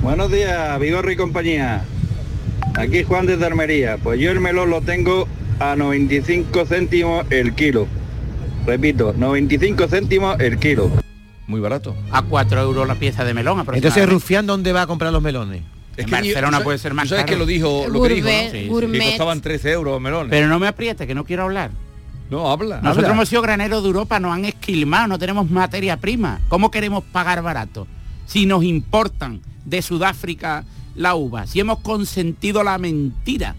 Buenos 0.02 0.32
días, 0.32 0.80
Vigorri 0.80 1.12
y 1.12 1.16
compañía. 1.16 1.84
Aquí 2.74 3.04
Juan 3.04 3.26
desde 3.26 3.44
Armería. 3.44 3.98
Pues 3.98 4.18
yo 4.18 4.30
el 4.30 4.40
melón 4.40 4.70
lo 4.70 4.80
tengo 4.80 5.28
a 5.58 5.76
95 5.76 6.64
céntimos 6.64 7.26
el 7.30 7.54
kilo. 7.54 7.86
Repito, 8.66 9.12
95 9.14 9.88
céntimos 9.88 10.40
el 10.40 10.58
kilo. 10.58 10.90
Muy 11.46 11.60
barato. 11.60 11.94
A 12.12 12.22
4 12.22 12.62
euros 12.62 12.88
la 12.88 12.94
pieza 12.94 13.24
de 13.24 13.34
melón 13.34 13.62
Entonces. 13.74 14.08
Rufián, 14.08 14.46
¿dónde 14.46 14.72
va 14.72 14.82
a 14.82 14.86
comprar 14.86 15.12
los 15.12 15.20
melones? 15.20 15.62
En 15.98 16.08
Barcelona 16.08 16.58
¿tú 16.58 16.64
puede 16.64 16.78
ser 16.78 16.94
más 16.94 17.08
sabes 17.08 17.24
caro. 17.24 17.34
que 17.34 17.38
lo 17.38 17.44
dijo, 17.44 17.86
lo 17.88 18.02
que 18.02 18.14
dijo, 18.14 18.28
¿no? 18.28 18.88
Sí. 18.88 18.90
Que 18.92 19.04
costaban 19.04 19.42
13 19.42 19.72
euros 19.72 19.92
los 19.92 20.00
melones. 20.00 20.30
Pero 20.30 20.48
no 20.48 20.58
me 20.58 20.66
apriete, 20.66 21.06
que 21.06 21.14
no 21.14 21.24
quiero 21.24 21.42
hablar. 21.42 21.72
no, 22.30 22.50
habla. 22.50 22.76
Nosotros 22.76 23.04
habla. 23.04 23.16
hemos 23.16 23.28
sido 23.28 23.42
graneros 23.42 23.82
de 23.82 23.88
Europa, 23.88 24.18
nos 24.18 24.32
han 24.32 24.46
esquilmado, 24.46 25.08
no 25.08 25.18
tenemos 25.18 25.50
materia 25.50 25.98
prima. 25.98 26.40
¿Cómo 26.48 26.70
queremos 26.70 27.04
pagar 27.04 27.42
barato? 27.42 27.86
Si 28.24 28.46
nos 28.46 28.64
importan 28.64 29.42
de 29.64 29.82
Sudáfrica 29.82 30.64
la 30.94 31.14
uva, 31.14 31.46
si 31.46 31.60
hemos 31.60 31.80
consentido 31.80 32.62
la 32.62 32.78
mentira 32.78 33.54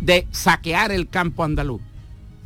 de 0.00 0.26
saquear 0.32 0.90
el 0.92 1.08
campo 1.08 1.44
andaluz 1.44 1.80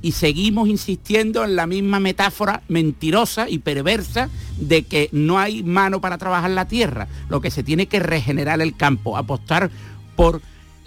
y 0.01 0.13
seguimos 0.13 0.69
insistiendo 0.69 1.43
en 1.45 1.57
la 1.57 1.67
misma 1.67 1.99
metáfora 1.99 2.63
mentirosa 2.69 3.49
y 3.49 3.59
perversa 3.59 4.29
de 4.59 4.83
que 4.85 5.09
no 5.13 5.39
hay 5.39 5.63
mano 5.65 6.01
para 6.01 6.19
trabajar 6.19 6.51
la 6.51 6.69
tierra, 6.69 7.09
lo 7.29 7.41
que 7.41 7.51
se 7.51 7.65
tiene 7.65 7.87
que 7.87 7.99
regenerar 7.99 8.61
el 8.61 8.77
campo, 8.77 9.17
apostar 9.17 9.71
por 10.15 10.41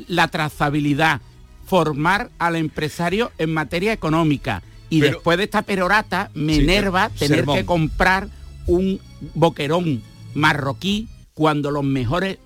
la 0.07 0.29
trazabilidad, 0.29 1.19
formar 1.65 2.29
al 2.39 2.55
empresario 2.55 3.31
en 3.37 3.53
materia 3.53 3.91
económica 3.91 4.61
y 4.89 4.99
Pero- 5.01 5.13
después 5.15 5.37
de 5.37 5.43
esta 5.45 5.61
perorata 5.63 6.29
me 6.33 6.55
Sí, 6.55 6.61
enerva 6.61 7.09
tener 7.09 7.39
sermón. 7.39 7.57
que 7.57 7.65
comprar 7.65 8.29
un 8.67 8.99
boquerón 9.33 10.01
marroquí 10.33 11.07
cuando 11.33 11.71
los 11.71 11.83
mejores 11.83 12.37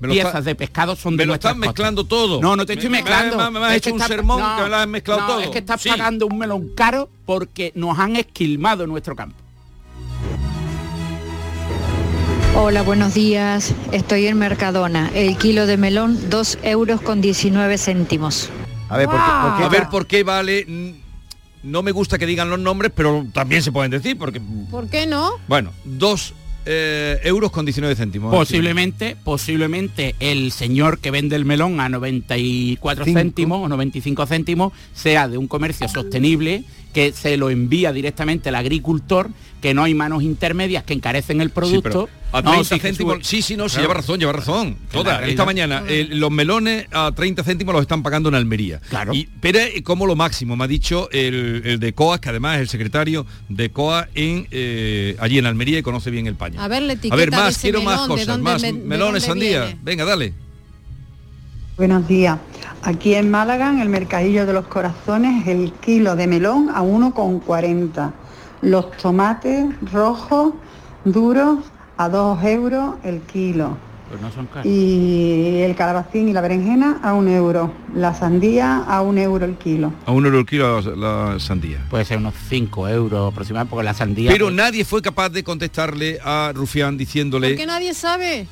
piezas 0.00 0.26
está- 0.26 0.42
de 0.42 0.54
pescado 0.54 0.94
son 0.96 1.16
de 1.16 1.24
me 1.24 1.26
lo 1.26 1.34
estás 1.34 1.52
costas. 1.54 1.68
mezclando 1.68 2.04
todo. 2.04 2.40
No, 2.40 2.54
no 2.56 2.64
te 2.64 2.74
estoy 2.74 2.88
Me- 2.88 2.98
me- 2.98 3.02
mezclando. 3.04 3.50
me- 3.50 3.58
me 3.60 3.66
has 3.66 3.72
Es 3.72 3.76
hecho 3.78 3.90
un 3.90 3.96
estás- 3.96 4.08
sermón 4.08 4.38
que 4.56 4.62
me 4.62 4.68
lo 4.68 4.76
has 4.76 4.86
mezclado 4.88 5.20
no, 5.22 5.26
todo. 5.26 5.40
Es 5.40 5.48
que 5.50 5.58
estás 5.58 5.80
Sí. 5.80 5.88
pagando 5.88 6.26
un 6.26 6.38
melón 6.38 6.70
caro 6.76 7.08
porque 7.26 7.72
nos 7.74 7.98
han 7.98 8.16
esquilmado 8.16 8.84
en 8.84 8.90
nuestro 8.90 9.16
campo. 9.16 9.36
Hola, 12.56 12.82
buenos 12.82 13.14
días. 13.14 13.72
Estoy 13.92 14.26
en 14.26 14.38
Mercadona. 14.38 15.10
El 15.14 15.36
kilo 15.36 15.66
de 15.66 15.76
melón, 15.76 16.28
2 16.28 16.58
euros 16.62 17.00
con 17.00 17.20
19 17.20 17.78
céntimos. 17.78 18.50
A 18.88 18.96
ver, 18.96 19.06
¿por 19.06 19.16
qué- 19.16 19.22
por 19.42 19.56
qué 19.58 19.64
A 19.64 19.68
ver 19.68 19.88
por 19.90 20.06
qué 20.06 20.22
vale. 20.24 20.64
mm, 20.66 21.08
No 21.64 21.82
me 21.82 21.90
gusta 21.90 22.18
que 22.18 22.24
digan 22.26 22.48
los 22.50 22.60
nombres, 22.60 22.92
pero 22.94 23.26
también 23.32 23.64
se 23.64 23.72
pueden 23.72 23.90
decir, 23.90 24.16
porque. 24.16 24.40
¿Por 24.70 24.88
qué 24.88 25.06
no? 25.08 25.32
Bueno, 25.48 25.72
dos 25.84 26.32
eh, 26.70 27.18
euros 27.24 27.50
con 27.50 27.64
19 27.64 27.96
céntimos. 27.96 28.30
Posiblemente, 28.30 29.16
posiblemente 29.24 30.14
el 30.20 30.52
señor 30.52 30.98
que 30.98 31.10
vende 31.10 31.34
el 31.34 31.46
melón 31.46 31.80
a 31.80 31.88
94 31.88 33.06
Cinco. 33.06 33.18
céntimos 33.18 33.64
o 33.64 33.68
95 33.68 34.26
céntimos 34.26 34.72
sea 34.92 35.28
de 35.28 35.38
un 35.38 35.48
comercio 35.48 35.88
sostenible 35.88 36.64
que 36.92 37.12
se 37.12 37.36
lo 37.36 37.50
envía 37.50 37.92
directamente 37.92 38.48
al 38.48 38.54
agricultor, 38.54 39.30
que 39.60 39.74
no 39.74 39.82
hay 39.84 39.94
manos 39.94 40.22
intermedias 40.22 40.84
que 40.84 40.94
encarecen 40.94 41.40
el 41.40 41.48
Sí, 41.48 41.52
producto. 41.54 41.82
pero 41.82 42.08
a 42.32 42.42
No, 42.42 42.50
30 42.52 42.64
sí, 42.68 42.74
que 42.80 42.80
céntimos. 42.88 43.14
sube. 43.14 43.24
Sí, 43.24 43.42
sí, 43.42 43.56
no, 43.56 43.68
sí, 43.68 43.74
Claro. 43.74 43.82
lleva 43.88 43.94
razón, 43.94 44.20
lleva 44.20 44.32
razón. 44.32 44.76
Toda. 44.92 45.26
Esta 45.26 45.44
mañana 45.44 45.82
eh, 45.88 46.06
los 46.10 46.30
melones 46.30 46.86
a 46.92 47.10
30 47.14 47.42
céntimos 47.42 47.72
los 47.74 47.82
están 47.82 48.02
pagando 48.02 48.28
en 48.28 48.34
Almería. 48.36 48.80
Claro. 48.88 49.12
Y, 49.14 49.28
pero 49.40 49.58
eh, 49.58 49.82
como 49.82 50.06
lo 50.06 50.14
máximo, 50.16 50.56
me 50.56 50.64
ha 50.64 50.68
dicho 50.68 51.08
el, 51.10 51.62
el 51.64 51.80
de 51.80 51.92
COA, 51.92 52.20
que 52.20 52.28
además 52.30 52.56
es 52.56 52.62
el 52.62 52.68
secretario 52.68 53.26
de 53.48 53.70
COA 53.70 54.08
en 54.14 54.46
eh, 54.50 55.16
allí 55.20 55.38
en 55.38 55.46
Almería 55.46 55.78
y 55.78 55.82
conoce 55.82 56.10
bien 56.10 56.26
el 56.26 56.34
paño. 56.36 56.60
A 56.60 56.68
ver 56.68 56.82
la 56.82 56.92
etiqueta 56.94 57.14
A 57.14 57.16
ver, 57.16 57.30
más, 57.30 57.58
quiero 57.58 57.82
más 57.82 58.02
melón, 58.02 58.18
cosas, 58.18 58.38
más 58.38 58.62
me- 58.62 58.72
melones, 58.72 59.24
sandía. 59.24 59.64
viene. 59.66 59.80
Venga, 59.82 60.04
dale. 60.04 60.32
Buenos 61.78 62.08
días. 62.08 62.40
Aquí 62.82 63.14
en 63.14 63.30
Málaga, 63.30 63.70
en 63.70 63.78
el 63.78 63.88
Mercadillo 63.88 64.46
de 64.46 64.52
los 64.52 64.66
Corazones, 64.66 65.46
el 65.46 65.70
kilo 65.74 66.16
de 66.16 66.26
melón 66.26 66.70
a 66.74 66.82
1,40. 66.82 68.12
Los 68.62 68.90
tomates 68.96 69.64
rojos 69.92 70.54
duros 71.04 71.60
a 71.96 72.08
2 72.08 72.42
euros 72.42 72.96
el 73.04 73.20
kilo. 73.20 73.76
Pues 74.08 74.20
no 74.20 74.32
son 74.32 74.46
caros. 74.46 74.66
Y 74.66 75.60
el 75.62 75.76
calabacín 75.76 76.28
y 76.28 76.32
la 76.32 76.40
berenjena 76.40 76.98
a 77.00 77.14
1 77.14 77.30
euro. 77.30 77.72
La 77.94 78.12
sandía 78.12 78.78
a 78.78 79.00
1 79.02 79.20
euro 79.20 79.44
el 79.44 79.54
kilo. 79.54 79.92
A 80.04 80.10
un 80.10 80.26
euro 80.26 80.40
el 80.40 80.46
kilo 80.46 80.80
la, 80.80 81.30
la 81.30 81.38
sandía. 81.38 81.86
Puede 81.88 82.04
ser 82.04 82.18
unos 82.18 82.34
5 82.48 82.88
euros 82.88 83.32
aproximadamente, 83.32 83.70
porque 83.70 83.84
la 83.84 83.94
sandía... 83.94 84.32
Pero 84.32 84.46
pues, 84.46 84.56
nadie 84.56 84.84
fue 84.84 85.00
capaz 85.00 85.28
de 85.28 85.44
contestarle 85.44 86.18
a 86.24 86.50
Rufián 86.52 86.98
diciéndole... 86.98 87.50
Porque 87.50 87.66
nadie 87.66 87.94
sabe. 87.94 88.48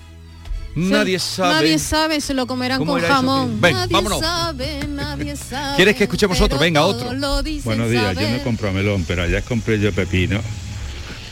Nadie 0.76 1.18
sabe. 1.18 1.54
Nadie 1.54 1.78
sabe, 1.78 2.20
se 2.20 2.34
lo 2.34 2.46
comerán 2.46 2.78
¿Cómo 2.78 2.92
con 2.92 3.00
jamón. 3.00 3.60
Ven, 3.62 3.72
nadie 3.72 3.92
vámonos. 3.94 4.20
sabe, 4.20 4.86
nadie 4.86 5.34
sabe. 5.34 5.76
¿Quieres 5.76 5.96
que 5.96 6.04
escuchemos 6.04 6.38
otro? 6.38 6.58
Venga, 6.58 6.84
otro. 6.84 7.08
Buenos 7.64 7.90
días, 7.90 8.14
yo 8.14 8.28
no 8.28 8.42
compro 8.44 8.70
melón, 8.72 9.02
pero 9.08 9.22
allá 9.22 9.40
compré 9.40 9.80
yo 9.80 9.90
pepino, 9.92 10.38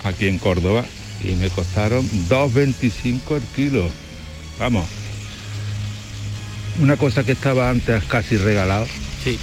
aquí 0.03 0.29
en 0.29 0.39
Córdoba, 0.39 0.87
y 1.23 1.33
me 1.33 1.51
costaron 1.51 2.09
2,25 2.31 3.37
el 3.37 3.43
kilo. 3.55 3.87
Vamos. 4.59 4.87
Una 6.81 6.97
cosa 6.97 7.23
que 7.23 7.33
estaba 7.33 7.69
antes 7.69 8.03
casi 8.05 8.39
regalado. 8.39 8.87
Sí. 9.23 9.39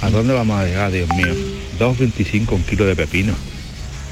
¿A 0.00 0.08
dónde 0.08 0.32
vamos 0.32 0.58
a 0.58 0.64
llegar, 0.64 0.90
Dios 0.90 1.08
mío? 1.10 1.34
2,25 1.78 2.52
un 2.52 2.62
kilo 2.62 2.86
de 2.86 2.96
pepino. 2.96 3.34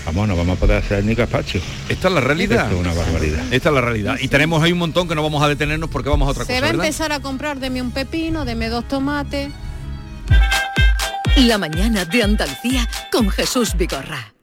Vamos, 0.07 0.29
no 0.29 0.37
vamos 0.37 0.57
a 0.57 0.61
poder 0.61 0.77
hacer 0.79 1.05
ni 1.05 1.15
gazpacho. 1.15 1.61
Esta 1.89 2.09
es 2.09 2.15
la 2.15 2.21
realidad. 2.21 2.65
Esto 2.65 2.81
es 2.81 2.87
una 2.87 2.95
barbaridad. 2.95 3.53
Esta 3.53 3.69
es 3.69 3.75
la 3.75 3.81
realidad. 3.81 4.17
Y 4.21 4.29
tenemos 4.29 4.63
ahí 4.63 4.73
un 4.73 4.79
montón 4.79 5.09
que 5.09 5.15
no 5.15 5.23
vamos 5.23 5.43
a 5.43 5.49
detenernos 5.49 5.91
porque 5.91 6.09
vamos 6.09 6.27
a 6.29 6.31
otra 6.33 6.45
Se 6.45 6.53
cosa, 6.53 6.61
va 6.61 6.67
a 6.67 6.71
¿verdad? 6.73 6.87
empezar 6.87 7.13
a 7.13 7.21
comprar, 7.21 7.61
deme 7.61 7.81
un 7.83 7.91
pepino, 7.93 8.45
deme 8.45 8.69
dos 8.69 8.89
tomates. 8.89 9.51
La 11.37 11.59
mañana 11.59 12.05
de 12.05 12.23
Andalucía 12.23 12.89
con 13.13 13.31
Jesús 13.31 13.75
Vigorra. 13.77 14.35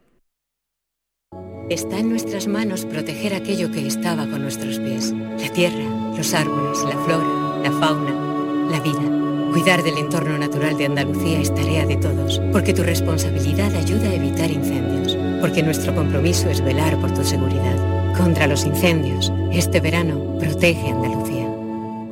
Está 1.70 2.00
en 2.00 2.10
nuestras 2.10 2.48
manos 2.48 2.86
proteger 2.86 3.34
aquello 3.34 3.70
que 3.72 3.86
estaba 3.86 4.26
con 4.28 4.42
nuestros 4.42 4.80
pies. 4.80 5.14
La 5.38 5.52
tierra, 5.52 5.84
los 6.16 6.34
árboles, 6.34 6.80
la 6.84 6.98
flora, 7.04 7.60
la 7.62 7.72
fauna, 7.74 8.70
la 8.72 8.80
vida. 8.80 9.52
Cuidar 9.52 9.84
del 9.84 9.98
entorno 9.98 10.38
natural 10.38 10.78
de 10.78 10.86
Andalucía 10.86 11.42
es 11.42 11.54
tarea 11.54 11.86
de 11.86 11.98
todos, 11.98 12.40
porque 12.54 12.74
tu 12.74 12.84
responsabilidad 12.84 13.76
ayuda 13.76 14.10
a 14.10 14.14
evitar 14.14 14.50
incendios, 14.50 15.17
porque 15.40 15.64
nuestro 15.64 15.94
compromiso 15.94 16.50
es 16.50 16.64
velar 16.64 17.00
por 17.00 17.14
tu 17.14 17.24
seguridad. 17.24 17.76
Contra 18.16 18.48
los 18.48 18.66
incendios, 18.66 19.32
este 19.52 19.80
verano, 19.80 20.38
protege 20.40 20.90
Andalucía. 20.90 21.48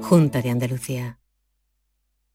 Junta 0.02 0.42
de 0.42 0.52
Andalucía. 0.52 1.20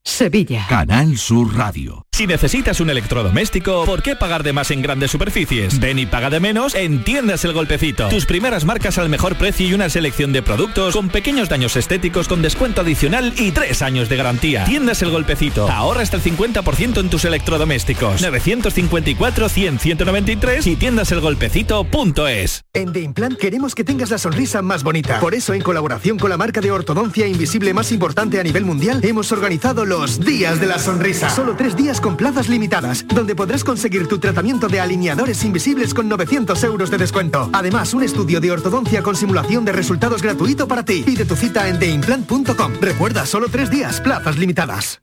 Sevilla. 0.02 0.66
Canal 0.68 1.16
Sur 1.16 1.54
Radio. 1.54 2.04
Si 2.20 2.26
necesitas 2.26 2.80
un 2.80 2.90
electrodoméstico, 2.90 3.86
¿por 3.86 4.02
qué 4.02 4.14
pagar 4.14 4.42
de 4.42 4.52
más 4.52 4.70
en 4.70 4.82
grandes 4.82 5.10
superficies? 5.10 5.80
Ven 5.80 5.98
y 5.98 6.04
paga 6.04 6.28
de 6.28 6.38
menos 6.38 6.74
en 6.74 7.02
Tiendas 7.02 7.46
El 7.46 7.54
Golpecito. 7.54 8.10
Tus 8.10 8.26
primeras 8.26 8.66
marcas 8.66 8.98
al 8.98 9.08
mejor 9.08 9.36
precio 9.36 9.66
y 9.66 9.72
una 9.72 9.88
selección 9.88 10.30
de 10.30 10.42
productos 10.42 10.94
con 10.94 11.08
pequeños 11.08 11.48
daños 11.48 11.76
estéticos 11.76 12.28
con 12.28 12.42
descuento 12.42 12.82
adicional 12.82 13.32
y 13.38 13.52
tres 13.52 13.80
años 13.80 14.10
de 14.10 14.18
garantía. 14.18 14.66
Tiendas 14.66 15.00
El 15.00 15.12
Golpecito. 15.12 15.66
Ahorra 15.70 16.02
hasta 16.02 16.18
el 16.18 16.22
50% 16.22 17.00
en 17.00 17.08
tus 17.08 17.24
electrodomésticos. 17.24 18.22
954-100-193 18.22 20.66
y 20.66 20.76
tiendaselgolpecito.es. 20.76 22.64
En 22.74 22.92
The 22.92 23.00
Implant 23.00 23.38
queremos 23.38 23.74
que 23.74 23.82
tengas 23.82 24.10
la 24.10 24.18
sonrisa 24.18 24.60
más 24.60 24.82
bonita. 24.82 25.20
Por 25.20 25.34
eso, 25.34 25.54
en 25.54 25.62
colaboración 25.62 26.18
con 26.18 26.28
la 26.28 26.36
marca 26.36 26.60
de 26.60 26.70
ortodoncia 26.70 27.26
invisible 27.26 27.72
más 27.72 27.92
importante 27.92 28.38
a 28.38 28.42
nivel 28.42 28.66
mundial, 28.66 29.00
hemos 29.04 29.32
organizado 29.32 29.86
los 29.86 30.20
Días 30.20 30.60
de 30.60 30.66
la 30.66 30.78
Sonrisa. 30.78 31.30
Solo 31.30 31.56
tres 31.56 31.76
días 31.76 31.98
con 31.98 32.09
plazas 32.16 32.48
limitadas, 32.48 33.04
donde 33.06 33.34
podrás 33.34 33.64
conseguir 33.64 34.06
tu 34.06 34.18
tratamiento 34.18 34.68
de 34.68 34.80
alineadores 34.80 35.44
invisibles 35.44 35.94
con 35.94 36.08
900 36.08 36.62
euros 36.64 36.90
de 36.90 36.98
descuento. 36.98 37.50
Además, 37.52 37.92
un 37.94 38.02
estudio 38.02 38.40
de 38.40 38.52
ortodoncia 38.52 39.02
con 39.02 39.16
simulación 39.16 39.64
de 39.64 39.72
resultados 39.72 40.22
gratuito 40.22 40.66
para 40.68 40.84
ti. 40.84 41.02
Pide 41.04 41.24
tu 41.24 41.36
cita 41.36 41.68
en 41.68 41.78
theimplant.com. 41.78 42.72
Recuerda, 42.80 43.26
solo 43.26 43.48
tres 43.48 43.70
días, 43.70 44.00
plazas 44.00 44.38
limitadas. 44.38 45.02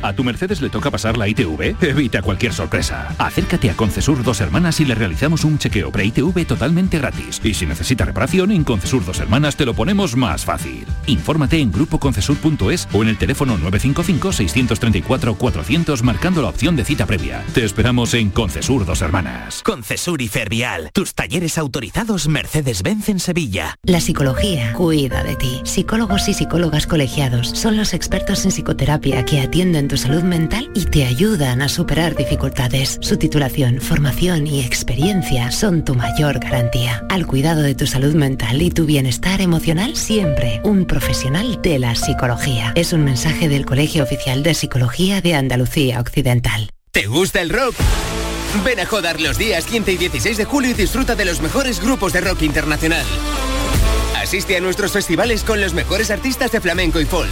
¿A 0.00 0.12
tu 0.12 0.22
Mercedes 0.22 0.60
le 0.60 0.70
toca 0.70 0.92
pasar 0.92 1.16
la 1.16 1.26
ITV? 1.28 1.74
Evita 1.82 2.22
cualquier 2.22 2.52
sorpresa. 2.52 3.12
Acércate 3.18 3.68
a 3.70 3.74
Concesur 3.74 4.22
Dos 4.22 4.40
Hermanas 4.40 4.78
y 4.80 4.84
le 4.84 4.94
realizamos 4.94 5.42
un 5.44 5.58
chequeo 5.58 5.90
pre-ITV 5.90 6.46
totalmente 6.46 6.98
gratis. 6.98 7.40
Y 7.42 7.54
si 7.54 7.66
necesita 7.66 8.04
reparación, 8.04 8.52
en 8.52 8.62
Concesur 8.62 9.04
Dos 9.04 9.18
Hermanas 9.18 9.56
te 9.56 9.66
lo 9.66 9.74
ponemos 9.74 10.14
más 10.16 10.44
fácil. 10.44 10.86
Infórmate 11.06 11.58
en 11.58 11.72
grupoconcesur.es 11.72 12.86
o 12.92 13.02
en 13.02 13.08
el 13.08 13.18
teléfono 13.18 13.58
955-634-400 13.58 16.02
marcando 16.02 16.42
la 16.42 16.48
opción 16.48 16.76
de 16.76 16.84
cita 16.84 17.06
previa. 17.06 17.42
Te 17.52 17.64
esperamos 17.64 18.14
en 18.14 18.30
Concesur 18.30 18.86
Dos 18.86 19.02
Hermanas. 19.02 19.64
Concesur 19.64 20.22
y 20.22 20.28
Fervial, 20.28 20.90
tus 20.92 21.14
talleres 21.14 21.58
autorizados 21.58 22.28
Mercedes-Benz 22.28 23.08
en 23.08 23.18
Sevilla. 23.18 23.74
La 23.82 24.00
psicología 24.00 24.74
cuida 24.74 25.24
de 25.24 25.34
ti. 25.34 25.60
Psicólogos 25.64 26.28
y 26.28 26.34
psicólogas 26.34 26.86
colegiados 26.86 27.48
son 27.48 27.76
los 27.76 27.94
expertos 27.94 28.44
en 28.44 28.52
psicoterapia 28.52 29.24
que 29.24 29.40
atienden 29.40 29.87
tu 29.88 29.96
salud 29.96 30.22
mental 30.22 30.70
y 30.74 30.84
te 30.84 31.06
ayudan 31.06 31.62
a 31.62 31.68
superar 31.68 32.14
dificultades. 32.14 32.98
Su 33.00 33.16
titulación, 33.16 33.80
formación 33.80 34.46
y 34.46 34.60
experiencia 34.60 35.50
son 35.50 35.84
tu 35.84 35.94
mayor 35.94 36.38
garantía. 36.38 37.04
Al 37.08 37.26
cuidado 37.26 37.62
de 37.62 37.74
tu 37.74 37.86
salud 37.86 38.14
mental 38.14 38.60
y 38.60 38.70
tu 38.70 38.84
bienestar 38.84 39.40
emocional, 39.40 39.96
siempre 39.96 40.60
un 40.62 40.84
profesional 40.84 41.60
de 41.62 41.78
la 41.78 41.94
psicología. 41.94 42.72
Es 42.76 42.92
un 42.92 43.02
mensaje 43.02 43.48
del 43.48 43.64
Colegio 43.64 44.04
Oficial 44.04 44.42
de 44.42 44.54
Psicología 44.54 45.22
de 45.22 45.34
Andalucía 45.34 46.00
Occidental. 46.00 46.70
¿Te 46.92 47.06
gusta 47.06 47.40
el 47.40 47.50
rock? 47.50 47.74
Ven 48.64 48.80
a 48.80 48.86
Jodar 48.86 49.20
los 49.20 49.38
días 49.38 49.64
15 49.64 49.92
y 49.92 49.96
16 49.96 50.36
de 50.36 50.44
julio 50.44 50.70
y 50.70 50.74
disfruta 50.74 51.14
de 51.14 51.24
los 51.24 51.40
mejores 51.40 51.80
grupos 51.80 52.12
de 52.12 52.20
rock 52.20 52.42
internacional. 52.42 53.04
Asiste 54.16 54.56
a 54.56 54.60
nuestros 54.60 54.92
festivales 54.92 55.42
con 55.44 55.60
los 55.60 55.72
mejores 55.72 56.10
artistas 56.10 56.52
de 56.52 56.60
flamenco 56.60 57.00
y 57.00 57.06
folk. 57.06 57.30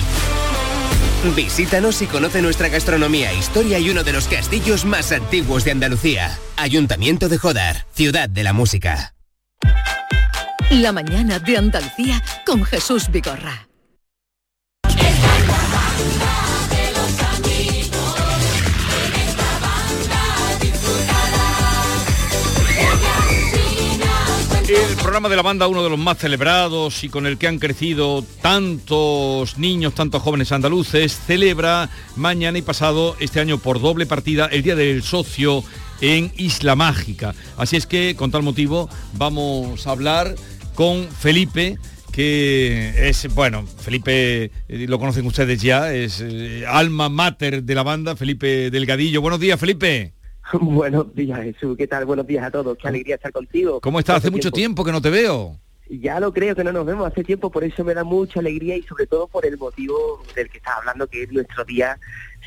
Visítanos 1.35 2.03
y 2.03 2.07
conoce 2.07 2.41
nuestra 2.43 2.69
gastronomía, 2.69 3.33
historia 3.33 3.79
y 3.79 3.91
uno 3.91 4.05
de 4.05 4.13
los 4.13 4.29
castillos 4.29 4.85
más 4.85 5.13
antiguos 5.13 5.65
de 5.65 5.73
Andalucía. 5.73 6.39
Ayuntamiento 6.57 7.29
de 7.29 7.39
Jodar, 7.39 7.87
ciudad 7.93 8.29
de 8.29 8.45
la 8.45 8.53
música. 8.53 9.15
La 10.71 10.93
mañana 10.93 11.39
de 11.39 11.57
Andalucía 11.57 12.23
con 12.45 12.65
Jesús 12.65 13.09
Vigorra. 13.11 13.69
El 24.69 24.97
programa 24.97 25.29
de 25.29 25.37
la 25.37 25.43
banda, 25.43 25.69
uno 25.69 25.85
de 25.85 25.91
los 25.91 25.99
más 25.99 26.19
celebrados 26.19 27.05
y 27.05 27.09
con 27.09 27.25
el 27.25 27.39
que 27.39 27.47
han 27.47 27.61
crecido 27.61 28.25
tantos 28.43 29.59
niños, 29.59 29.95
tantos 29.95 30.23
jóvenes 30.23 30.51
andaluces, 30.51 31.21
celebra 31.25 31.89
mañana 32.17 32.59
y 32.59 32.63
pasado 32.63 33.15
este 33.21 33.39
año 33.39 33.59
por 33.59 33.81
doble 33.81 34.07
partida 34.07 34.47
el 34.47 34.65
Día 34.65 34.75
del 34.75 35.05
Socio 35.05 35.63
en 36.01 36.33
Isla 36.37 36.75
Mágica. 36.75 37.33
Así 37.57 37.77
es 37.77 37.87
que, 37.87 38.17
con 38.17 38.33
tal 38.33 38.43
motivo, 38.43 38.91
vamos 39.13 39.87
a 39.87 39.93
hablar 39.93 40.35
con 40.75 41.07
Felipe, 41.13 41.79
que 42.11 43.09
es, 43.09 43.33
bueno, 43.37 43.65
Felipe, 43.67 44.51
eh, 44.69 44.87
lo 44.89 44.99
conocen 44.99 45.27
ustedes 45.27 45.63
ya, 45.63 45.95
es 45.95 46.21
eh, 46.21 46.65
alma 46.67 47.09
mater 47.09 47.63
de 47.63 47.75
la 47.77 47.85
banda, 47.85 48.17
Felipe 48.17 48.73
Delgadillo. 48.73 49.21
Buenos 49.21 49.39
días, 49.39 49.61
Felipe. 49.61 50.16
Buenos 50.61 51.15
días, 51.15 51.41
Jesús. 51.43 51.77
¿Qué 51.77 51.87
tal? 51.87 52.05
Buenos 52.05 52.27
días 52.27 52.45
a 52.45 52.51
todos. 52.51 52.77
Qué 52.79 52.89
alegría 52.89 53.17
estar 53.17 53.33
contigo. 53.33 53.81
¿Cómo 53.81 53.99
estás? 53.99 54.19
Hace 54.19 54.31
mucho 54.31 54.51
tiempo 54.51 54.85
que 54.85 54.93
no 54.93 55.01
te 55.01 55.11
veo. 55.11 55.59
Ya 55.89 56.19
lo 56.19 56.33
creo 56.33 56.57
que 56.57 56.65
no 56.65 56.73
nos 56.73 56.85
vemos 56.85 57.07
hace 57.07 57.23
tiempo, 57.23 57.49
por 57.49 57.63
eso 57.63 57.85
me 57.85 57.95
da 57.95 58.03
mucha 58.03 58.41
alegría 58.41 58.77
y 58.77 58.83
sobre 58.83 59.07
todo 59.07 59.29
por 59.29 59.47
el 59.47 59.57
motivo 59.57 60.21
del 60.35 60.51
que 60.51 60.59
estás 60.59 60.75
hablando, 60.79 61.07
que 61.07 61.23
es 61.23 61.33
nuestro 61.33 61.65
día 61.65 61.97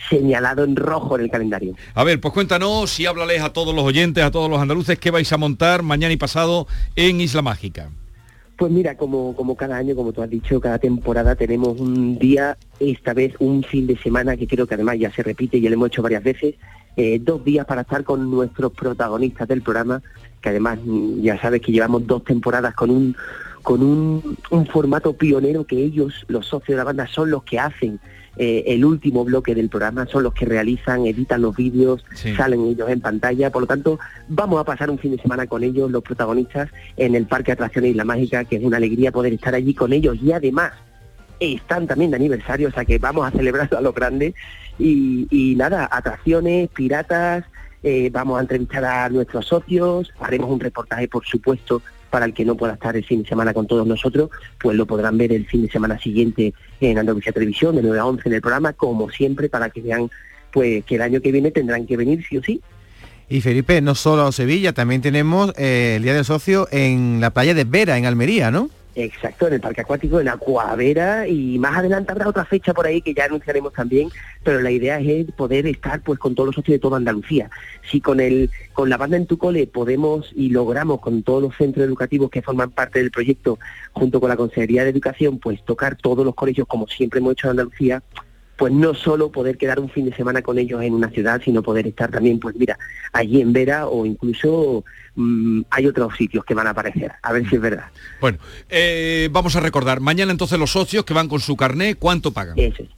señalado 0.09 0.65
en 0.65 0.75
rojo 0.75 1.15
en 1.15 1.23
el 1.23 1.31
calendario. 1.31 1.73
A 1.93 2.03
ver, 2.03 2.19
pues 2.19 2.33
cuéntanos 2.33 2.99
y 2.99 3.05
háblales 3.05 3.41
a 3.41 3.53
todos 3.53 3.73
los 3.73 3.85
oyentes, 3.85 4.25
a 4.25 4.31
todos 4.31 4.49
los 4.49 4.59
andaluces, 4.59 4.99
qué 4.99 5.09
vais 5.09 5.31
a 5.31 5.37
montar 5.37 5.83
mañana 5.83 6.11
y 6.13 6.17
pasado 6.17 6.67
en 6.97 7.21
Isla 7.21 7.41
Mágica. 7.41 7.91
Pues 8.59 8.73
mira, 8.73 8.97
como, 8.97 9.33
como 9.37 9.55
cada 9.55 9.77
año, 9.77 9.95
como 9.95 10.11
tú 10.11 10.21
has 10.21 10.29
dicho, 10.29 10.59
cada 10.59 10.79
temporada 10.79 11.33
tenemos 11.33 11.79
un 11.79 12.19
día, 12.19 12.57
esta 12.81 13.13
vez 13.13 13.33
un 13.39 13.63
fin 13.63 13.87
de 13.87 13.95
semana 13.95 14.35
que 14.35 14.47
creo 14.47 14.67
que 14.67 14.73
además 14.73 14.99
ya 14.99 15.09
se 15.13 15.23
repite 15.23 15.55
y 15.57 15.61
ya 15.61 15.69
lo 15.69 15.75
hemos 15.75 15.87
hecho 15.87 16.01
varias 16.01 16.21
veces, 16.21 16.55
eh, 16.97 17.19
dos 17.21 17.41
días 17.45 17.65
para 17.65 17.83
estar 17.83 18.03
con 18.03 18.29
nuestros 18.29 18.73
protagonistas 18.73 19.47
del 19.47 19.61
programa, 19.61 20.01
que 20.41 20.49
además 20.49 20.77
mm, 20.83 21.21
ya 21.21 21.39
sabes 21.39 21.61
que 21.61 21.71
llevamos 21.71 22.05
dos 22.05 22.25
temporadas 22.25 22.75
con 22.75 22.89
un 22.89 23.15
con 23.63 23.81
un 23.81 24.65
formato 24.67 25.13
pionero 25.13 25.65
que 25.65 25.77
ellos, 25.77 26.25
los 26.27 26.45
socios 26.45 26.75
de 26.75 26.77
la 26.77 26.83
banda, 26.83 27.07
son 27.07 27.29
los 27.29 27.43
que 27.43 27.59
hacen 27.59 27.97
eh, 28.37 28.63
el 28.67 28.85
último 28.85 29.25
bloque 29.25 29.53
del 29.55 29.69
programa, 29.69 30.05
son 30.05 30.23
los 30.23 30.33
que 30.33 30.45
realizan, 30.45 31.05
editan 31.05 31.41
los 31.41 31.55
vídeos, 31.55 32.05
Sí. 32.13 32.35
salen 32.35 32.61
ellos 32.65 32.89
en 32.89 33.01
pantalla, 33.01 33.49
por 33.51 33.63
lo 33.63 33.67
tanto 33.67 33.99
vamos 34.27 34.59
a 34.59 34.63
pasar 34.63 34.89
un 34.89 34.97
fin 34.99 35.15
de 35.15 35.21
semana 35.21 35.47
con 35.47 35.63
ellos, 35.63 35.91
los 35.91 36.03
protagonistas, 36.03 36.69
en 36.97 37.15
el 37.15 37.25
Parque 37.25 37.47
de 37.47 37.53
Atracciones 37.53 37.91
Isla 37.91 38.05
Mágica, 38.05 38.43
que 38.45 38.57
es 38.57 38.63
una 38.63 38.77
alegría 38.77 39.11
poder 39.11 39.33
estar 39.33 39.53
allí 39.55 39.73
con 39.73 39.91
ellos. 39.93 40.17
Y 40.21 40.31
además 40.31 40.71
están 41.39 41.87
también 41.87 42.11
de 42.11 42.17
aniversario, 42.17 42.67
o 42.67 42.71
sea 42.71 42.85
que 42.85 42.97
vamos 42.99 43.25
a 43.25 43.31
celebrarlo 43.31 43.77
a 43.77 43.81
lo 43.81 43.93
grande 43.93 44.33
y, 44.77 45.27
y 45.31 45.55
nada, 45.55 45.87
atracciones, 45.91 46.69
piratas, 46.69 47.45
eh, 47.81 48.09
vamos 48.11 48.37
a 48.37 48.41
entrevistar 48.41 48.83
a 48.83 49.07
nuestros 49.09 49.45
socios, 49.47 50.11
haremos 50.19 50.49
un 50.49 50.59
reportaje 50.59 51.07
por 51.07 51.25
supuesto 51.25 51.81
para 52.09 52.25
el 52.25 52.33
que 52.33 52.45
no 52.45 52.55
pueda 52.55 52.73
estar 52.73 52.95
el 52.95 53.05
fin 53.05 53.23
de 53.23 53.29
semana 53.29 53.53
con 53.53 53.67
todos 53.67 53.85
nosotros, 53.85 54.29
pues 54.59 54.75
lo 54.75 54.85
podrán 54.85 55.17
ver 55.17 55.31
el 55.31 55.45
fin 55.45 55.63
de 55.63 55.71
semana 55.71 55.99
siguiente 55.99 56.53
en 56.81 56.97
Andalucía 56.97 57.31
Televisión, 57.31 57.75
de 57.75 57.81
9 57.81 57.99
a 57.99 58.05
11 58.05 58.29
en 58.29 58.35
el 58.35 58.41
programa, 58.41 58.73
como 58.73 59.09
siempre, 59.09 59.49
para 59.49 59.69
que 59.69 59.81
vean 59.81 60.09
pues 60.51 60.83
que 60.85 60.95
el 60.95 61.01
año 61.01 61.21
que 61.21 61.31
viene 61.31 61.51
tendrán 61.51 61.85
que 61.85 61.97
venir 61.97 62.25
sí 62.27 62.37
o 62.37 62.43
sí. 62.43 62.61
Y 63.29 63.41
Felipe, 63.41 63.79
no 63.81 63.93
solo 63.93 64.31
Sevilla, 64.31 64.73
también 64.73 65.01
tenemos 65.01 65.53
eh, 65.55 65.93
el 65.97 66.03
Día 66.03 66.15
del 66.15 66.25
Socio 66.25 66.67
en 66.71 67.21
la 67.21 67.29
playa 67.29 67.53
de 67.53 67.63
Vera, 67.63 67.97
en 67.97 68.07
Almería, 68.07 68.49
¿no? 68.49 68.71
Exacto, 69.01 69.47
en 69.47 69.53
el 69.53 69.61
parque 69.61 69.79
acuático, 69.79 70.19
en 70.19 70.27
Acuavera 70.27 71.25
y 71.25 71.57
más 71.57 71.77
adelante 71.77 72.11
habrá 72.11 72.27
otra 72.27 72.43
fecha 72.43 72.73
por 72.73 72.85
ahí 72.85 73.01
que 73.01 73.13
ya 73.13 73.25
anunciaremos 73.25 73.71
también, 73.71 74.09
pero 74.43 74.59
la 74.59 74.71
idea 74.71 74.99
es 74.99 75.31
poder 75.31 75.67
estar 75.67 76.01
pues 76.01 76.19
con 76.19 76.35
todos 76.35 76.47
los 76.47 76.55
socios 76.55 76.75
de 76.75 76.79
toda 76.79 76.97
Andalucía. 76.97 77.49
Si 77.89 78.01
con 78.01 78.19
el 78.19 78.51
con 78.73 78.89
la 78.89 78.97
banda 78.97 79.15
en 79.15 79.25
tu 79.25 79.37
cole 79.37 79.67
podemos 79.67 80.33
y 80.35 80.49
logramos 80.49 80.99
con 80.99 81.23
todos 81.23 81.41
los 81.41 81.55
centros 81.55 81.87
educativos 81.87 82.29
que 82.29 82.41
forman 82.41 82.71
parte 82.71 82.99
del 82.99 83.09
proyecto 83.09 83.57
junto 83.93 84.19
con 84.19 84.27
la 84.27 84.35
Consejería 84.35 84.83
de 84.83 84.89
Educación 84.89 85.39
pues 85.39 85.63
tocar 85.63 85.95
todos 85.95 86.25
los 86.25 86.35
colegios 86.35 86.67
como 86.67 86.85
siempre 86.87 87.19
hemos 87.19 87.33
hecho 87.33 87.47
en 87.47 87.51
Andalucía, 87.51 88.03
pues 88.59 88.73
no 88.73 88.93
solo 88.93 89.31
poder 89.31 89.57
quedar 89.57 89.79
un 89.79 89.89
fin 89.89 90.05
de 90.09 90.15
semana 90.15 90.41
con 90.41 90.59
ellos 90.59 90.81
en 90.83 90.93
una 90.93 91.09
ciudad, 91.09 91.41
sino 91.43 91.63
poder 91.63 91.87
estar 91.87 92.11
también, 92.11 92.39
pues 92.39 92.55
mira, 92.57 92.77
allí 93.13 93.39
en 93.39 93.53
Vera 93.53 93.87
o 93.87 94.05
incluso 94.05 94.83
mm, 95.15 95.61
hay 95.69 95.87
otros 95.87 96.15
sitios 96.17 96.43
que 96.43 96.53
van 96.53 96.67
a 96.67 96.71
aparecer, 96.71 97.13
a 97.23 97.31
ver 97.31 97.47
si 97.49 97.55
es 97.55 97.61
verdad. 97.61 97.85
Bueno, 98.19 98.37
eh, 98.67 99.29
vamos 99.31 99.55
a 99.55 99.61
recordar, 99.61 100.01
mañana 100.01 100.33
entonces 100.33 100.59
los 100.59 100.71
socios 100.71 101.05
que 101.05 101.13
van 101.13 101.29
con 101.29 101.39
su 101.39 101.55
carné, 101.55 101.95
¿cuánto 101.95 102.31
pagan? 102.33 102.59
Eso 102.59 102.83
es. 102.83 102.89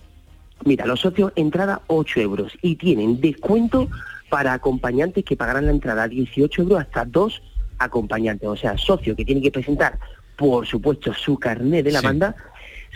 Mira, 0.66 0.86
los 0.88 1.00
socios 1.00 1.32
entrada 1.36 1.82
8 1.88 2.20
euros 2.22 2.54
y 2.64 2.76
tienen 2.76 3.22
descuento 3.22 3.88
para 4.30 4.54
acompañantes 4.54 5.24
que 5.24 5.36
pagarán 5.38 5.68
la 5.68 5.72
entrada 5.74 6.08
18 6.08 6.64
euros 6.64 6.80
hasta 6.82 7.06
dos 7.06 7.42
acompañantes. 7.78 8.48
O 8.50 8.56
sea, 8.56 8.78
socio 8.80 9.16
que 9.16 9.26
tiene 9.26 9.42
que 9.42 9.52
presentar, 9.52 10.00
por 10.38 10.66
supuesto, 10.66 11.14
su 11.14 11.38
carné 11.38 11.84
de 11.84 11.92
la 11.92 12.00
Sí. 12.00 12.06
banda, 12.06 12.36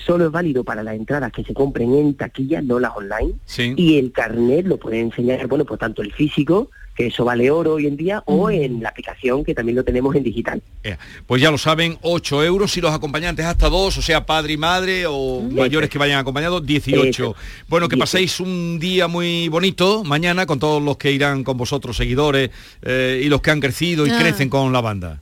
solo 0.05 0.25
es 0.25 0.31
válido 0.31 0.63
para 0.63 0.83
las 0.83 0.95
entradas 0.95 1.31
que 1.31 1.43
se 1.43 1.53
compren 1.53 1.93
en 1.93 2.13
taquilla, 2.15 2.61
no 2.61 2.79
las 2.79 2.91
online. 2.95 3.33
Sí. 3.45 3.73
Y 3.77 3.97
el 3.97 4.11
carnet 4.11 4.65
lo 4.67 4.77
pueden 4.77 5.07
enseñar, 5.07 5.45
bueno, 5.47 5.65
pues 5.65 5.79
tanto 5.79 6.01
el 6.01 6.11
físico, 6.13 6.69
que 6.95 7.07
eso 7.07 7.25
vale 7.25 7.51
oro 7.51 7.73
hoy 7.73 7.87
en 7.87 7.97
día, 7.97 8.23
o 8.25 8.49
en 8.49 8.81
la 8.81 8.87
aplicación 8.87 9.43
que 9.43 9.53
también 9.53 9.75
lo 9.75 9.83
tenemos 9.83 10.15
en 10.15 10.23
digital. 10.23 10.61
Eh, 10.81 10.95
Pues 11.27 11.41
ya 11.41 11.51
lo 11.51 11.57
saben, 11.57 11.97
8 12.01 12.41
euros 12.45 12.77
y 12.77 12.81
los 12.81 12.93
acompañantes 12.93 13.45
hasta 13.45 13.67
dos, 13.67 13.97
o 13.97 14.01
sea, 14.01 14.25
padre 14.25 14.53
y 14.53 14.57
madre 14.57 15.03
o 15.05 15.41
mayores 15.41 15.89
que 15.89 15.97
vayan 15.97 16.19
acompañados, 16.19 16.65
18. 16.65 17.03
Eso. 17.09 17.35
Bueno, 17.67 17.89
que 17.89 17.95
18. 17.97 17.99
paséis 17.99 18.39
un 18.39 18.79
día 18.79 19.09
muy 19.09 19.49
bonito 19.49 20.05
mañana 20.05 20.45
con 20.45 20.57
todos 20.57 20.81
los 20.81 20.95
que 20.95 21.11
irán 21.11 21.43
con 21.43 21.57
vosotros, 21.57 21.97
seguidores, 21.97 22.49
eh, 22.81 23.21
y 23.21 23.27
los 23.27 23.41
que 23.41 23.51
han 23.51 23.59
crecido 23.59 24.07
y 24.07 24.11
Ah. 24.11 24.17
crecen 24.17 24.47
con 24.47 24.71
la 24.71 24.79
banda. 24.79 25.21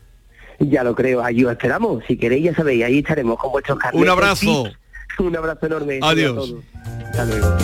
Ya 0.69 0.83
lo 0.83 0.95
creo, 0.95 1.23
ahí 1.23 1.43
os 1.43 1.51
esperamos. 1.51 2.03
Si 2.07 2.17
queréis, 2.17 2.45
ya 2.45 2.55
sabéis, 2.55 2.83
ahí 2.85 2.99
estaremos 2.99 3.37
con 3.37 3.51
vuestros 3.51 3.77
carnets. 3.77 4.01
Un 4.01 4.09
abrazo. 4.09 4.65
Un 5.19 5.35
abrazo 5.37 5.65
enorme. 5.67 5.99
Adiós. 6.01 6.55
Hasta 7.11 7.25
luego. 7.25 7.57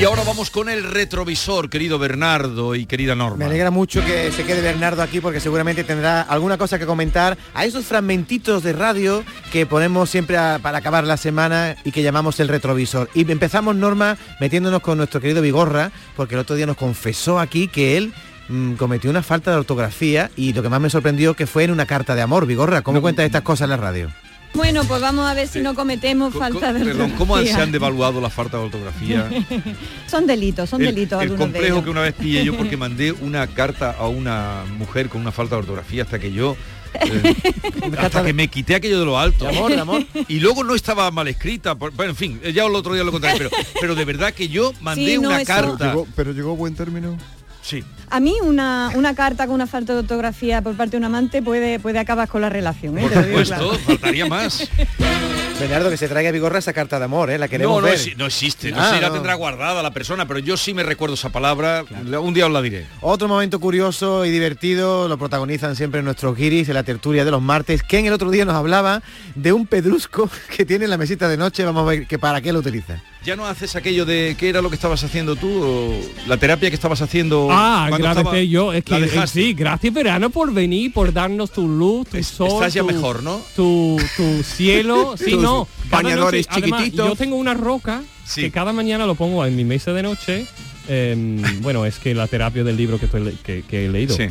Y 0.00 0.04
ahora 0.04 0.22
vamos 0.26 0.50
con 0.50 0.70
el 0.70 0.84
retrovisor, 0.84 1.68
querido 1.68 1.98
Bernardo 1.98 2.74
y 2.74 2.86
querida 2.86 3.14
Me 3.14 3.18
Norma. 3.24 3.44
alegra 3.46 3.70
mucho 3.70 4.02
que 4.04 4.30
se 4.32 4.44
quede 4.44 4.62
Bernardo 4.62 5.02
aquí 5.02 5.20
porque 5.20 5.40
seguramente 5.40 5.84
tendrá 5.84 6.22
alguna 6.22 6.56
cosa 6.56 6.78
que 6.78 6.86
comentar 6.86 7.36
a 7.52 7.64
esos 7.66 7.84
fragmentitos 7.84 8.62
de 8.62 8.72
radio 8.72 9.24
que 9.52 9.66
ponemos 9.66 10.08
siempre 10.08 10.38
a- 10.38 10.58
para 10.62 10.78
acabar 10.78 11.04
la 11.04 11.16
semana 11.18 11.76
y 11.84 11.90
que 11.92 12.02
llamamos 12.02 12.40
el 12.40 12.48
retrovisor. 12.48 13.10
Y 13.14 13.30
empezamos, 13.30 13.76
Norma, 13.76 14.16
metiéndonos 14.40 14.80
con 14.80 14.96
nuestro 14.96 15.20
querido 15.20 15.42
Vigorra, 15.42 15.90
porque 16.16 16.34
el 16.34 16.40
otro 16.40 16.56
día 16.56 16.66
nos 16.66 16.76
confesó 16.76 17.38
aquí 17.38 17.68
que 17.68 17.98
él 17.98 18.14
mm, 18.50 18.74
cometió 18.74 19.10
una 19.10 19.22
falta 19.22 19.50
de 19.50 19.56
ortografía 19.58 20.30
y 20.36 20.52
lo 20.52 20.62
que 20.62 20.68
más 20.68 20.80
me 20.80 20.90
sorprendió 20.90 21.34
que 21.34 21.46
fue 21.46 21.64
en 21.64 21.70
una 21.70 21.86
carta 21.86 22.14
de 22.14 22.22
amor. 22.22 22.46
Vigorra, 22.46 22.82
¿cómo 22.82 23.00
cuentas 23.00 23.24
estas 23.26 23.42
cosas 23.42 23.64
en 23.66 23.70
la 23.70 23.76
radio? 23.78 24.10
Bueno, 24.52 24.82
pues 24.82 25.00
vamos 25.00 25.26
a 25.30 25.34
ver 25.34 25.46
si 25.46 25.60
no 25.60 25.76
cometemos 25.76 26.34
falta 26.34 26.72
de 26.72 26.84
Perdón, 26.84 27.12
¿cómo 27.16 27.38
se 27.38 27.52
han 27.52 27.70
devaluado 27.70 28.20
la 28.20 28.30
falta 28.30 28.56
de 28.58 28.64
ortografía? 28.64 29.30
Son 30.08 30.26
delitos, 30.26 30.68
son 30.68 30.80
el, 30.80 30.92
delitos 30.92 31.22
el 31.22 31.30
de 31.30 31.36
complejo 31.36 31.66
ellos. 31.66 31.84
que 31.84 31.90
una 31.90 32.00
vez 32.00 32.14
pillé 32.14 32.44
yo 32.44 32.56
porque 32.56 32.76
mandé 32.76 33.12
una 33.12 33.46
carta 33.46 33.94
a 33.96 34.08
una 34.08 34.64
mujer 34.76 35.08
con 35.08 35.20
una 35.20 35.30
falta 35.30 35.54
de 35.54 35.60
ortografía 35.60 36.02
hasta 36.02 36.18
que 36.18 36.32
yo 36.32 36.56
eh, 36.94 37.34
hasta 37.98 38.24
que 38.24 38.32
me 38.32 38.48
quité 38.48 38.74
aquello 38.74 38.98
de 38.98 39.04
lo 39.04 39.16
alto 39.20 39.44
De 39.44 39.56
amor, 39.56 39.70
de 39.70 39.78
amor. 39.80 40.02
y 40.26 40.40
luego 40.40 40.64
no 40.64 40.74
estaba 40.74 41.08
mal 41.12 41.28
escrita 41.28 41.76
por- 41.76 41.92
bueno 41.92 42.10
en 42.10 42.16
fin 42.16 42.40
ya 42.52 42.64
el 42.66 42.74
otro 42.74 42.94
día 42.94 43.04
lo 43.04 43.12
contaré 43.12 43.38
pero, 43.38 43.50
pero 43.80 43.94
de 43.94 44.04
verdad 44.04 44.34
que 44.34 44.48
yo 44.48 44.72
mandé 44.80 45.06
Sí, 45.06 45.14
no, 45.18 45.28
una 45.28 45.42
eso- 45.42 45.46
carta 45.46 45.94
pero 46.16 46.32
llegó 46.32 46.50
a 46.50 46.56
buen 46.56 46.74
término. 46.74 47.16
Sí 47.62 47.84
A 48.08 48.20
mí 48.20 48.34
una, 48.42 48.90
una 48.94 49.14
carta 49.14 49.46
con 49.46 49.54
una 49.54 49.66
falta 49.66 49.92
de 49.92 50.00
ortografía 50.00 50.62
por 50.62 50.76
parte 50.76 50.92
de 50.92 50.96
un 50.98 51.04
amante 51.04 51.42
puede, 51.42 51.78
puede 51.78 51.98
acabar 51.98 52.28
con 52.28 52.40
la 52.40 52.48
relación. 52.48 52.98
¿eh? 52.98 53.08
Digo 53.08 53.42
claro. 53.42 53.72
faltaría 53.78 54.26
más 54.26 54.68
Bernardo, 55.60 55.90
que 55.90 55.96
se 55.96 56.08
traiga 56.08 56.30
a 56.30 56.32
Vigorra 56.32 56.58
esa 56.58 56.72
carta 56.72 56.98
de 56.98 57.04
amor, 57.04 57.30
¿eh? 57.30 57.38
La 57.38 57.46
queremos 57.48 57.76
no 57.82 57.88
no, 57.88 57.92
ver. 57.94 58.16
no 58.16 58.26
existe 58.26 58.70
no 58.70 58.80
Ah, 58.80 58.90
sé 58.94 59.00
la 59.00 59.08
no. 59.08 59.14
tendrá 59.14 59.34
guardada 59.34 59.82
la 59.82 59.90
persona 59.92 60.26
pero 60.26 60.40
yo 60.40 60.56
sí 60.56 60.74
me 60.74 60.82
recuerdo 60.82 61.14
esa 61.14 61.28
palabra 61.30 61.84
un 62.20 62.34
día 62.34 62.46
os 62.46 62.52
la 62.52 62.62
diré 62.62 62.86
Otro 63.00 63.28
momento 63.28 63.60
curioso 63.60 64.24
y 64.24 64.30
divertido 64.30 65.08
lo 65.08 65.18
protagonizan 65.18 65.76
siempre 65.76 66.02
nuestros 66.02 66.36
guiris 66.36 66.68
en 66.68 66.74
la 66.74 66.82
tertulia 66.82 67.24
de 67.24 67.30
los 67.30 67.42
martes, 67.42 67.82
que 67.82 67.98
en 67.98 68.06
el 68.06 68.12
otro 68.12 68.30
día 68.30 68.44
nos 68.44 68.54
hablaba 68.54 69.02
de 69.34 69.52
un 69.52 69.66
pedrusco 69.66 70.28
que 70.56 70.64
tiene 70.64 70.84
en 70.84 70.90
la 70.90 70.96
mesita 70.98 71.28
de 71.28 71.36
noche, 71.36 71.64
vamos 71.64 71.82
a 71.82 71.90
ver 71.90 72.06
que 72.06 72.18
para 72.18 72.40
qué 72.40 72.52
lo 72.52 72.60
utiliza. 72.60 73.02
ya 73.24 73.36
no 73.36 73.46
haces 73.46 73.76
aquello 73.76 74.04
de 74.06 74.36
qué 74.38 74.48
era 74.48 74.62
lo 74.62 74.70
que 74.70 74.76
estabas 74.76 75.02
haciendo 75.04 75.36
tú 75.36 75.62
o 75.62 76.00
la 76.26 76.36
terapia 76.38 76.70
que 76.70 76.74
estabas 76.76 77.02
haciendo 77.02 77.48
Ah, 77.50 77.88
estaba- 77.92 78.38
yo. 78.40 78.72
Es 78.72 78.84
que 78.84 78.94
eh, 78.96 79.26
sí, 79.26 79.52
gracias 79.52 79.92
verano 79.92 80.30
por 80.30 80.52
venir, 80.52 80.92
por 80.92 81.12
darnos 81.12 81.50
tu 81.52 81.68
luz, 81.68 82.08
tu 82.08 82.22
sol. 82.24 82.48
estás 82.48 82.72
ya 82.74 82.80
tu- 82.82 82.86
mejor, 82.88 83.22
¿no? 83.22 83.40
Tu, 83.54 83.98
tu 84.16 84.42
cielo. 84.42 85.14
sí, 85.18 85.32
Tus 85.32 85.42
no. 85.52 85.68
bañadores 85.90 86.46
noche- 86.46 86.60
además, 86.60 86.80
chiquititos. 86.80 87.08
Yo 87.08 87.16
tengo 87.16 87.36
una 87.36 87.54
roca 87.54 88.02
que 88.34 88.50
cada 88.50 88.72
mañana 88.72 89.06
lo 89.06 89.14
pongo 89.14 89.44
en 89.44 89.56
mi 89.56 89.64
mesa 89.64 89.92
de 89.92 90.02
noche. 90.02 90.46
em, 90.88 91.40
bueno, 91.62 91.84
es 91.86 91.98
que 91.98 92.14
la 92.14 92.26
terapia 92.26 92.64
del 92.64 92.76
libro 92.76 92.98
que, 92.98 93.06
estoy 93.06 93.36
que, 93.44 93.62
que 93.68 93.86
he 93.86 93.88
leído. 93.88 94.16
Sí. 94.16 94.24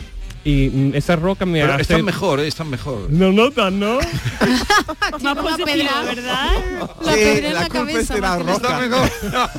Y 0.45 0.69
mm, 0.69 0.95
esa 0.95 1.15
roca 1.17 1.45
me 1.45 1.59
Pero 1.61 1.73
hace... 1.73 1.81
están 1.81 2.05
mejor, 2.05 2.39
¿eh? 2.39 2.47
están 2.47 2.69
mejor. 2.69 3.07
No 3.09 3.31
notan, 3.31 3.79
¿no? 3.79 3.99
Más 5.21 5.35
positivo, 5.37 5.89
¿verdad? 6.05 6.49
La 7.03 7.13
Sí, 7.13 7.19
pedra 7.19 7.47
en 7.47 7.53
la 7.53 7.59
la 7.61 7.65
culpa 7.67 7.79
cabeza, 7.79 7.99
es 8.01 8.09
de 8.09 8.21
la 8.21 8.37
roca. 8.37 8.87
nada. 8.87 9.51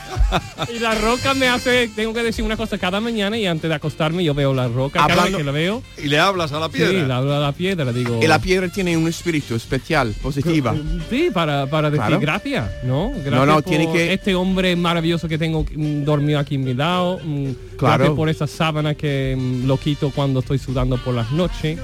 Y 0.74 0.78
la 0.78 0.94
roca 0.94 1.34
me 1.34 1.48
hace, 1.48 1.88
tengo 1.94 2.14
que 2.14 2.22
decir 2.22 2.44
una 2.44 2.56
cosa 2.56 2.78
cada 2.78 3.00
mañana 3.00 3.36
y 3.36 3.46
antes 3.46 3.68
de 3.68 3.74
acostarme 3.74 4.22
yo 4.24 4.32
veo 4.34 4.54
la 4.54 4.68
roca, 4.68 5.00
cada 5.00 5.08
vez 5.08 5.16
Hablando- 5.18 5.38
que 5.38 5.44
la 5.44 5.52
veo. 5.52 5.82
Y 6.02 6.08
le 6.08 6.18
hablas 6.18 6.52
a 6.52 6.60
la 6.60 6.66
Sí, 6.66 6.72
piedra. 6.78 7.06
le 7.06 7.12
hablo 7.12 7.34
a 7.34 7.40
la 7.40 7.52
piedra, 7.52 7.92
digo. 7.92 8.20
Y 8.22 8.26
la 8.26 8.38
piedra 8.38 8.68
tiene 8.68 8.96
un 8.96 9.08
espíritu 9.08 9.54
especial, 9.56 10.14
positiva. 10.22 10.74
Sí, 11.10 11.30
para, 11.32 11.66
para 11.66 11.90
decir 11.90 12.06
Claro. 12.06 12.20
gracias, 12.20 12.70
¿no? 12.84 13.10
Gracias 13.10 13.34
No, 13.34 13.46
no, 13.46 13.54
por 13.54 13.62
tiene 13.64 13.92
que- 13.92 14.12
este 14.12 14.34
hombre 14.34 14.76
maravilloso 14.76 15.28
que 15.28 15.36
tengo 15.38 15.64
mm, 15.74 16.04
dormido 16.04 16.38
aquí 16.38 16.54
en 16.54 16.64
mi 16.64 16.74
lado. 16.74 17.18
mm, 17.22 17.50
Claro. 17.80 17.98
Gracias 18.04 18.16
por 18.16 18.28
esa 18.28 18.46
sábana 18.46 18.94
que 18.94 19.36
mm, 19.38 19.66
lo 19.66 19.76
quito 19.78 20.10
cuando 20.10 20.40
estoy 20.40 20.58
sudando 20.58 20.96
por 20.98 21.14
las 21.14 21.30
noches. 21.32 21.78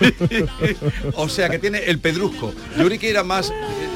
o 1.14 1.28
sea 1.28 1.48
que 1.48 1.58
tiene 1.58 1.78
el 1.86 1.98
pedrusco. 1.98 2.52
Yo 2.78 2.88
que 2.88 3.10
era 3.10 3.24
más 3.24 3.50
eh, 3.50 3.54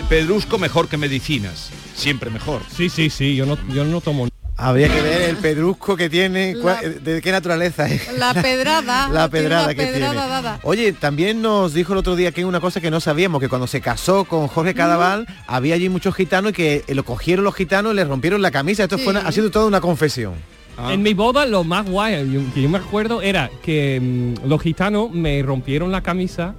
pedrusco 0.08 0.58
mejor 0.58 0.88
que 0.88 0.96
medicinas. 0.96 1.70
Siempre 1.94 2.30
mejor. 2.30 2.62
Sí, 2.74 2.88
sí, 2.88 3.10
sí, 3.10 3.36
yo 3.36 3.46
no, 3.46 3.58
yo 3.68 3.84
no 3.84 4.00
tomo. 4.00 4.28
Habría 4.56 4.88
que 4.92 5.00
ver 5.00 5.22
el 5.22 5.36
pedrusco 5.38 5.96
que 5.96 6.10
tiene, 6.10 6.54
La- 6.54 6.60
cuál- 6.62 7.02
de 7.02 7.22
qué 7.22 7.32
naturaleza 7.32 7.88
es. 7.88 8.12
La 8.18 8.34
pedrada. 8.42 9.08
La 9.08 9.28
tiene 9.30 9.44
pedrada 9.48 9.68
que 9.74 9.82
pedrada 9.86 10.10
tiene. 10.12 10.28
dada. 10.28 10.60
Oye, 10.64 10.92
también 10.92 11.40
nos 11.40 11.72
dijo 11.72 11.94
el 11.94 11.98
otro 12.00 12.14
día 12.14 12.30
que 12.32 12.42
hay 12.42 12.44
una 12.44 12.60
cosa 12.60 12.78
que 12.80 12.90
no 12.90 13.00
sabíamos, 13.00 13.40
que 13.40 13.48
cuando 13.48 13.66
se 13.66 13.80
casó 13.80 14.24
con 14.24 14.48
Jorge 14.48 14.74
Cadaval, 14.74 15.26
había 15.46 15.76
allí 15.76 15.88
muchos 15.88 16.14
gitanos 16.14 16.50
y 16.50 16.54
que 16.54 16.84
lo 16.88 17.04
cogieron 17.06 17.42
los 17.44 17.54
gitanos 17.54 17.92
y 17.94 17.96
le 17.96 18.04
rompieron 18.04 18.42
la 18.42 18.50
camisa. 18.50 18.82
Esto 18.82 18.98
fue 18.98 19.08
una- 19.12 19.20
ha 19.26 19.32
sido 19.32 19.50
toda 19.50 19.64
una 19.66 19.80
confesión. 19.80 20.34
Ah. 20.82 20.92
En 20.94 21.02
mi 21.02 21.14
boda 21.14 21.44
lo 21.46 21.62
más 21.64 21.88
guay 21.88 22.30
yo- 22.32 22.40
que 22.54 22.62
yo 22.62 22.68
me 22.68 22.78
acuerdo 22.78 23.20
era 23.22 23.50
que 23.62 24.00
mm, 24.00 24.48
los 24.48 24.60
gitanos 24.62 25.10
me 25.12 25.42
rompieron 25.42 25.92
la 25.92 26.00
camisa 26.02 26.54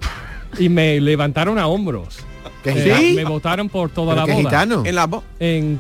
y 0.59 0.69
me 0.69 0.99
levantaron 1.01 1.57
a 1.57 1.67
hombros. 1.67 2.19
¿Qué 2.63 2.69
Eh, 2.71 2.95
¿Sí? 2.99 3.13
Me 3.15 3.23
votaron 3.25 3.69
por 3.69 3.89
toda 3.89 4.13
¿Pero 4.13 4.21
la 4.21 4.25
qué 4.27 4.33
boda. 4.43 4.49
gitano? 4.51 4.83
En 4.85 4.93
la 4.95 5.07
bo- 5.07 5.23
En, 5.39 5.79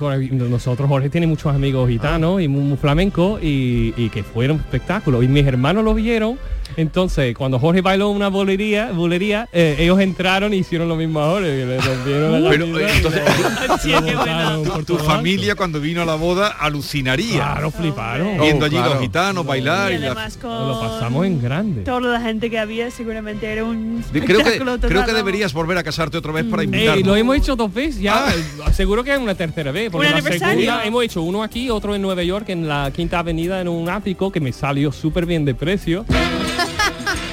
nosotros, 0.49 0.89
Jorge 0.89 1.09
tiene 1.09 1.27
muchos 1.27 1.53
amigos 1.53 1.87
gitanos 1.87 2.41
y 2.41 2.47
muy, 2.47 2.63
muy 2.63 2.77
flamencos 2.77 3.41
y, 3.43 3.93
y 3.95 4.09
que 4.09 4.23
fueron 4.23 4.57
espectáculos. 4.57 5.23
Y 5.23 5.27
mis 5.27 5.45
hermanos 5.45 5.83
lo 5.83 5.93
vieron. 5.93 6.39
Entonces, 6.77 7.35
cuando 7.37 7.59
Jorge 7.59 7.81
bailó 7.81 8.09
una 8.09 8.29
bolería, 8.29 8.91
bolería 8.91 9.47
eh, 9.51 9.75
ellos 9.79 9.99
entraron 9.99 10.53
y 10.53 10.57
hicieron 10.57 10.87
lo 10.89 10.95
mismo 10.95 11.19
a 11.21 11.25
Jorge. 11.31 11.47
que 11.47 11.65
le 11.65 11.81
rompieron 11.81 12.43
la 12.43 12.49
Pero, 12.49 12.65
camisa 12.65 12.81
eh, 12.81 12.91
y 12.93 12.97
entonces, 12.97 13.21
le- 13.85 14.01
le 14.01 14.15
botaron 14.15 14.63
por 14.63 14.85
Tu 14.85 14.97
familia 14.97 15.55
cuando 15.55 15.79
vino 15.79 16.01
a 16.01 16.05
la 16.05 16.15
boda 16.15 16.47
alucinaría. 16.47 17.35
Claro, 17.53 17.71
fliparon. 17.71 18.39
Viendo 18.39 18.63
Oh, 18.63 18.67
allí 18.67 18.75
claro. 18.77 18.93
los 18.93 19.01
gitanos 19.01 19.45
bailar 19.45 19.91
Y 19.91 19.95
y 19.95 19.97
la- 19.99 20.05
además 20.07 20.37
con 20.37 20.67
Lo 20.67 20.79
pasamos 20.79 21.25
en 21.25 21.41
grande. 21.41 21.81
toda 21.83 22.01
la 22.01 22.21
gente 22.21 22.49
que 22.49 22.59
había 22.59 22.89
seguramente 22.91 23.45
era 23.51 23.63
un 23.63 24.03
Creo 24.11 24.25
que, 24.25 24.31
espectáculo 24.33 24.77
creo 24.79 24.89
total, 24.91 25.05
que 25.05 25.13
deberías 25.13 25.53
volver 25.53 25.77
a 25.77 25.83
casarte 25.83 26.17
otra 26.17 26.31
vez 26.31 26.45
para 26.45 26.61
Eh, 26.61 26.65
invitarnos. 26.65 27.05
lo 27.07 27.15
hemos 27.15 27.35
hecho 27.37 27.55
dos 27.55 27.73
veces 27.73 28.01
ya. 28.01 28.27
eh, 28.29 28.71
Seguro 28.73 29.03
que 29.03 29.13
es 29.13 29.19
una 29.19 29.35
tercera 29.35 29.71
vez. 29.71 29.89
Porque 29.91 30.07
¿Un 30.07 30.11
la 30.13 30.17
aniversario? 30.19 30.59
segunda 30.61 30.85
hemos 30.85 31.03
hecho 31.03 31.21
uno 31.21 31.43
aquí, 31.43 31.69
otro 31.69 31.95
en 31.95 32.01
Nueva 32.01 32.23
York, 32.23 32.49
en 32.49 32.67
la 32.67 32.91
Quinta 32.95 33.19
Avenida, 33.19 33.59
en 33.61 33.67
un 33.67 33.89
ático 33.89 34.31
que 34.31 34.39
me 34.39 34.51
salió 34.53 34.91
súper 34.91 35.25
bien 35.25 35.45
de 35.45 35.53
precio. 35.55 36.05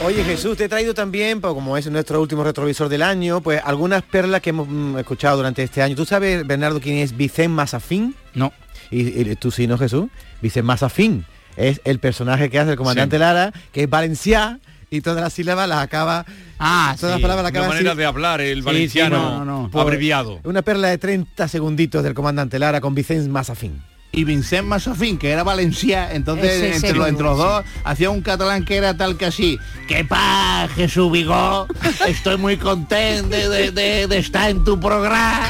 Oye 0.05 0.23
Jesús, 0.25 0.57
te 0.57 0.65
he 0.65 0.69
traído 0.69 0.95
también, 0.95 1.41
pues, 1.41 1.53
como 1.53 1.77
es 1.77 1.91
nuestro 1.91 2.21
último 2.23 2.45
retrovisor 2.45 2.89
del 2.89 3.03
año, 3.03 3.41
pues 3.41 3.61
algunas 3.65 4.03
perlas 4.03 4.41
que 4.41 4.51
hemos 4.51 4.69
mm, 4.69 4.99
escuchado 4.99 5.37
durante 5.39 5.63
este 5.63 5.83
año. 5.83 5.97
¿Tú 5.97 6.07
sabes, 6.07 6.47
Bernardo, 6.47 6.81
quién 6.81 6.99
es 6.99 7.17
Vicente 7.17 7.49
Mazafín? 7.49 8.15
No. 8.33 8.53
Y, 8.91 9.21
y 9.21 9.37
tú 9.37 9.51
sí, 9.51 9.67
¿no, 9.67 9.77
Jesús? 9.77 10.09
Vicente 10.41 10.63
Mazafín 10.67 11.27
es 11.57 11.81
el 11.85 11.99
personaje 11.99 12.49
que 12.49 12.59
hace 12.61 12.71
el 12.73 12.77
comandante 12.77 13.19
Lara, 13.19 13.53
que 13.73 13.83
es 13.83 13.91
Valenciá 13.91 14.61
y 14.89 15.01
todas 15.01 15.21
las 15.21 15.33
sílabas 15.33 15.69
las 15.69 15.79
acaba... 15.83 16.25
Ah, 16.61 16.95
todas 16.99 17.11
las 17.13 17.19
Sí, 17.19 17.23
palabras 17.23 17.43
las 17.45 17.51
una 17.53 17.59
acaba 17.61 17.69
manera 17.75 17.91
así. 17.91 17.99
de 17.99 18.05
hablar, 18.07 18.41
el 18.41 18.59
Sí, 18.59 18.65
valenciano 18.65 19.17
sí, 19.17 19.23
no, 19.23 19.45
no, 19.45 19.69
no. 19.71 19.81
abreviado. 19.81 20.41
Una 20.45 20.63
perla 20.63 20.89
de 20.89 20.99
30 20.99 21.47
segunditos 21.49 22.03
del 22.05 22.15
comandante 22.15 22.59
Lara 22.59 22.81
con 22.81 22.95
Vicente 22.95 23.29
Mazafín. 23.29 23.83
Y 24.11 24.25
Vincent 24.25 24.67
Massafín, 24.67 25.19
que 25.19 25.31
era 25.31 25.43
valencià, 25.45 26.13
entonces 26.15 26.51
Ese, 26.51 26.75
entre, 26.77 26.93
los, 26.95 27.05
sí. 27.05 27.11
entre 27.11 27.25
los 27.27 27.39
dos 27.39 27.65
hacía 27.85 28.11
un 28.11 28.23
catalán 28.23 28.65
que 28.65 28.77
era 28.77 28.97
tal 28.97 29.17
que 29.17 29.27
así. 29.27 29.59
¡Qué 29.87 30.05
pa, 30.05 30.67
Jesús 30.75 31.13
Vigó! 31.13 31.67
Estoy 32.07 32.37
muy 32.39 32.57
contento 32.57 33.29
de, 33.37 33.49
de- 33.49 33.71
de- 33.71 34.07
de 34.07 34.19
estar 34.19 34.51
en 34.51 34.65
tu 34.65 34.81
programa 34.81 35.47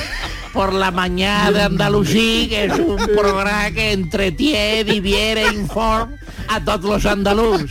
por 0.52 0.72
la 0.72 0.90
mañana 0.90 1.52
de 1.52 1.62
Andalusí, 1.62 2.46
que 2.48 2.64
es 2.64 2.72
un 2.78 2.96
programa 3.16 3.70
que 3.70 3.92
entretiene, 3.92 4.82
diviere, 4.84 5.46
informa 5.54 6.10
a 6.48 6.58
todos 6.64 6.84
los 6.84 7.06
andaluces. 7.06 7.70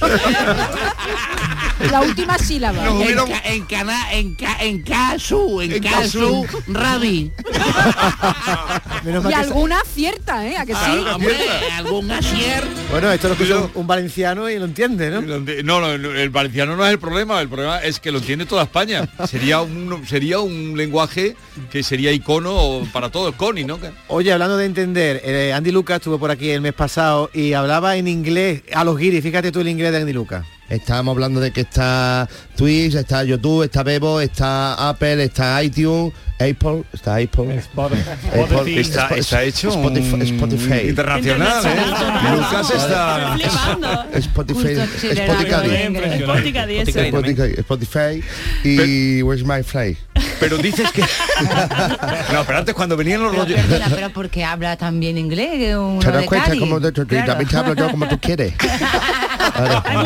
La 1.92 2.02
última 2.02 2.38
sílaba. 2.38 2.86
En, 2.88 3.16
ca- 3.16 3.42
en, 3.46 3.66
cana- 3.66 4.14
en, 4.14 4.36
ca- 4.36 4.58
en 4.62 4.82
casu, 4.82 5.62
en, 5.62 5.74
En 5.74 5.84
casu, 5.84 6.44
casu. 6.46 6.64
radi. 6.74 7.32
Y 9.30 9.34
alguna 9.34 9.80
acierta, 9.82 10.46
¿eh? 10.48 10.58
¿A 10.58 10.66
que 10.66 10.74
sí? 10.74 11.06
algún 11.78 12.12
asier. 12.12 12.64
Bueno, 12.92 13.12
esto 13.12 13.28
lo 13.28 13.34
escucha 13.36 13.70
un 13.76 13.88
valenciano 13.88 14.50
y 14.50 14.58
lo 14.60 14.66
entiende, 14.66 15.10
¿no? 15.10 15.22
No, 15.22 15.40
no, 15.82 15.98
no, 15.98 16.12
el 16.14 16.30
valenciano 16.30 16.76
no 16.76 16.86
es 16.86 16.92
el 16.92 17.00
problema, 17.00 17.40
el 17.42 17.50
problema 17.50 17.80
es 17.80 18.00
que 18.00 18.12
lo 18.12 18.20
entiende 18.20 18.46
toda 18.46 18.64
España. 18.64 19.08
Sería 19.28 19.62
un, 19.62 20.06
sería 20.08 20.40
un 20.40 20.76
lenguaje 20.78 21.36
que 21.72 21.84
sería 21.84 22.12
icono 22.12 22.82
para 22.92 23.10
todos, 23.10 23.36
Connie, 23.36 23.64
¿no? 23.66 23.78
Oye, 24.08 24.34
hablando 24.34 24.58
de 24.58 24.66
entender, 24.66 25.22
eh, 25.24 25.54
Andy 25.54 25.72
Lucas 25.72 25.98
estuvo 25.98 26.18
por 26.20 26.32
aquí 26.32 26.50
el 26.50 26.62
mes 26.62 26.74
pasado 26.74 27.30
y 27.34 27.54
hablaba 27.54 27.96
en 27.98 28.08
inglés 28.08 28.64
a 28.74 28.84
los 28.84 28.98
guiris. 28.98 29.24
Fíjate 29.24 29.52
tú 29.52 29.60
el 29.62 29.68
inglés 29.70 29.92
de 29.92 30.00
Andy 30.00 30.14
Lucas. 30.14 30.46
Estábamos 30.70 31.14
hablando 31.14 31.40
de 31.40 31.52
que 31.52 31.62
está 31.62 32.28
Twitch, 32.56 32.96
está 32.96 33.24
YouTube, 33.24 33.64
está 33.64 33.84
Bebo, 33.84 34.20
está 34.20 34.90
Apple, 34.90 35.24
está 35.24 35.64
iTunes, 35.64 36.14
Apple, 36.36 36.84
está 36.94 37.16
Apple. 37.16 37.62
Apple, 37.78 38.80
Está, 38.80 39.08
está 39.16 39.44
hecho 39.44 39.70
Spotify, 39.70 40.14
un- 40.14 40.22
Spotify. 40.24 40.88
internacional, 40.90 41.66
¿eh? 41.66 42.36
Lucas 42.36 42.72
está... 42.72 43.36
Spotify, 44.14 44.74
Spotify, 44.74 45.58
Spotify. 45.88 47.08
Spotify, 47.08 47.54
Spotify 47.60 48.24
y 48.64 49.22
Where's 49.22 49.44
My 49.46 49.64
Fly. 49.64 49.98
Pero 50.40 50.58
dices 50.58 50.92
que... 50.92 51.02
no, 52.34 52.44
pero 52.46 52.58
antes 52.60 52.76
cuando 52.76 52.96
venían 52.98 53.24
los 53.24 53.36
rollos... 53.36 53.60
Pero 53.90 54.10
porque 54.12 54.44
habla 54.44 54.76
también 54.78 55.18
inglés, 55.18 55.76
uno 55.76 56.00
Te 56.00 56.12
das 56.12 56.22
de 56.22 56.26
cuenta 56.28 56.48
Cádiz. 56.48 56.60
como 56.60 56.80
de, 56.80 56.92
Claro. 56.92 57.26
también 57.26 57.50
te 57.50 57.58
hablo 57.58 57.74
yo 57.76 57.90
como 57.92 58.08
tú 58.08 58.20
quieres. 58.20 58.54
Hay. 59.40 59.98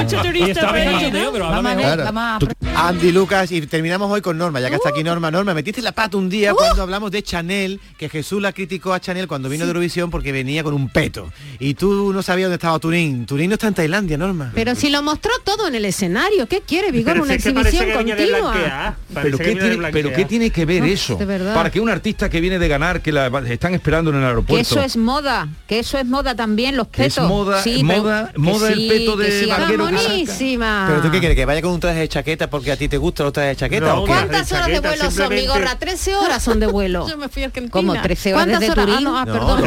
Andy 2.76 3.12
Lucas 3.12 3.52
y 3.52 3.62
terminamos 3.62 4.12
hoy 4.12 4.22
con 4.22 4.38
Norma, 4.38 4.60
ya 4.60 4.70
que 4.70 4.76
está 4.76 4.90
aquí 4.90 5.04
Norma. 5.04 5.30
Norma, 5.32 5.54
metiste 5.54 5.82
la 5.82 5.92
pata 5.92 6.18
un 6.18 6.30
día 6.30 6.54
cuando 6.54 6.82
hablamos 6.82 7.12
de 7.12 7.22
Chanel, 7.24 7.80
que 7.98 8.10
Jesús 8.10 8.42
la 8.42 8.54
criticó 8.54 8.94
a 8.94 9.00
Chanel 9.00 9.28
cuando 9.28 9.50
vino 9.50 9.66
de 9.66 9.70
Eurovisión 9.70 10.10
porque 10.10 10.32
venía 10.32 10.64
con 10.64 10.74
un 10.74 10.90
peto. 10.90 11.32
Y 11.60 11.74
tú 11.76 12.12
no 12.14 12.22
sabías 12.24 12.46
dónde 12.48 12.56
estaba 12.56 12.80
Turín. 12.80 13.26
Turín 13.26 13.50
no 13.50 13.54
está 13.56 13.68
en 13.68 13.74
Tailandia, 13.74 14.18
Norma. 14.18 14.52
Pero 14.54 14.76
si 14.76 14.90
lo 14.90 15.02
mostró 15.04 15.32
todo 15.44 15.68
en 15.68 15.76
el 15.76 15.86
escenario, 15.86 16.48
¿qué 16.48 16.62
quiere, 16.62 16.92
Vigor? 16.92 17.14
Pero 17.14 17.24
Una 17.24 17.34
exhibición 17.36 17.86
de 17.86 17.94
continua. 17.94 18.40
blanquear. 18.52 18.96
Pero 19.14 19.38
¿qué, 19.38 19.56
tiene, 19.56 19.92
pero 19.92 20.14
¿qué 20.14 20.26
tiene 20.26 20.50
que 20.50 20.66
ver 20.66 20.82
No, 20.82 20.88
eso? 20.88 21.16
de 21.16 21.26
verdad. 21.26 21.54
Para 21.54 21.70
que 21.72 21.80
un 21.80 21.90
artista 21.90 22.30
que 22.30 22.40
viene 22.42 22.60
de 22.60 22.68
ganar, 22.68 23.02
que 23.02 23.12
la 23.12 23.28
están 23.48 23.74
esperando 23.74 24.10
en 24.12 24.18
el 24.18 24.22
Que 24.24 24.28
aeropuerto... 24.28 24.62
eso 24.62 24.82
es 24.82 24.98
moda, 24.98 25.48
que 25.68 25.80
eso 25.80 25.98
es 25.98 26.06
moda 26.06 26.36
también, 26.36 26.76
los 26.78 26.88
petos. 26.88 27.28
moda- 27.28 27.62
Sí, 27.62 27.84
moda- 27.84 28.30
pero- 28.32 28.40
moda 28.42 28.70
el 28.72 28.80
sí, 28.80 28.88
peto 28.90 29.18
que 29.18 29.21
de 29.22 29.40
sí, 29.40 29.46
vaquero 29.48 29.88
que. 29.88 29.94
Buenísima. 29.94 30.86
¿Pero 30.88 31.02
tú 31.02 31.12
qué 31.12 31.20
quieres? 31.20 31.36
¿Que 31.36 31.46
vaya 31.46 31.62
con 31.62 31.72
un 31.72 31.80
traje 31.80 32.00
de 32.00 32.10
chaqueta 32.10 32.50
porque 32.50 32.72
a 32.72 32.78
ti 32.78 32.88
te 32.88 32.98
gustan 32.98 33.26
los 33.26 33.34
trajes 33.34 33.52
de 33.52 33.60
chaqueta? 33.60 33.96
o 33.96 34.06
qué? 34.06 34.12
¿Cuántas 34.12 34.52
horas 34.52 34.68
de 34.68 34.80
vuelo 34.80 35.12
son, 35.12 35.30
mi 35.34 35.48
gorra? 35.48 35.78
13 35.78 36.16
horas 36.16 36.44
son 36.44 36.60
de 36.60 36.68
vuelo. 36.68 37.08
Yo 37.08 37.18
me 37.18 37.30
fui 37.30 37.44
a 37.44 37.48
Argentina. 37.48 37.72
¿Cómo? 37.72 38.02
13 38.02 38.34
horas 38.34 38.46
¿Cuántas 38.46 38.60
desde 38.60 38.72
horas? 38.74 38.86
Ah, 38.88 38.92
Turín? 38.92 39.04
no, 39.04 39.18
ah, 39.18 39.26
No, 39.26 39.34
perdón. 39.34 39.62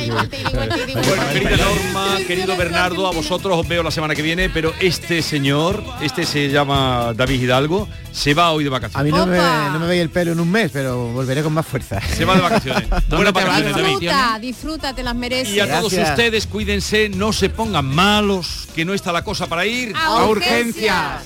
Bueno, 0.00 1.24
querida 1.32 1.56
Norma, 1.56 2.16
querido 2.26 2.56
Bernardo, 2.56 3.06
a 3.06 3.12
vosotros 3.12 3.56
os 3.58 3.68
veo 3.68 3.82
la 3.82 3.90
semana 3.90 4.14
que 4.14 4.22
viene, 4.22 4.48
pero 4.50 4.72
este 4.80 5.22
señor, 5.22 5.82
este 6.00 6.24
se 6.24 6.48
llama 6.48 7.12
David 7.14 7.42
Hidalgo, 7.42 7.88
se 8.12 8.34
va 8.34 8.50
hoy 8.52 8.64
de 8.64 8.68
A 8.68 8.72
vacaciones. 8.72 9.12
mí 9.12 9.18
no 9.18 9.26
me, 9.26 9.38
no 9.38 9.78
me 9.80 9.86
veis 9.86 10.02
el 10.02 10.10
pelo 10.10 10.32
en 10.32 10.40
un 10.40 10.50
mes, 10.50 10.70
pero 10.72 11.08
volveré 11.08 11.42
con 11.42 11.52
más 11.52 11.66
fuerza. 11.66 12.00
Se 12.00 12.24
va 12.24 12.34
de 12.34 12.40
vacaciones. 12.40 12.88
Buenas 13.08 13.32
vacaciones, 13.32 13.72
David. 13.74 13.88
Disfruta, 14.00 14.38
disfruta, 14.40 14.94
te 14.94 15.02
las 15.02 15.14
mereces. 15.14 15.54
Y 15.54 15.60
a 15.60 15.80
todos 15.80 15.92
ustedes, 15.92 16.46
cuídense, 16.46 17.08
no 17.08 17.32
se 17.32 17.48
pongan 17.60 17.84
malos, 17.84 18.68
que 18.74 18.86
no 18.86 18.94
está 18.94 19.12
la 19.12 19.22
cosa 19.22 19.46
para 19.46 19.66
ir 19.66 19.92
a, 19.94 20.24
urgencias. 20.24 21.20